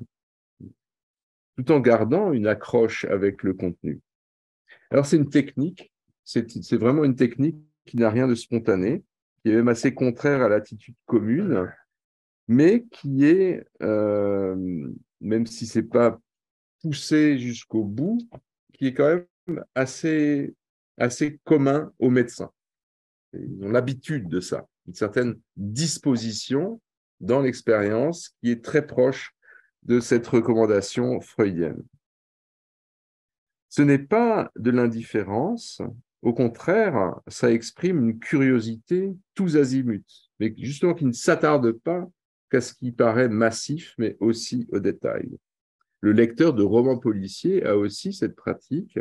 tout 1.57 1.71
en 1.71 1.80
gardant 1.80 2.32
une 2.32 2.47
accroche 2.47 3.05
avec 3.05 3.43
le 3.43 3.53
contenu. 3.53 3.99
Alors 4.91 5.05
c'est 5.05 5.17
une 5.17 5.30
technique, 5.30 5.91
c'est 6.23 6.77
vraiment 6.77 7.03
une 7.03 7.15
technique 7.15 7.57
qui 7.86 7.97
n'a 7.97 8.09
rien 8.09 8.27
de 8.27 8.36
spontané, 8.36 9.03
qui 9.43 9.51
est 9.51 9.55
même 9.55 9.67
assez 9.67 9.93
contraire 9.93 10.41
à 10.41 10.49
l'attitude 10.49 10.95
commune, 11.05 11.69
mais 12.47 12.86
qui 12.91 13.25
est, 13.25 13.65
euh, 13.82 14.55
même 15.21 15.45
si 15.45 15.65
c'est 15.65 15.84
pas 15.84 16.19
poussé 16.82 17.38
jusqu'au 17.38 17.84
bout, 17.84 18.19
qui 18.73 18.88
est 18.88 18.93
quand 18.93 19.07
même 19.47 19.63
assez, 19.75 20.55
assez 20.97 21.39
commun 21.43 21.91
aux 21.99 22.09
médecins. 22.09 22.51
Ils 23.34 23.63
ont 23.63 23.69
l'habitude 23.69 24.27
de 24.27 24.39
ça, 24.39 24.67
une 24.88 24.93
certaine 24.93 25.39
disposition 25.55 26.82
dans 27.19 27.41
l'expérience 27.41 28.30
qui 28.41 28.51
est 28.51 28.63
très 28.63 28.86
proche 28.86 29.36
de 29.84 29.99
cette 29.99 30.27
recommandation 30.27 31.21
freudienne. 31.21 31.84
Ce 33.69 33.82
n'est 33.82 33.99
pas 33.99 34.51
de 34.55 34.71
l'indifférence, 34.71 35.82
au 36.21 36.34
contraire, 36.34 37.19
ça 37.27 37.51
exprime 37.51 38.09
une 38.09 38.19
curiosité 38.19 39.15
tous 39.36 39.55
azimuts, 39.55 40.30
mais 40.39 40.53
justement 40.57 40.93
qui 40.93 41.05
ne 41.05 41.13
s'attarde 41.13 41.71
pas 41.71 42.09
qu'à 42.49 42.61
ce 42.61 42.73
qui 42.73 42.91
paraît 42.91 43.30
massif, 43.30 43.93
mais 43.97 44.17
aussi 44.19 44.67
au 44.71 44.80
détail. 44.80 45.30
Le 46.01 46.11
lecteur 46.11 46.53
de 46.53 46.63
romans 46.63 46.97
policiers 46.97 47.65
a 47.65 47.77
aussi 47.77 48.11
cette 48.11 48.36
pratique. 48.36 48.99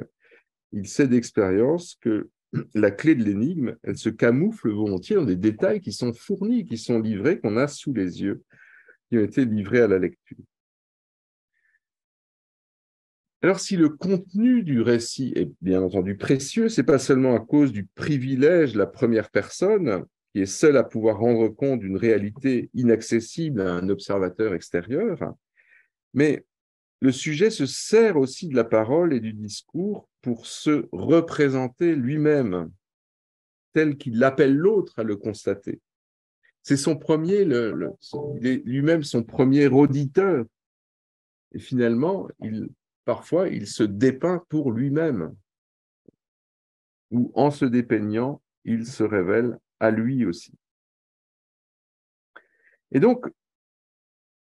Il 0.73 0.87
sait 0.87 1.09
d'expérience 1.09 1.97
que 2.01 2.29
la 2.75 2.91
clé 2.91 3.15
de 3.15 3.25
l'énigme, 3.25 3.77
elle 3.83 3.97
se 3.97 4.09
camoufle 4.09 4.71
volontiers 4.71 5.17
dans 5.17 5.25
des 5.25 5.37
détails 5.37 5.81
qui 5.81 5.93
sont 5.93 6.13
fournis, 6.13 6.65
qui 6.65 6.79
sont 6.79 7.01
livrés, 7.01 7.41
qu'on 7.41 7.57
a 7.57 7.69
sous 7.69 7.93
les 7.93 8.23
yeux, 8.23 8.43
qui 9.09 9.19
ont 9.19 9.25
été 9.25 9.45
livrés 9.45 9.81
à 9.81 9.89
la 9.89 9.99
lecture. 9.99 10.39
Alors, 13.41 13.61
si 13.61 13.77
le 13.77 13.89
contenu 13.89 14.65
du 14.65 14.81
récit 14.81 15.33
est 15.37 15.51
bien 15.61 15.81
entendu 15.81 16.17
précieux, 16.17 16.69
c'est 16.69 16.83
pas 16.83 16.99
seulement 16.99 17.37
à 17.37 17.41
cause 17.41 17.71
du 17.71 17.87
privilège 17.87 18.73
de 18.73 18.79
la 18.79 18.87
première 18.87 19.31
personne, 19.31 20.05
qui 20.33 20.41
est 20.41 20.47
seule 20.47 20.77
à 20.77 20.83
pouvoir 20.83 21.19
rendre 21.19 21.49
compte 21.49 21.79
d'une 21.79 21.97
réalité 21.97 22.69
inaccessible 22.75 23.61
à 23.61 23.75
un 23.75 23.89
observateur 23.91 24.55
extérieur, 24.55 25.35
mais 26.15 26.45
le 27.01 27.13
sujet 27.13 27.51
se 27.51 27.67
sert 27.67 28.17
aussi 28.17 28.49
de 28.49 28.57
la 28.57 28.65
parole 28.65 29.13
et 29.13 29.21
du 29.21 29.33
discours 29.33 30.09
pour 30.21 30.47
se 30.47 30.89
représenter 30.93 31.95
lui-même 31.95 32.71
tel 33.73 33.97
qu'il 33.97 34.23
appelle 34.25 34.57
l'autre 34.57 34.99
à 34.99 35.05
le 35.05 35.17
constater. 35.17 35.81
C'est 36.63 36.77
son 36.77 36.97
premier, 36.97 37.45
lui-même 37.45 39.03
son 39.05 39.23
premier 39.23 39.69
auditeur. 39.69 40.45
Et 41.53 41.61
finalement, 41.61 42.29
il, 42.41 42.69
parfois, 43.05 43.49
il 43.49 43.67
se 43.67 43.85
dépeint 43.85 44.45
pour 44.49 44.73
lui-même. 44.73 45.35
Ou 47.11 47.31
en 47.35 47.51
se 47.51 47.65
dépeignant, 47.65 48.43
il 48.65 48.87
se 48.87 49.03
révèle 49.03 49.59
à 49.81 49.91
lui 49.91 50.27
aussi. 50.27 50.53
Et 52.91 53.01
donc, 53.01 53.27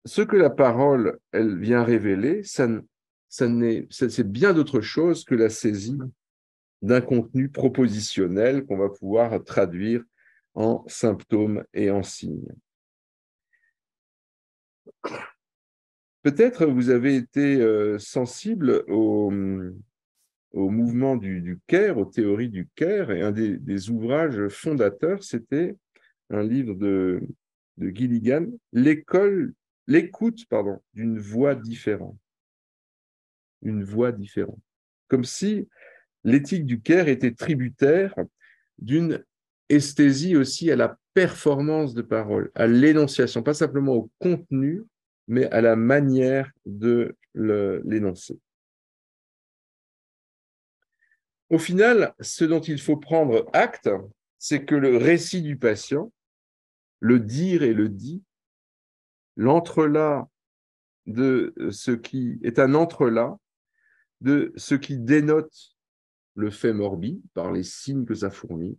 ce 0.08 0.22
que 0.22 0.36
la 0.36 0.48
parole, 0.48 1.18
elle 1.32 1.58
vient 1.58 1.84
révéler, 1.84 2.42
ça, 2.42 2.66
c'est 3.28 4.32
bien 4.32 4.54
d'autre 4.54 4.80
chose 4.80 5.24
que 5.24 5.34
la 5.34 5.50
saisie 5.50 5.98
d'un 6.80 7.02
contenu 7.02 7.50
propositionnel 7.50 8.64
qu'on 8.64 8.78
va 8.78 8.88
pouvoir 8.88 9.44
traduire 9.44 10.02
en 10.54 10.82
symptômes 10.88 11.62
et 11.74 11.90
en 11.90 12.02
signes. 12.02 12.54
Peut-être 16.22 16.64
vous 16.64 16.88
avez 16.88 17.16
été 17.16 17.56
euh, 17.60 17.98
sensible 17.98 18.84
au, 18.88 19.30
mouvement 20.54 21.16
du, 21.16 21.42
du 21.42 21.60
aux 21.94 22.04
théories 22.06 22.48
du 22.48 22.66
CARE, 22.74 23.10
et 23.10 23.20
un 23.20 23.30
des, 23.30 23.90
ouvrages 23.90 24.48
fondateurs, 24.48 25.22
c'était 25.22 25.76
un 26.30 26.42
livre 26.42 26.74
de, 26.74 27.20
de 27.76 27.90
Gilligan, 27.90 28.46
L'école 28.72 29.52
l'écoute 29.88 30.44
d'une 30.94 31.18
voix 31.18 31.56
différente. 31.56 32.18
Une 33.62 33.82
voix 33.82 34.12
différente. 34.12 34.60
Comme 35.08 35.24
si 35.24 35.66
l'éthique 36.22 36.66
du 36.66 36.80
Caire 36.80 37.08
était 37.08 37.34
tributaire 37.34 38.14
d'une 38.78 39.24
esthésie 39.68 40.36
aussi 40.36 40.70
à 40.70 40.76
la 40.76 40.96
performance 41.14 41.94
de 41.94 42.02
parole, 42.02 42.52
à 42.54 42.66
l'énonciation, 42.66 43.42
pas 43.42 43.54
simplement 43.54 43.94
au 43.94 44.10
contenu, 44.20 44.84
mais 45.26 45.46
à 45.46 45.60
la 45.60 45.74
manière 45.74 46.52
de 46.64 47.16
l'énoncer. 47.34 48.38
Au 51.50 51.58
final, 51.58 52.14
ce 52.20 52.44
dont 52.44 52.60
il 52.60 52.80
faut 52.80 52.98
prendre 52.98 53.48
acte, 53.54 53.88
c'est 54.38 54.64
que 54.64 54.74
le 54.74 54.98
récit 54.98 55.42
du 55.42 55.56
patient, 55.56 56.12
le 57.00 57.18
dire 57.18 57.62
et 57.62 57.72
le 57.72 57.88
dit, 57.88 58.22
l'entrelac 59.38 60.26
de 61.06 61.54
ce 61.70 61.92
qui 61.92 62.38
est 62.42 62.58
un 62.58 62.74
entrelac 62.74 63.36
de 64.20 64.52
ce 64.56 64.74
qui 64.74 64.98
dénote 64.98 65.54
le 66.34 66.50
fait 66.50 66.72
morbide 66.72 67.22
par 67.34 67.52
les 67.52 67.62
signes 67.62 68.04
que 68.04 68.14
ça 68.14 68.30
fournit, 68.30 68.76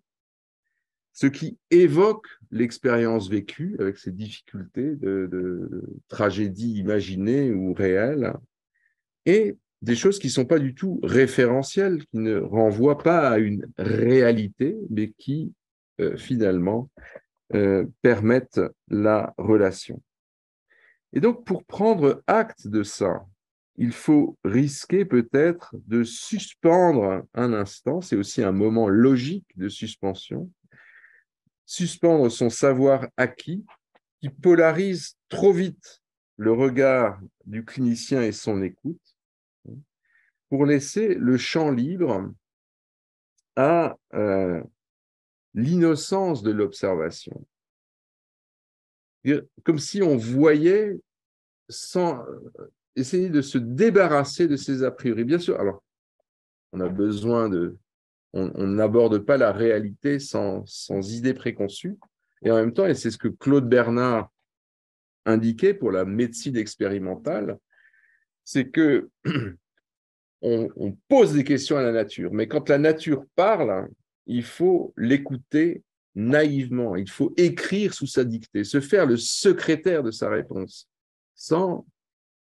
ce 1.13 1.27
qui 1.27 1.57
évoque 1.71 2.27
l'expérience 2.51 3.29
vécue 3.29 3.75
avec 3.79 3.97
ses 3.97 4.11
difficultés 4.11 4.95
de, 4.95 5.83
tragédie 6.07 6.73
imaginée 6.73 7.51
ou 7.51 7.73
réelle, 7.73 8.33
et 9.25 9.57
des 9.81 9.95
choses 9.95 10.19
qui 10.19 10.27
ne 10.27 10.31
sont 10.31 10.45
pas 10.45 10.59
du 10.59 10.75
tout 10.75 10.99
référentielles, 11.03 12.05
qui 12.05 12.17
ne 12.17 12.37
renvoient 12.37 12.97
pas 12.97 13.29
à 13.29 13.37
une 13.37 13.65
réalité, 13.77 14.77
mais 14.89 15.13
qui 15.17 15.53
euh, 16.01 16.17
finalement 16.17 16.89
euh, 17.53 17.85
permettent 18.01 18.61
la 18.89 19.33
relation. 19.37 20.01
Et 21.13 21.19
donc, 21.19 21.45
pour 21.45 21.63
prendre 21.65 22.23
acte 22.27 22.67
de 22.67 22.83
ça, 22.83 23.25
il 23.77 23.93
faut 23.93 24.37
risquer 24.43 25.05
peut-être 25.05 25.73
de 25.87 26.03
suspendre 26.03 27.23
un 27.33 27.53
instant, 27.53 28.01
c'est 28.01 28.17
aussi 28.17 28.43
un 28.43 28.51
moment 28.51 28.89
logique 28.89 29.47
de 29.55 29.69
suspension, 29.69 30.51
suspendre 31.65 32.29
son 32.29 32.49
savoir 32.49 33.07
acquis 33.15 33.65
qui 34.19 34.29
polarise 34.29 35.17
trop 35.29 35.53
vite 35.53 36.01
le 36.35 36.51
regard 36.51 37.19
du 37.45 37.63
clinicien 37.63 38.21
et 38.21 38.31
son 38.31 38.61
écoute, 38.61 39.01
pour 40.49 40.65
laisser 40.65 41.15
le 41.15 41.37
champ 41.37 41.71
libre 41.71 42.31
à 43.55 43.97
euh, 44.13 44.63
l'innocence 45.53 46.43
de 46.43 46.51
l'observation. 46.51 47.45
Comme 49.63 49.79
si 49.79 50.01
on 50.01 50.17
voyait 50.17 50.99
sans 51.67 52.19
euh, 52.19 52.71
essayer 52.95 53.29
de 53.29 53.41
se 53.41 53.57
débarrasser 53.57 54.47
de 54.47 54.55
ces 54.55 54.83
a 54.83 54.91
priori. 54.91 55.23
Bien 55.23 55.39
sûr, 55.39 55.59
alors, 55.59 55.83
on 56.71 56.79
a 56.79 56.89
besoin 56.89 57.49
de... 57.49 57.77
On 58.33 58.67
n'aborde 58.67 59.17
pas 59.17 59.37
la 59.37 59.51
réalité 59.51 60.19
sans, 60.19 60.63
sans 60.67 61.13
idée 61.13 61.33
préconçue. 61.33 61.97
Et 62.43 62.51
en 62.51 62.57
même 62.57 62.73
temps, 62.73 62.85
et 62.85 62.93
c'est 62.93 63.09
ce 63.09 63.17
que 63.17 63.27
Claude 63.27 63.67
Bernard 63.67 64.29
indiquait 65.25 65.73
pour 65.73 65.91
la 65.91 66.05
médecine 66.05 66.55
expérimentale, 66.55 67.57
c'est 68.43 68.69
que 68.69 69.09
on, 70.41 70.97
pose 71.07 71.33
des 71.33 71.43
questions 71.43 71.77
à 71.77 71.81
la 71.81 71.91
nature, 71.91 72.33
mais 72.33 72.47
quand 72.47 72.69
la 72.69 72.77
nature 72.77 73.25
parle, 73.35 73.87
il 74.25 74.43
faut 74.43 74.93
l'écouter 74.97 75.83
naïvement, 76.19 76.95
il 76.95 77.09
faut 77.09 77.33
écrire 77.37 77.93
sous 77.93 78.07
sa 78.07 78.23
dictée, 78.23 78.63
se 78.63 78.81
faire 78.81 79.05
le 79.05 79.17
secrétaire 79.17 80.03
de 80.03 80.11
sa 80.11 80.29
réponse, 80.29 80.89
sans, 81.33 81.87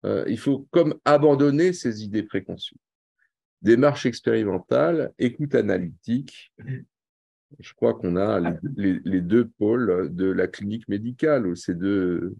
euh, 0.05 0.26
il 0.28 0.39
faut 0.39 0.68
comme 0.72 0.95
abandonner 1.05 1.72
ses 1.72 2.03
idées 2.03 2.24
préconçues. 2.24 2.78
Démarche 3.62 4.07
expérimentale, 4.07 5.14
écoute 5.20 5.53
analytique, 5.53 6.51
je 7.59 7.74
crois 7.74 7.93
qu'on 7.93 8.16
a 8.16 8.39
les, 8.76 9.22
deux 9.22 9.47
pôles 9.47 10.14
de 10.16 10.26
la 10.26 10.47
clinique 10.47 10.88
médicale, 10.88 11.45
ou 11.45 11.55
ces 11.55 11.76
deux, 11.76 12.36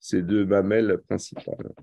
ces 0.00 0.22
deux 0.22 0.46
mamelles 0.46 0.98
principales. 1.06 1.74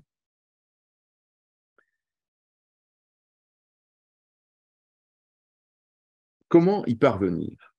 Comment 6.48 6.84
y 6.86 6.96
parvenir? 6.96 7.71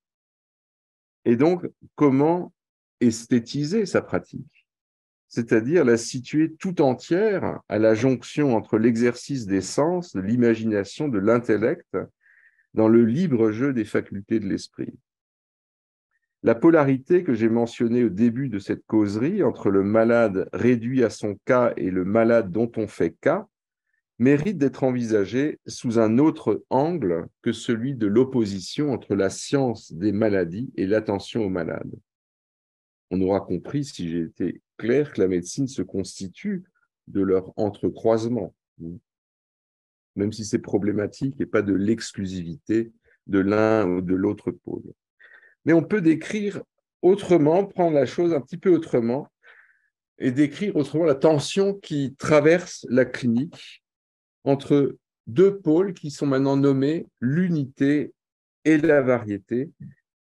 Et 1.26 1.36
donc, 1.36 1.66
comment 1.96 2.54
esthétiser 3.00 3.86
sa 3.86 4.02
pratique? 4.02 4.68
C'est-à-dire 5.28 5.84
la 5.84 5.98
situer 5.98 6.54
tout 6.60 6.82
entière 6.82 7.60
à 7.68 7.80
la 7.80 7.96
jonction 7.96 8.56
entre 8.56 8.78
l'exercice 8.78 9.48
des 9.48 9.62
sens, 9.62 10.14
de 10.14 10.22
l'imagination, 10.22 11.08
de 11.08 11.18
l'intellect, 11.18 11.98
dans 12.74 12.88
le 12.88 13.04
libre 13.04 13.52
jeu 13.52 13.74
des 13.74 13.86
facultés 13.86 14.40
de 14.40 14.48
l'esprit. 14.48 14.94
La 16.44 16.56
polarité 16.56 17.24
que 17.24 17.34
j'ai 17.34 17.50
mentionnée 17.50 18.04
au 18.04 18.10
début 18.10 18.50
de 18.50 18.60
cette 18.60 18.86
causerie 18.86 19.44
entre 19.44 19.70
le 19.70 19.82
malade 19.82 20.50
réduit 20.52 21.04
à 21.04 21.10
son 21.10 21.40
cas 21.46 21.74
et 21.78 21.90
le 21.90 22.04
malade 22.04 22.52
dont 22.52 22.72
on 22.76 22.88
fait 22.88 23.16
cas 23.22 23.48
mérite 24.20 24.58
d'être 24.58 24.84
envisagé 24.84 25.60
sous 25.66 26.00
un 26.00 26.18
autre 26.18 26.64
angle 26.70 27.28
que 27.42 27.52
celui 27.52 27.96
de 27.96 28.08
l'opposition 28.08 28.92
entre 28.92 29.16
la 29.16 29.30
science 29.30 29.92
des 29.92 30.12
maladies 30.12 30.72
et 30.76 30.86
l'attention 30.86 31.44
aux 31.44 31.50
malades. 31.50 31.94
On 33.12 33.22
aura 33.22 33.42
compris, 33.42 33.86
si 33.86 34.10
j'ai 34.10 34.22
été 34.22 34.62
clair, 34.78 35.14
que 35.14 35.22
la 35.22 35.28
médecine 35.28 35.68
se 35.68 35.82
constitue 35.82 36.64
de 37.08 37.22
leur 37.22 37.52
entrecroisement, 37.58 38.56
même 40.16 40.32
si 40.32 40.46
c'est 40.46 40.60
problématique 40.60 41.40
et 41.40 41.46
pas 41.46 41.62
de 41.62 41.74
l'exclusivité 41.74 42.92
de 43.28 43.40
l'un 43.40 43.88
ou 43.88 44.02
de 44.02 44.16
l'autre 44.16 44.52
pôle. 44.52 44.84
Mais 45.66 45.74
on 45.74 45.84
peut 45.84 46.02
décrire 46.02 46.62
autrement, 47.02 47.66
prendre 47.66 47.96
la 47.96 48.06
chose 48.06 48.34
un 48.34 48.42
petit 48.42 48.58
peu 48.58 48.70
autrement, 48.70 49.28
et 50.20 50.32
décrire 50.32 50.76
autrement 50.76 51.06
la 51.06 51.16
tension 51.16 51.74
qui 51.74 52.16
traverse 52.16 52.86
la 52.90 53.06
clinique 53.06 53.83
entre 54.44 54.98
deux 55.28 55.60
pôles 55.60 55.94
qui 55.94 56.12
sont 56.12 56.26
maintenant 56.26 56.58
nommés 56.58 57.08
l'unité 57.22 58.14
et 58.66 58.78
la 58.78 59.02
variété, 59.02 59.72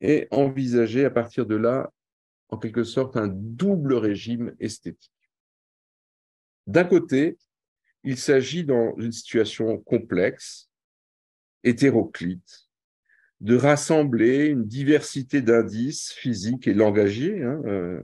et 0.00 0.28
envisager 0.30 1.04
à 1.04 1.10
partir 1.10 1.46
de 1.46 1.56
là, 1.56 1.90
en 2.48 2.58
quelque 2.58 2.84
sorte, 2.84 3.16
un 3.16 3.28
double 3.28 3.94
régime 3.94 4.54
esthétique. 4.60 5.10
D'un 6.66 6.84
côté, 6.84 7.38
il 8.02 8.18
s'agit 8.18 8.64
dans 8.64 8.94
une 8.98 9.12
situation 9.12 9.78
complexe, 9.78 10.70
hétéroclite, 11.62 12.68
de 13.40 13.56
rassembler 13.56 14.46
une 14.46 14.66
diversité 14.66 15.42
d'indices 15.42 16.12
physiques 16.12 16.66
et 16.66 16.74
langagiers, 16.74 17.42
hein, 17.42 17.62
euh, 17.66 18.02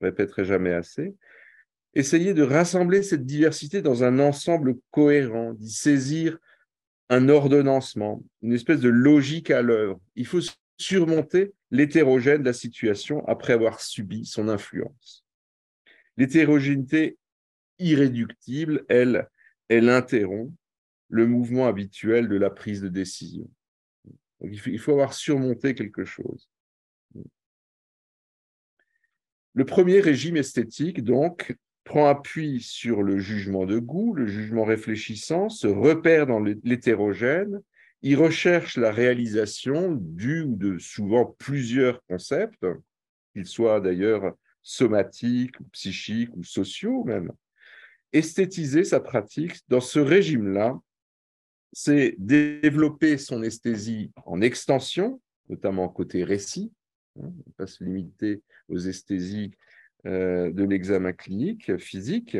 répéterai 0.00 0.44
jamais 0.44 0.72
assez, 0.72 1.14
essayer 1.94 2.34
de 2.34 2.42
rassembler 2.42 3.02
cette 3.02 3.26
diversité 3.26 3.82
dans 3.82 4.04
un 4.04 4.18
ensemble 4.18 4.76
cohérent, 4.90 5.54
d'y 5.54 5.70
saisir 5.70 6.38
un 7.08 7.28
ordonnancement, 7.28 8.22
une 8.40 8.52
espèce 8.52 8.80
de 8.80 8.88
logique 8.88 9.50
à 9.50 9.62
l'œuvre. 9.62 10.00
Il 10.16 10.26
faut 10.26 10.40
surmonter 10.78 11.52
l'hétérogène 11.70 12.40
de 12.40 12.46
la 12.46 12.52
situation 12.52 13.26
après 13.28 13.52
avoir 13.52 13.80
subi 13.80 14.24
son 14.24 14.48
influence. 14.48 15.24
L'hétérogénéité 16.16 17.18
irréductible, 17.78 18.84
elle, 18.88 19.28
elle 19.68 19.88
interrompt 19.88 20.54
le 21.08 21.26
mouvement 21.26 21.66
habituel 21.66 22.28
de 22.28 22.36
la 22.36 22.48
prise 22.48 22.80
de 22.80 22.88
décision. 22.88 23.48
il 24.40 24.78
faut 24.78 24.92
avoir 24.92 25.12
surmonté 25.12 25.74
quelque 25.74 26.04
chose. 26.04 26.48
Le 29.54 29.66
premier 29.66 30.00
régime 30.00 30.38
esthétique, 30.38 31.04
donc, 31.04 31.54
prend 31.84 32.08
appui 32.08 32.60
sur 32.60 33.02
le 33.02 33.18
jugement 33.18 33.66
de 33.66 33.78
goût, 33.78 34.14
le 34.14 34.26
jugement 34.26 34.64
réfléchissant, 34.64 35.48
se 35.48 35.66
repère 35.66 36.26
dans 36.26 36.40
l'hétérogène, 36.40 37.60
il 38.02 38.16
recherche 38.16 38.76
la 38.76 38.90
réalisation 38.90 39.92
du 39.92 40.42
ou 40.42 40.56
de 40.56 40.78
souvent 40.78 41.24
plusieurs 41.38 42.02
concepts, 42.06 42.66
qu'ils 43.32 43.46
soient 43.46 43.80
d'ailleurs 43.80 44.34
somatiques, 44.62 45.56
psychiques 45.72 46.34
ou 46.36 46.42
sociaux 46.42 47.04
même. 47.04 47.32
Esthétiser 48.12 48.84
sa 48.84 49.00
pratique 49.00 49.60
dans 49.68 49.80
ce 49.80 49.98
régime-là, 49.98 50.78
c'est 51.72 52.14
développer 52.18 53.16
son 53.18 53.42
esthésie 53.42 54.12
en 54.26 54.40
extension, 54.40 55.20
notamment 55.48 55.88
côté 55.88 56.24
récit. 56.24 56.72
Hein, 57.18 57.32
on 57.32 57.48
ne 57.48 57.52
pas 57.56 57.66
se 57.66 57.82
limiter 57.82 58.42
aux 58.68 58.78
esthésies 58.78 59.52
de 60.04 60.64
l'examen 60.64 61.12
clinique 61.12 61.76
physique. 61.78 62.36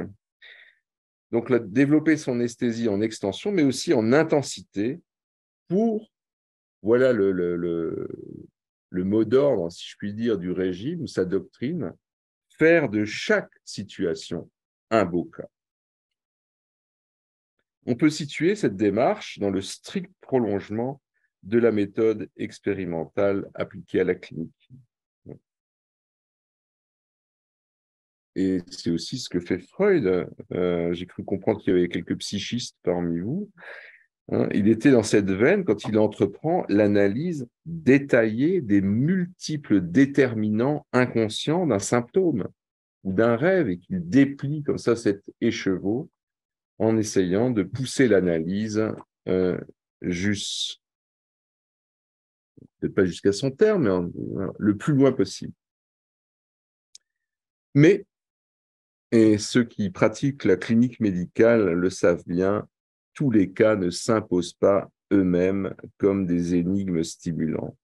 Donc, 1.30 1.52
développer 1.70 2.16
son 2.16 2.40
esthésie 2.40 2.88
en 2.88 3.00
extension, 3.00 3.52
mais 3.52 3.62
aussi 3.62 3.94
en 3.94 4.12
intensité 4.12 5.00
pour, 5.68 6.12
voilà 6.82 7.12
le, 7.12 7.32
le 8.92 9.04
mot 9.04 9.24
d'ordre, 9.24 9.70
si 9.70 9.88
je 9.88 9.96
puis 9.96 10.12
dire, 10.12 10.38
du 10.38 10.50
régime, 10.50 11.06
sa 11.06 11.24
doctrine, 11.24 11.92
faire 12.58 12.90
de 12.90 13.04
chaque 13.04 13.50
situation 13.64 14.50
un 14.90 15.06
beau 15.06 15.24
cas. 15.24 15.48
On 17.86 17.96
peut 17.96 18.10
situer 18.10 18.54
cette 18.54 18.76
démarche 18.76 19.38
dans 19.38 19.50
le 19.50 19.62
strict 19.62 20.12
prolongement 20.20 21.00
de 21.42 21.58
la 21.58 21.72
méthode 21.72 22.28
expérimentale 22.36 23.50
appliquée 23.54 24.00
à 24.00 24.04
la 24.04 24.14
clinique. 24.14 24.61
Et 28.34 28.60
c'est 28.70 28.90
aussi 28.90 29.18
ce 29.18 29.28
que 29.28 29.40
fait 29.40 29.58
Freud. 29.58 30.26
Euh, 30.52 30.92
j'ai 30.92 31.06
cru 31.06 31.24
comprendre 31.24 31.60
qu'il 31.60 31.74
y 31.74 31.76
avait 31.76 31.88
quelques 31.88 32.16
psychistes 32.18 32.76
parmi 32.82 33.20
vous. 33.20 33.50
Hein. 34.30 34.48
il 34.54 34.68
était 34.68 34.92
dans 34.92 35.02
cette 35.02 35.30
veine 35.30 35.64
quand 35.64 35.84
il 35.84 35.98
entreprend 35.98 36.64
l'analyse 36.68 37.48
détaillée 37.66 38.60
des 38.60 38.80
multiples 38.80 39.80
déterminants 39.80 40.86
inconscients 40.92 41.66
d'un 41.66 41.80
symptôme 41.80 42.46
ou 43.02 43.12
d'un 43.12 43.34
rêve 43.36 43.68
et 43.68 43.78
qu'il 43.78 44.08
déplie 44.08 44.62
comme 44.62 44.78
ça 44.78 44.94
cet 44.94 45.24
écheveau 45.40 46.08
en 46.78 46.96
essayant 46.96 47.50
de 47.50 47.64
pousser 47.64 48.06
l'analyse 48.06 48.82
euh, 49.28 49.58
juste, 50.00 50.80
peut-être 52.80 52.94
pas 52.94 53.04
jusqu'à 53.04 53.32
son 53.32 53.50
terme, 53.50 54.10
mais 54.14 54.46
le 54.58 54.76
plus 54.76 54.94
loin 54.94 55.12
possible. 55.12 55.52
Mais 57.74 58.04
et 59.12 59.36
ceux 59.36 59.64
qui 59.64 59.90
pratiquent 59.90 60.44
la 60.44 60.56
clinique 60.56 60.98
médicale 60.98 61.74
le 61.74 61.90
savent 61.90 62.24
bien, 62.26 62.66
tous 63.12 63.30
les 63.30 63.52
cas 63.52 63.76
ne 63.76 63.90
s'imposent 63.90 64.54
pas 64.54 64.90
eux-mêmes 65.12 65.74
comme 65.98 66.26
des 66.26 66.54
énigmes 66.54 67.04
stimulantes. 67.04 67.76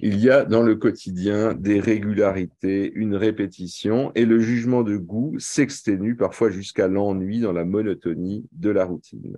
il 0.00 0.18
y 0.18 0.30
a 0.30 0.44
dans 0.44 0.62
le 0.62 0.76
quotidien 0.76 1.54
des 1.54 1.80
régularités, 1.80 2.90
une 2.94 3.14
répétition, 3.14 4.10
et 4.14 4.24
le 4.24 4.40
jugement 4.40 4.82
de 4.82 4.96
goût 4.96 5.38
s'exténue 5.38 6.16
parfois 6.16 6.50
jusqu'à 6.50 6.88
l'ennui 6.88 7.40
dans 7.40 7.52
la 7.52 7.64
monotonie 7.64 8.46
de 8.52 8.70
la 8.70 8.84
routine. 8.84 9.36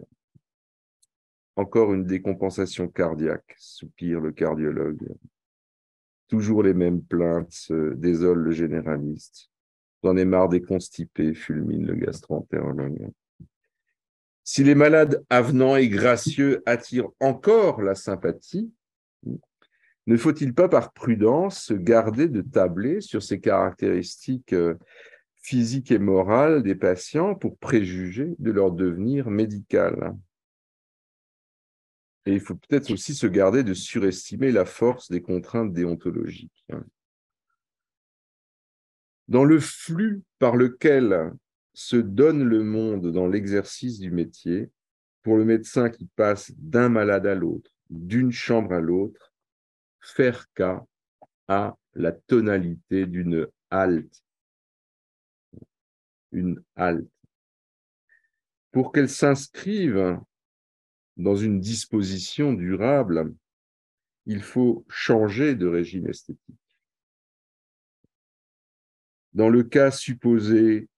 Encore 1.57 1.93
une 1.93 2.07
décompensation 2.07 2.87
cardiaque, 2.87 3.57
soupire 3.59 4.21
le 4.21 4.31
cardiologue. 4.31 5.09
Toujours 6.29 6.63
les 6.63 6.75
mêmes 6.75 7.03
plaintes, 7.03 7.51
se 7.51 7.95
désole 7.95 8.39
le 8.39 8.53
généraliste. 8.53 9.51
J'en 10.03 10.17
ai 10.17 10.25
marre 10.25 10.49
des 10.49 10.63
constipés, 10.63 11.35
fulmine 11.35 11.87
le 11.87 11.95
gastro-entérologue. 11.95 13.11
Si 14.45 14.65
les 14.65 14.75
malades 14.75 15.25
avenants 15.29 15.77
et 15.77 15.89
gracieux 15.89 16.63
attirent 16.65 17.11
encore 17.21 17.83
la 17.83 17.95
sympathie, 17.95 18.73
ne 20.07 20.17
faut-il 20.17 20.55
pas 20.55 20.71
par 20.71 20.93
prudence 20.95 21.65
se 21.65 21.75
garder 21.75 22.29
de 22.29 22.41
tabler 22.41 23.03
sur 23.03 23.23
ces 23.23 23.41
caractéristiques 23.41 24.55
euh, 24.55 24.75
physiques 25.43 25.91
et 25.91 25.99
morales 25.99 26.63
des 26.63 26.75
patients 26.75 27.35
pour 27.35 27.59
préjuger 27.59 28.35
de 28.39 28.51
leur 28.51 28.73
devenir 28.73 29.29
médical? 29.29 30.17
Et 32.25 32.33
il 32.33 32.41
faut 32.41 32.55
peut-être 32.55 32.91
aussi 32.91 33.15
se 33.15 33.27
garder 33.27 33.63
de 33.65 33.75
surestimer 33.75 34.51
la 34.51 34.65
force 34.65 35.11
des 35.11 35.21
contraintes 35.21 35.75
déontologiques. 35.75 36.67
Dans 39.29 39.45
le 39.45 39.61
flux 39.61 40.23
par 40.39 40.57
lequel 40.57 41.33
se 41.75 41.97
donne 41.97 42.43
le 42.43 42.65
monde 42.65 43.13
dans 43.13 43.29
l'exercice 43.29 44.01
du 44.01 44.11
métier, 44.11 44.71
pour 45.23 45.37
le 45.37 45.45
médecin 45.45 45.91
qui 45.91 46.07
passe 46.17 46.53
d'un 46.57 46.89
malade 46.89 47.27
à 47.27 47.35
l'autre, 47.35 47.71
d'une 47.91 48.33
chambre 48.33 48.73
à 48.73 48.81
l'autre, 48.81 49.33
faire 50.01 50.51
cas 50.55 50.85
à 51.49 51.77
la 51.95 52.13
tonalité 52.13 53.07
d'une 53.07 53.47
halte. 53.71 54.25
Une 56.33 56.63
halte. 56.77 57.11
Pour 58.71 58.93
qu'elle 58.93 59.09
s'inscrive 59.09 60.19
dans 61.17 61.37
une 61.37 61.61
disposition 61.61 62.53
durable, 62.53 63.35
il 64.27 64.43
faut 64.43 64.85
changer 64.89 65.55
de 65.55 65.67
régime 65.67 66.09
esthétique. 66.09 66.68
Dans 69.39 69.51
le 69.51 69.63
cas 69.63 69.93
supposé 69.93 70.89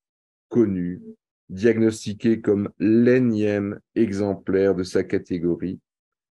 connu, 0.48 1.02
diagnostiqué 1.50 2.40
comme 2.40 2.70
l'énième 2.78 3.78
exemplaire 3.94 4.74
de 4.74 4.82
sa 4.82 5.04
catégorie, 5.04 5.78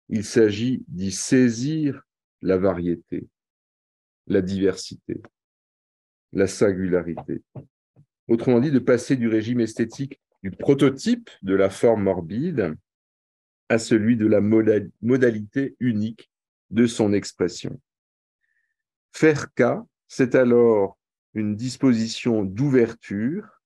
il 0.09 0.25
s'agit 0.25 0.83
d'y 0.87 1.11
saisir 1.11 2.01
la 2.41 2.57
variété, 2.57 3.27
la 4.25 4.41
diversité, 4.41 5.21
la 6.33 6.47
singularité. 6.47 7.43
Autrement 8.27 8.59
dit, 8.59 8.71
de 8.71 8.79
passer 8.79 9.15
du 9.15 9.27
régime 9.27 9.59
esthétique 9.59 10.19
du 10.41 10.49
prototype 10.49 11.29
de 11.43 11.53
la 11.53 11.69
forme 11.69 12.01
morbide 12.01 12.75
à 13.69 13.77
celui 13.77 14.17
de 14.17 14.25
la 14.25 14.41
modalité 14.41 15.75
unique 15.79 16.31
de 16.71 16.87
son 16.87 17.13
expression. 17.13 17.79
Faire 19.11 19.53
cas, 19.53 19.85
c'est 20.07 20.33
alors 20.33 20.97
une 21.33 21.55
disposition 21.55 22.43
d'ouverture 22.43 23.61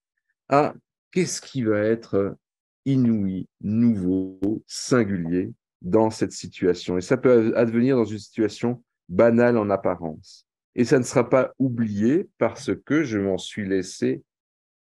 à 0.49 0.73
qu'est-ce 1.11 1.41
qui 1.41 1.63
va 1.63 1.79
être 1.79 2.37
inouï, 2.85 3.47
nouveau, 3.61 4.63
singulier 4.67 5.53
dans 5.81 6.09
cette 6.09 6.31
situation. 6.31 6.97
Et 6.97 7.01
ça 7.01 7.17
peut 7.17 7.53
advenir 7.55 7.95
dans 7.95 8.05
une 8.05 8.19
situation 8.19 8.83
banale 9.09 9.57
en 9.57 9.69
apparence. 9.69 10.47
Et 10.75 10.83
ça 10.83 10.99
ne 10.99 11.03
sera 11.03 11.29
pas 11.29 11.53
oublié 11.57 12.27
parce 12.37 12.71
que 12.85 13.03
je 13.03 13.17
m'en 13.17 13.37
suis 13.37 13.67
laissé 13.67 14.23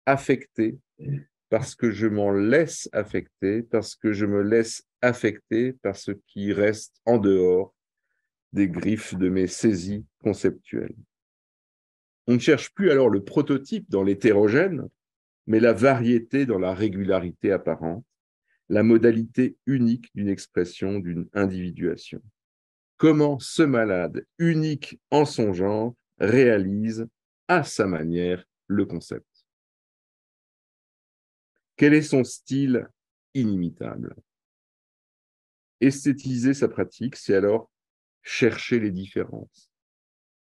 affecter, 0.05 0.78
parce 1.49 1.76
que 1.76 1.91
je 1.91 2.07
m'en 2.07 2.32
laisse 2.32 2.89
affecter, 2.91 3.61
parce 3.61 3.95
que 3.95 4.11
je 4.11 4.26
me 4.26 4.41
laisse 4.41 4.84
affecter 5.01 5.73
par 5.73 5.95
ce 5.95 6.11
qui 6.28 6.53
reste 6.53 6.95
en 7.05 7.17
dehors 7.17 7.73
des 8.53 8.67
griffes 8.67 9.15
de 9.15 9.30
mes 9.30 9.47
saisies 9.47 10.05
conceptuelles. 10.23 10.95
On 12.28 12.34
ne 12.34 12.39
cherche 12.39 12.73
plus 12.73 12.91
alors 12.91 13.09
le 13.09 13.23
prototype 13.23 13.89
dans 13.89 14.03
l'hétérogène, 14.03 14.88
mais 15.47 15.59
la 15.59 15.73
variété 15.73 16.45
dans 16.45 16.59
la 16.59 16.73
régularité 16.73 17.51
apparente 17.51 18.05
la 18.69 18.84
modalité 18.84 19.57
unique 19.65 20.09
d'une 20.15 20.30
expression, 20.30 20.99
d'une 20.99 21.30
individuation. 21.34 22.21
Comment 22.97 23.39
ce 23.39 23.63
malade, 23.63 24.26
unique 24.38 24.99
en 25.11 25.26
son 25.26 25.53
genre, 25.53 25.95
réalise 26.17 27.07
à 27.47 27.63
sa 27.63 27.86
manière 27.86 28.45
le 28.67 28.86
concept? 28.86 29.28
Quel 31.76 31.93
est 31.93 32.01
son 32.01 32.23
style 32.23 32.88
inimitable? 33.34 34.15
Esthétiser 35.82 36.53
sa 36.53 36.69
pratique, 36.69 37.17
c'est 37.17 37.36
alors 37.36 37.69
chercher 38.23 38.80
les 38.80 38.91
différences. 38.91 39.69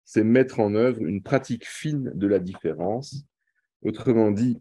C'est 0.10 0.24
mettre 0.24 0.62
en 0.62 0.74
œuvre 0.74 1.02
une 1.02 1.22
pratique 1.22 1.68
fine 1.68 2.14
de 2.16 2.28
la 2.28 2.40
différence, 2.40 3.26
autrement 3.82 4.32
dit, 4.32 4.58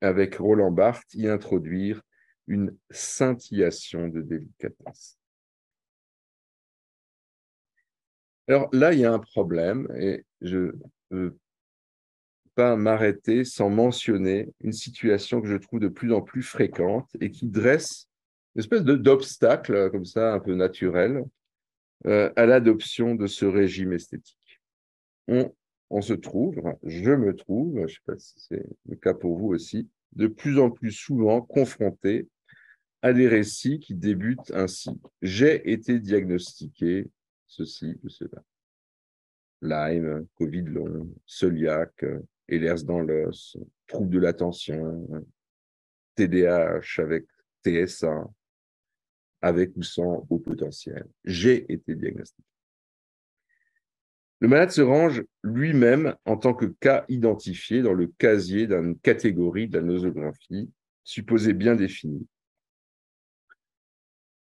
avec 0.00 0.36
Roland 0.36 0.70
Barthes, 0.70 1.12
y 1.12 1.26
introduire 1.26 2.00
une 2.46 2.76
scintillation 2.88 4.06
de 4.06 4.22
délicatesse. 4.22 5.18
Alors 8.46 8.68
là, 8.72 8.92
il 8.92 9.00
y 9.00 9.04
a 9.04 9.12
un 9.12 9.18
problème 9.18 9.88
et 9.98 10.24
je 10.40 10.72
ne 11.10 11.18
veux 11.18 11.38
pas 12.54 12.76
m'arrêter 12.76 13.44
sans 13.44 13.70
mentionner 13.70 14.52
une 14.60 14.72
situation 14.72 15.42
que 15.42 15.48
je 15.48 15.56
trouve 15.56 15.80
de 15.80 15.88
plus 15.88 16.12
en 16.12 16.22
plus 16.22 16.44
fréquente 16.44 17.10
et 17.20 17.32
qui 17.32 17.48
dresse 17.48 18.08
une 18.54 18.60
espèce 18.60 18.82
d'obstacle 18.82 19.90
comme 19.90 20.04
ça, 20.04 20.32
un 20.32 20.38
peu 20.38 20.54
naturel, 20.54 21.24
euh, 22.06 22.30
à 22.36 22.44
l'adoption 22.44 23.14
de 23.14 23.26
ce 23.26 23.46
régime 23.46 23.94
esthétique. 23.94 24.38
On, 25.28 26.00
se 26.00 26.12
trouve, 26.12 26.60
je 26.82 27.10
me 27.10 27.34
trouve, 27.34 27.76
je 27.76 27.82
ne 27.82 27.86
sais 27.86 27.98
pas 28.04 28.18
si 28.18 28.34
c'est 28.36 28.66
le 28.86 28.96
cas 28.96 29.14
pour 29.14 29.38
vous 29.38 29.48
aussi, 29.48 29.88
de 30.12 30.26
plus 30.26 30.58
en 30.58 30.70
plus 30.70 30.92
souvent 30.92 31.40
confronté 31.40 32.28
à 33.02 33.12
des 33.12 33.28
récits 33.28 33.80
qui 33.80 33.94
débutent 33.94 34.50
ainsi. 34.52 34.90
J'ai 35.22 35.70
été 35.70 35.98
diagnostiqué 35.98 37.10
ceci 37.46 37.98
ou 38.02 38.08
cela. 38.08 38.42
Lyme, 39.62 40.26
Covid 40.34 40.62
long, 40.62 41.08
celiac, 41.26 42.04
Ehlers 42.48 42.84
dans 42.84 43.00
l'os, 43.00 43.56
trouble 43.86 44.10
de 44.10 44.18
l'attention, 44.18 45.08
TDAH 46.16 46.98
avec 46.98 47.24
TSA, 47.64 48.26
avec 49.40 49.76
ou 49.76 49.82
sans 49.82 50.26
haut 50.28 50.38
potentiel. 50.38 51.06
J'ai 51.24 51.70
été 51.72 51.94
diagnostiqué. 51.94 52.53
Le 54.40 54.48
malade 54.48 54.70
se 54.70 54.80
range 54.80 55.22
lui-même 55.42 56.16
en 56.24 56.36
tant 56.36 56.54
que 56.54 56.66
cas 56.66 57.04
identifié 57.08 57.82
dans 57.82 57.94
le 57.94 58.08
casier 58.18 58.66
d'une 58.66 58.98
catégorie 58.98 59.68
de 59.68 59.78
la 59.78 59.84
nosographie 59.84 60.70
supposée 61.02 61.52
bien 61.52 61.76
définie. 61.76 62.26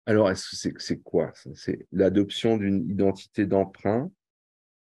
Alors, 0.05 0.29
est-ce 0.29 0.67
que 0.67 0.81
c'est 0.81 1.01
quoi 1.01 1.31
C'est 1.55 1.87
l'adoption 1.91 2.57
d'une 2.57 2.89
identité 2.89 3.45
d'emprunt? 3.45 4.11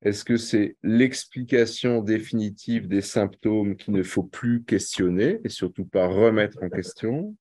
Est-ce 0.02 0.24
que 0.24 0.36
c'est 0.36 0.76
l'explication 0.82 2.02
définitive 2.02 2.86
des 2.86 3.00
symptômes 3.00 3.76
qu'il 3.76 3.94
ne 3.94 4.02
faut 4.02 4.22
plus 4.22 4.62
questionner 4.62 5.40
et 5.42 5.48
surtout 5.48 5.86
pas 5.86 6.06
remettre 6.06 6.62
en 6.62 6.68
question? 6.68 7.34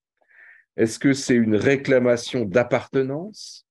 Est-ce 0.77 0.99
que 0.99 1.13
c'est 1.13 1.35
une 1.35 1.55
réclamation 1.55 2.45
d'appartenance? 2.45 3.67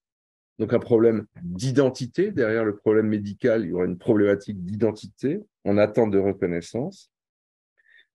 Donc 0.59 0.73
un 0.73 0.79
problème 0.79 1.27
d'identité. 1.43 2.31
Derrière 2.31 2.65
le 2.65 2.77
problème 2.77 3.09
médical, 3.09 3.65
il 3.65 3.71
y 3.71 3.73
aura 3.73 3.85
une 3.85 3.99
problématique 3.99 4.65
d'identité 4.65 5.41
en 5.65 5.79
attente 5.79 6.11
de 6.11 6.19
reconnaissance. 6.19 7.11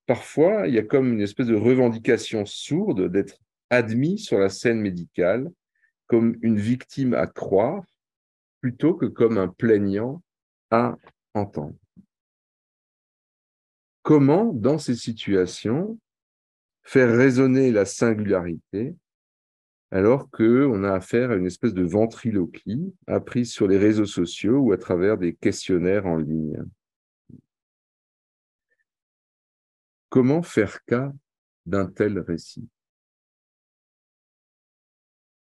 Parfois, 0.06 0.68
il 0.68 0.74
y 0.74 0.80
a 0.80 0.84
comme 0.84 1.14
une 1.14 1.22
espèce 1.22 1.48
de 1.48 1.56
revendication 1.56 2.46
sourde 2.46 3.12
d'être 3.12 3.38
admis 3.70 4.18
sur 4.18 4.40
la 4.40 4.50
scène 4.50 4.80
médicale 4.80 5.52
comme 6.08 6.38
une 6.42 6.58
victime 6.58 7.14
à 7.14 7.28
croire 7.28 7.84
plutôt 8.62 8.96
que 8.96 9.06
comme 9.06 9.38
un 9.38 9.48
plaignant 9.48 10.24
à 10.72 10.98
entendre. 11.34 11.76
Comment, 14.02 14.52
dans 14.54 14.80
ces 14.80 14.96
situations, 14.96 16.00
faire 16.82 17.16
résonner 17.16 17.72
la 17.72 17.86
singularité 17.86 18.96
alors 19.92 20.30
qu'on 20.30 20.84
a 20.84 20.94
affaire 20.94 21.32
à 21.32 21.36
une 21.36 21.48
espèce 21.48 21.74
de 21.74 21.84
ventriloquie 21.84 22.94
apprise 23.08 23.52
sur 23.52 23.68
les 23.68 23.78
réseaux 23.78 24.06
sociaux 24.06 24.60
ou 24.60 24.72
à 24.72 24.78
travers 24.78 25.18
des 25.18 25.34
questionnaires 25.34 26.06
en 26.06 26.18
ligne 26.18 26.64
Comment 30.10 30.42
faire 30.42 30.84
cas 30.86 31.14
d'un 31.68 31.86
tel 31.86 32.20
récit? 32.20 32.68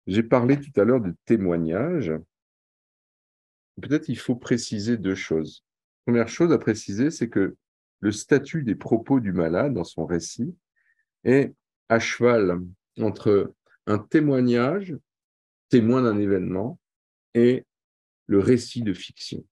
J'ai 0.07 0.23
parlé 0.23 0.59
tout 0.59 0.79
à 0.79 0.85
l'heure 0.85 1.01
de 1.01 1.13
témoignages. 1.25 2.13
peut-être 3.81 4.07
il 4.07 4.17
faut 4.17 4.35
préciser 4.35 4.97
deux 4.97 5.15
choses. 5.15 5.65
Première 6.05 6.29
chose 6.29 6.51
à 6.51 6.57
préciser, 6.57 7.11
c'est 7.11 7.29
que 7.29 7.55
le 7.99 8.11
statut 8.11 8.63
des 8.63 8.75
propos 8.75 9.19
du 9.19 9.31
malade 9.31 9.73
dans 9.73 9.85
son 9.85 10.05
récit 10.05 10.53
est 11.23 11.53
à 11.87 11.99
cheval 11.99 12.61
entre 12.99 13.53
un 13.88 13.99
témoignage, 13.99 14.95
témoin 15.69 16.01
d'un 16.03 16.17
événement, 16.17 16.79
et 17.34 17.65
le 18.27 18.39
récit 18.39 18.81
de 18.81 18.93
fiction. 18.93 19.45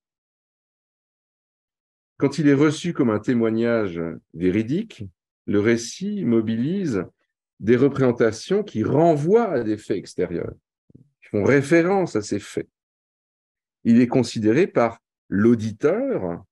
Quand 2.17 2.37
il 2.37 2.47
est 2.47 2.53
reçu 2.53 2.93
comme 2.93 3.09
un 3.09 3.19
témoignage 3.19 3.99
véridique, 4.33 5.03
le 5.47 5.59
récit 5.59 6.23
mobilise 6.23 7.03
des 7.59 7.75
représentations 7.75 8.63
qui 8.63 8.83
renvoient 8.83 9.51
à 9.51 9.63
des 9.63 9.77
faits 9.77 9.97
extérieurs, 9.97 10.53
qui 11.21 11.29
font 11.29 11.43
référence 11.43 12.15
à 12.15 12.21
ces 12.21 12.39
faits. 12.39 12.69
Il 13.83 13.99
est 13.99 14.07
considéré 14.07 14.67
par 14.67 14.99
l'auditeur 15.29 16.43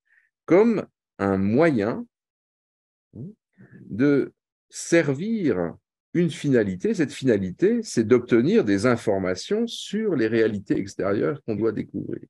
comme 0.45 0.87
un 1.19 1.37
moyen 1.37 2.05
de 3.89 4.33
servir 4.69 5.75
une 6.13 6.29
finalité. 6.29 6.93
Cette 6.93 7.13
finalité, 7.13 7.81
c'est 7.83 8.03
d'obtenir 8.03 8.63
des 8.63 8.85
informations 8.85 9.67
sur 9.67 10.15
les 10.15 10.27
réalités 10.27 10.77
extérieures 10.77 11.41
qu'on 11.43 11.55
doit 11.55 11.71
découvrir. 11.71 12.27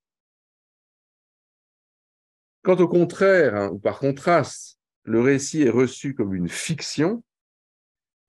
Quand 2.61 2.81
au 2.81 2.87
contraire, 2.87 3.55
hein, 3.55 3.69
ou 3.69 3.79
par 3.79 3.99
contraste, 3.99 4.77
le 5.03 5.21
récit 5.21 5.63
est 5.63 5.69
reçu 5.69 6.13
comme 6.13 6.35
une 6.35 6.49
fiction, 6.49 7.23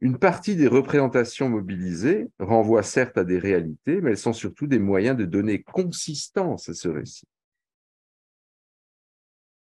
une 0.00 0.18
partie 0.18 0.56
des 0.56 0.68
représentations 0.68 1.50
mobilisées 1.50 2.28
renvoie 2.38 2.82
certes 2.82 3.18
à 3.18 3.24
des 3.24 3.38
réalités, 3.38 4.00
mais 4.00 4.12
elles 4.12 4.18
sont 4.18 4.32
surtout 4.32 4.66
des 4.66 4.78
moyens 4.78 5.16
de 5.16 5.26
donner 5.26 5.62
consistance 5.62 6.70
à 6.70 6.74
ce 6.74 6.88
récit. 6.88 7.28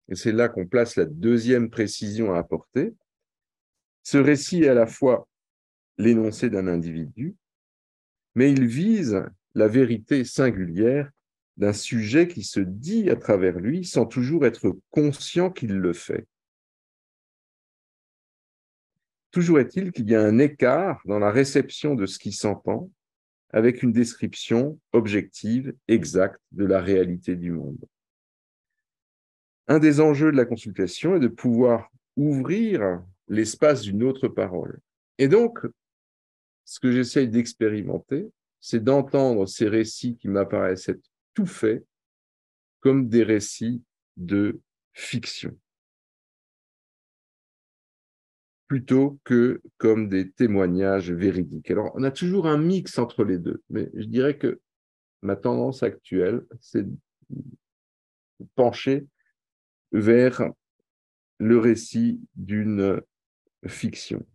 Et 0.09 0.15
c'est 0.15 0.31
là 0.31 0.47
qu'on 0.47 0.67
place 0.67 0.95
la 0.95 1.05
deuxième 1.05 1.69
précision 1.69 2.33
à 2.33 2.37
apporter. 2.37 2.93
Ce 4.03 4.17
récit 4.17 4.63
est 4.63 4.67
à 4.67 4.73
la 4.73 4.85
fois 4.85 5.27
l'énoncé 6.01 6.49
d'un 6.49 6.67
individu, 6.67 7.35
mais 8.35 8.51
il 8.51 8.65
vise 8.65 9.23
la 9.55 9.67
vérité 9.67 10.23
singulière 10.25 11.09
d'un 11.57 11.73
sujet 11.73 12.27
qui 12.27 12.43
se 12.43 12.59
dit 12.59 13.09
à 13.09 13.15
travers 13.15 13.59
lui 13.59 13.85
sans 13.85 14.05
toujours 14.05 14.45
être 14.45 14.77
conscient 14.89 15.51
qu'il 15.51 15.73
le 15.73 15.93
fait. 15.93 16.25
Toujours 19.31 19.59
est-il 19.59 19.91
qu'il 19.91 20.09
y 20.09 20.15
a 20.15 20.21
un 20.21 20.39
écart 20.39 21.01
dans 21.05 21.19
la 21.19 21.31
réception 21.31 21.95
de 21.95 22.05
ce 22.05 22.19
qui 22.19 22.31
s'entend 22.31 22.89
avec 23.53 23.83
une 23.83 23.91
description 23.91 24.79
objective, 24.93 25.73
exacte 25.87 26.39
de 26.51 26.65
la 26.65 26.81
réalité 26.81 27.35
du 27.35 27.51
monde. 27.51 27.85
Un 29.67 29.79
des 29.79 29.99
enjeux 29.99 30.31
de 30.31 30.37
la 30.37 30.45
consultation 30.45 31.15
est 31.15 31.19
de 31.19 31.27
pouvoir 31.27 31.89
ouvrir 32.15 33.01
l'espace 33.27 33.81
d'une 33.81 34.03
autre 34.03 34.27
parole. 34.27 34.79
Et 35.17 35.27
donc, 35.27 35.59
ce 36.65 36.79
que 36.79 36.91
j'essaye 36.91 37.27
d'expérimenter, 37.27 38.31
c'est 38.59 38.83
d'entendre 38.83 39.47
ces 39.47 39.67
récits 39.67 40.17
qui 40.17 40.27
m'apparaissent 40.27 40.89
être 40.89 41.09
tout 41.33 41.45
faits 41.45 41.85
comme 42.79 43.09
des 43.09 43.23
récits 43.23 43.83
de 44.17 44.59
fiction, 44.93 45.57
plutôt 48.67 49.19
que 49.23 49.61
comme 49.77 50.09
des 50.09 50.31
témoignages 50.31 51.11
véridiques. 51.11 51.71
Alors, 51.71 51.91
on 51.95 52.03
a 52.03 52.11
toujours 52.11 52.47
un 52.47 52.57
mix 52.57 52.97
entre 52.97 53.23
les 53.23 53.37
deux, 53.37 53.61
mais 53.69 53.89
je 53.93 54.05
dirais 54.05 54.37
que 54.37 54.59
ma 55.21 55.35
tendance 55.35 55.83
actuelle, 55.83 56.43
c'est 56.59 56.83
de 56.83 56.97
pencher 58.55 59.05
vers 59.91 60.49
le 61.37 61.57
récit 61.57 62.19
d'une 62.35 63.01
fiction 63.67 64.25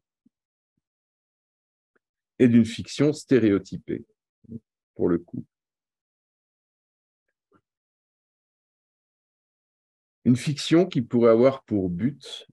et 2.39 2.49
d'une 2.49 2.65
fiction 2.65 3.13
stéréotypée, 3.13 4.05
pour 4.95 5.09
le 5.09 5.19
coup. 5.19 5.45
Une 10.25 10.37
fiction 10.37 10.87
qui 10.87 11.03
pourrait 11.03 11.31
avoir 11.31 11.63
pour 11.65 11.89
but, 11.89 12.47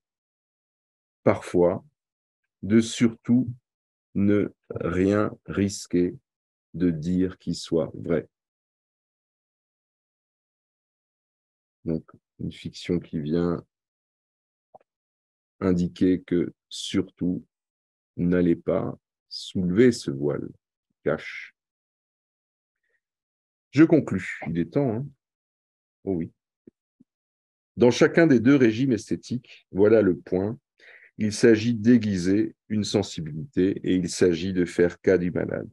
parfois, 1.24 1.84
de 2.62 2.80
surtout 2.80 3.52
ne 4.16 4.54
rien 4.70 5.32
risquer 5.48 6.16
de 6.74 6.92
dire 6.92 7.38
qui 7.38 7.56
soit 7.56 7.92
vrai. 7.96 8.30
Donc, 11.86 12.10
une 12.40 12.52
fiction 12.52 13.00
qui 13.00 13.20
vient 13.20 13.66
indiquer 15.60 16.22
que 16.22 16.54
surtout 16.70 17.46
n'allez 18.18 18.56
pas 18.56 18.98
soulever 19.34 19.92
ce 19.92 20.12
voile 20.12 20.48
cache. 21.04 21.56
Je 23.72 23.84
conclus, 23.84 24.40
il 24.48 24.60
est 24.60 24.74
temps. 24.74 24.94
Hein 24.94 25.08
oh 26.04 26.14
oui. 26.14 26.32
Dans 27.76 27.90
chacun 27.90 28.28
des 28.28 28.40
deux 28.40 28.56
régimes 28.56 28.92
esthétiques, 28.92 29.68
voilà 29.72 30.04
le 30.04 30.16
point, 30.16 30.60
il 31.18 31.34
s'agit 31.34 31.74
d'aiguiser 31.74 32.56
une 32.70 32.84
sensibilité 32.84 33.80
et 33.84 33.96
il 33.96 34.08
s'agit 34.08 34.54
de 34.54 34.66
faire 34.66 35.02
cas 35.02 35.18
du 35.18 35.32
malade. 35.32 35.70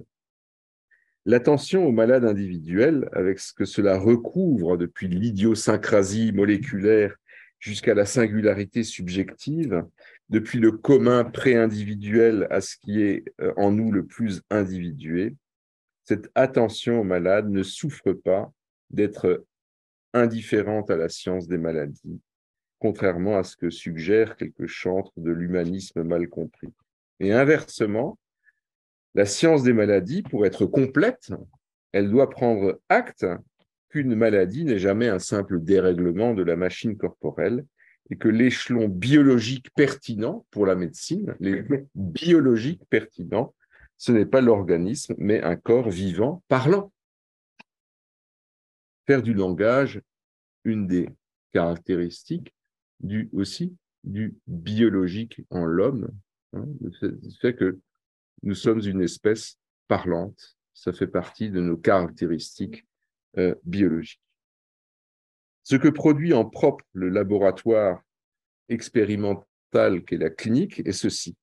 L'attention 1.27 1.85
au 1.85 1.93
malade 1.93 2.25
individuel, 2.25 3.11
avec 3.13 3.39
ce 3.39 3.53
que 3.53 3.67
cela 3.67 3.99
recouvre 3.99 4.79
depuis 4.79 5.07
l'idiosyncrasie 5.07 6.33
moléculaire 6.33 7.15
jusqu'à 7.59 7.93
la 7.93 8.07
singularité 8.07 8.85
subjective, 8.85 9.85
depuis 10.31 10.61
le 10.61 10.70
commun 10.72 11.24
pré-individuel 11.24 12.47
à 12.51 12.61
ce 12.61 12.76
qui 12.76 13.03
est 13.03 13.24
euh, 13.41 13.53
en 13.57 13.72
nous 13.72 13.90
le 13.90 14.07
plus 14.07 14.43
individué, 14.48 15.36
cette 16.05 16.31
attention 16.35 17.01
au 17.01 17.05
malade 17.05 17.51
ne 17.51 17.62
souffre 17.62 18.12
pas 18.12 18.52
d'être 18.90 19.44
indifférente 20.15 20.90
à 20.90 20.97
la 20.97 21.09
science 21.09 21.47
des 21.47 21.59
maladies, 21.59 22.20
contrairement 22.78 23.39
à 23.39 23.44
ce 23.44 23.57
que 23.57 23.70
suggère 23.70 24.36
quelques 24.36 24.66
chantres 24.66 25.12
de 25.16 25.31
l'humanisme 25.31 26.02
mal 26.02 26.28
compris. 26.28 26.73
Et 27.19 27.32
inversement, 27.32 28.19
la 29.15 29.27
science 29.27 29.62
des 29.62 29.73
maladies, 29.73 30.23
pour 30.23 30.47
être 30.47 30.66
complète, 30.66 31.32
elle 31.93 32.09
doit 32.09 32.31
prendre 32.31 32.81
acte 32.89 33.27
qu'une 33.89 34.15
maladie 34.15 34.65
n'est 34.65 34.78
jamais 34.78 35.09
un 35.09 35.19
simple 35.19 35.61
dérèglement 35.61 36.35
de 36.35 36.44
la 36.44 36.55
machine 36.55 36.97
corporelle 36.97 37.65
et 38.11 38.16
que 38.16 38.28
l'échelon 38.28 38.89
biologique 38.89 39.70
pertinent 39.74 40.45
pour 40.51 40.66
la 40.66 40.74
médecine, 40.74 41.35
l'échelon 41.39 41.89
biologique 41.95 42.82
pertinent, 42.91 43.55
ce 43.97 44.12
n'est 44.12 44.27
pas 44.27 44.41
l'organisme, 44.41 45.15
mais 45.19 45.43
un 45.43 45.57
corps 45.57 45.91
vivant 45.91 46.43
parlant. 46.49 46.93
Faire 49.07 49.23
du 49.23 49.35
langage 49.35 50.01
une 50.65 50.87
des 50.87 51.09
caractéristiques 51.53 52.55
du, 53.01 53.31
aussi 53.32 53.77
du 54.05 54.37
biologique 54.47 55.43
en 55.51 55.65
l'homme, 55.65 56.11
hein, 56.53 56.66
fait 57.41 57.55
que 57.55 57.78
nous 58.43 58.55
sommes 58.55 58.81
une 58.81 59.03
espèce 59.03 59.59
parlante, 59.89 60.57
ça 60.73 60.93
fait 60.93 61.07
partie 61.07 61.51
de 61.51 61.61
nos 61.61 61.77
caractéristiques 61.77 62.87
euh, 63.39 63.55
biologique. 63.65 64.20
Ce 65.62 65.77
que 65.77 65.89
produit 65.89 66.32
en 66.32 66.45
propre 66.45 66.85
le 66.93 67.09
laboratoire 67.09 68.03
expérimental 68.69 70.05
qu'est 70.05 70.16
la 70.16 70.31
clinique 70.31 70.81
est 70.87 70.93
ceci. 70.93 71.37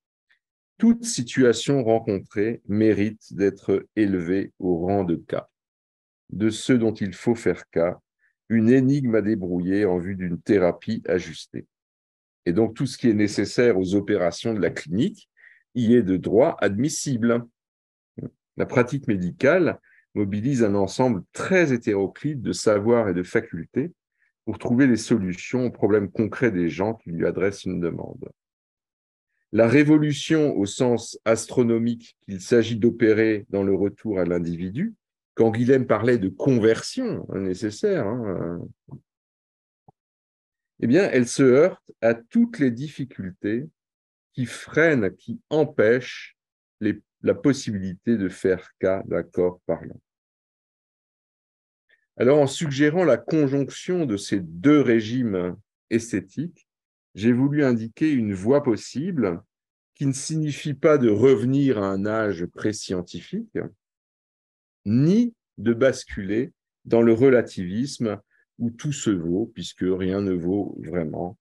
Toute 0.77 1.05
situation 1.05 1.83
rencontrée 1.83 2.61
mérite 2.67 3.33
d'être 3.33 3.87
élevée 3.95 4.51
au 4.59 4.77
rang 4.85 5.03
de 5.03 5.15
cas, 5.15 5.49
de 6.29 6.49
ceux 6.49 6.77
dont 6.77 6.93
il 6.93 7.13
faut 7.13 7.35
faire 7.35 7.69
cas, 7.69 7.99
une 8.49 8.69
énigme 8.69 9.15
à 9.15 9.21
débrouiller 9.21 9.85
en 9.85 9.97
vue 9.97 10.15
d'une 10.15 10.39
thérapie 10.39 11.03
ajustée. 11.07 11.65
Et 12.45 12.53
donc 12.53 12.75
tout 12.75 12.85
ce 12.85 12.97
qui 12.97 13.09
est 13.09 13.13
nécessaire 13.13 13.77
aux 13.77 13.95
opérations 13.95 14.53
de 14.53 14.61
la 14.61 14.69
clinique 14.69 15.29
y 15.75 15.95
est 15.95 16.03
de 16.03 16.17
droit 16.17 16.55
admissible. 16.59 17.45
La 18.55 18.65
pratique 18.65 19.07
médicale 19.07 19.79
mobilise 20.15 20.63
un 20.63 20.75
ensemble 20.75 21.23
très 21.33 21.73
hétéroclite 21.73 22.41
de 22.41 22.53
savoirs 22.53 23.09
et 23.09 23.13
de 23.13 23.23
facultés 23.23 23.91
pour 24.47 24.59
trouver 24.59 24.87
des 24.87 24.95
solutions 24.95 25.65
aux 25.65 25.71
problèmes 25.71 26.09
concrets 26.09 26.51
des 26.51 26.69
gens 26.69 26.93
qui 26.93 27.09
lui 27.09 27.25
adressent 27.25 27.65
une 27.65 27.81
demande. 27.81 28.29
La 29.51 29.67
révolution 29.67 30.55
au 30.55 30.65
sens 30.65 31.19
astronomique 31.25 32.15
qu'il 32.23 32.39
s'agit 32.39 32.77
d'opérer 32.77 33.45
dans 33.49 33.63
le 33.63 33.75
retour 33.75 34.19
à 34.19 34.23
l'individu, 34.23 34.95
quand 35.33 35.51
Guilhem 35.51 35.85
parlait 35.85 36.17
de 36.17 36.29
conversion 36.29 37.27
nécessaire, 37.33 38.07
hein, 38.07 38.61
eh 40.79 40.87
bien, 40.87 41.09
elle 41.11 41.27
se 41.27 41.43
heurte 41.43 41.91
à 41.99 42.13
toutes 42.13 42.59
les 42.59 42.71
difficultés 42.71 43.67
qui 44.31 44.45
freinent, 44.45 45.13
qui 45.13 45.41
empêchent 45.49 46.37
la 47.21 47.33
possibilité 47.33 48.15
de 48.15 48.29
faire 48.29 48.71
cas 48.79 49.03
d'un 49.07 49.23
corps 49.23 49.59
parlant. 49.65 49.99
Alors, 52.17 52.39
en 52.39 52.47
suggérant 52.47 53.03
la 53.03 53.17
conjonction 53.17 54.05
de 54.05 54.17
ces 54.17 54.39
deux 54.39 54.81
régimes 54.81 55.55
esthétiques, 55.91 56.67
j'ai 57.13 57.31
voulu 57.31 57.63
indiquer 57.63 58.11
une 58.11 58.33
voie 58.33 58.63
possible 58.63 59.41
qui 59.93 60.05
ne 60.05 60.13
signifie 60.13 60.73
pas 60.73 60.97
de 60.97 61.09
revenir 61.09 61.77
à 61.81 61.87
un 61.87 62.05
âge 62.05 62.45
pré-scientifique, 62.47 63.57
ni 64.85 65.33
de 65.57 65.73
basculer 65.73 66.53
dans 66.85 67.01
le 67.01 67.13
relativisme 67.13 68.19
où 68.59 68.71
tout 68.71 68.93
se 68.93 69.09
vaut, 69.09 69.51
puisque 69.53 69.85
rien 69.87 70.21
ne 70.21 70.33
vaut 70.33 70.75
vraiment. 70.83 71.37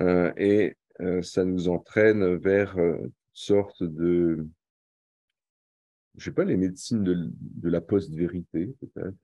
Euh, 0.00 0.32
et 0.36 0.76
euh, 1.00 1.22
ça 1.22 1.44
nous 1.44 1.68
entraîne 1.68 2.36
vers 2.36 2.78
euh, 2.78 2.98
sorte 3.32 3.82
de, 3.82 4.46
je 6.18 6.24
sais 6.24 6.32
pas, 6.32 6.44
les 6.44 6.56
médecines 6.56 7.04
de, 7.04 7.30
de 7.40 7.68
la 7.68 7.80
post-vérité, 7.80 8.74
peut-être. 8.80 9.16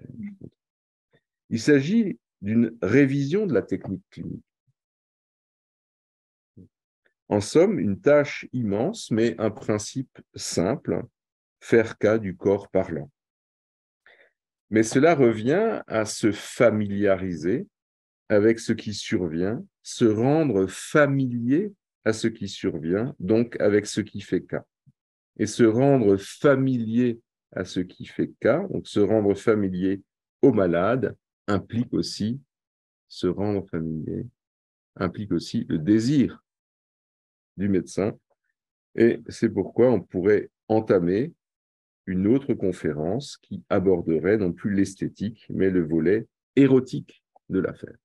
Il 1.51 1.61
s'agit 1.61 2.19
d'une 2.41 2.77
révision 2.81 3.47
de 3.47 3.55
la 3.55 3.63
technique 3.63 4.05
clinique. 4.11 4.45
En 7.29 7.41
somme, 7.41 7.79
une 7.79 8.01
tâche 8.01 8.47
immense, 8.53 9.11
mais 9.11 9.35
un 9.39 9.51
principe 9.51 10.21
simple, 10.35 11.03
faire 11.61 11.99
cas 11.99 12.19
du 12.19 12.37
corps 12.37 12.69
parlant. 12.69 13.11
Mais 14.71 14.83
cela 14.83 15.15
revient 15.15 15.83
à 15.87 16.05
se 16.05 16.33
familiariser 16.33 17.67
avec 18.29 18.59
ce 18.59 18.73
qui 18.73 18.95
survient, 18.95 19.65
se 19.83 20.05
rendre 20.05 20.67
familier 20.67 21.73
à 22.05 22.13
ce 22.13 22.29
qui 22.29 22.49
survient, 22.49 23.15
donc 23.19 23.59
avec 23.61 23.87
ce 23.87 24.01
qui 24.01 24.21
fait 24.21 24.43
cas. 24.43 24.65
Et 25.39 25.47
se 25.47 25.65
rendre 25.65 26.17
familier 26.17 27.21
à 27.53 27.65
ce 27.65 27.81
qui 27.81 28.07
fait 28.07 28.33
cas, 28.41 28.67
donc 28.69 28.87
se 28.87 29.01
rendre 29.01 29.35
familier 29.35 30.03
au 30.43 30.53
malade, 30.53 31.17
implique 31.47 31.93
aussi 31.93 32.41
se 33.09 33.27
rendre 33.27 33.67
familier, 33.69 34.27
implique 34.97 35.33
aussi 35.33 35.65
le 35.69 35.79
désir 35.79 36.43
du 37.57 37.69
médecin. 37.69 38.19
Et 38.97 39.21
c'est 39.29 39.49
pourquoi 39.49 39.91
on 39.91 40.01
pourrait 40.01 40.51
entamer 40.69 41.33
une 42.07 42.27
autre 42.27 42.55
conférence 42.55 43.37
qui 43.39 43.63
aborderait 43.69 44.37
non 44.37 44.53
plus 44.53 44.75
l'esthétique, 44.75 45.47
mais 45.49 45.71
le 45.71 45.87
volet 45.87 46.27
érotique 46.57 47.25
de 47.49 47.61
l'affaire. 47.61 47.97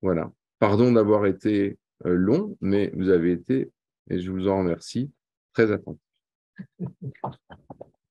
Voilà. 0.00 0.32
Pardon 0.58 0.92
d'avoir 0.92 1.26
été 1.26 1.78
euh, 2.06 2.14
long, 2.14 2.56
mais 2.60 2.92
vous 2.94 3.08
avez 3.08 3.32
été, 3.32 3.72
et 4.10 4.20
je 4.20 4.30
vous 4.30 4.48
en 4.48 4.58
remercie, 4.58 5.10
très 5.52 5.70
attentif. 5.70 6.00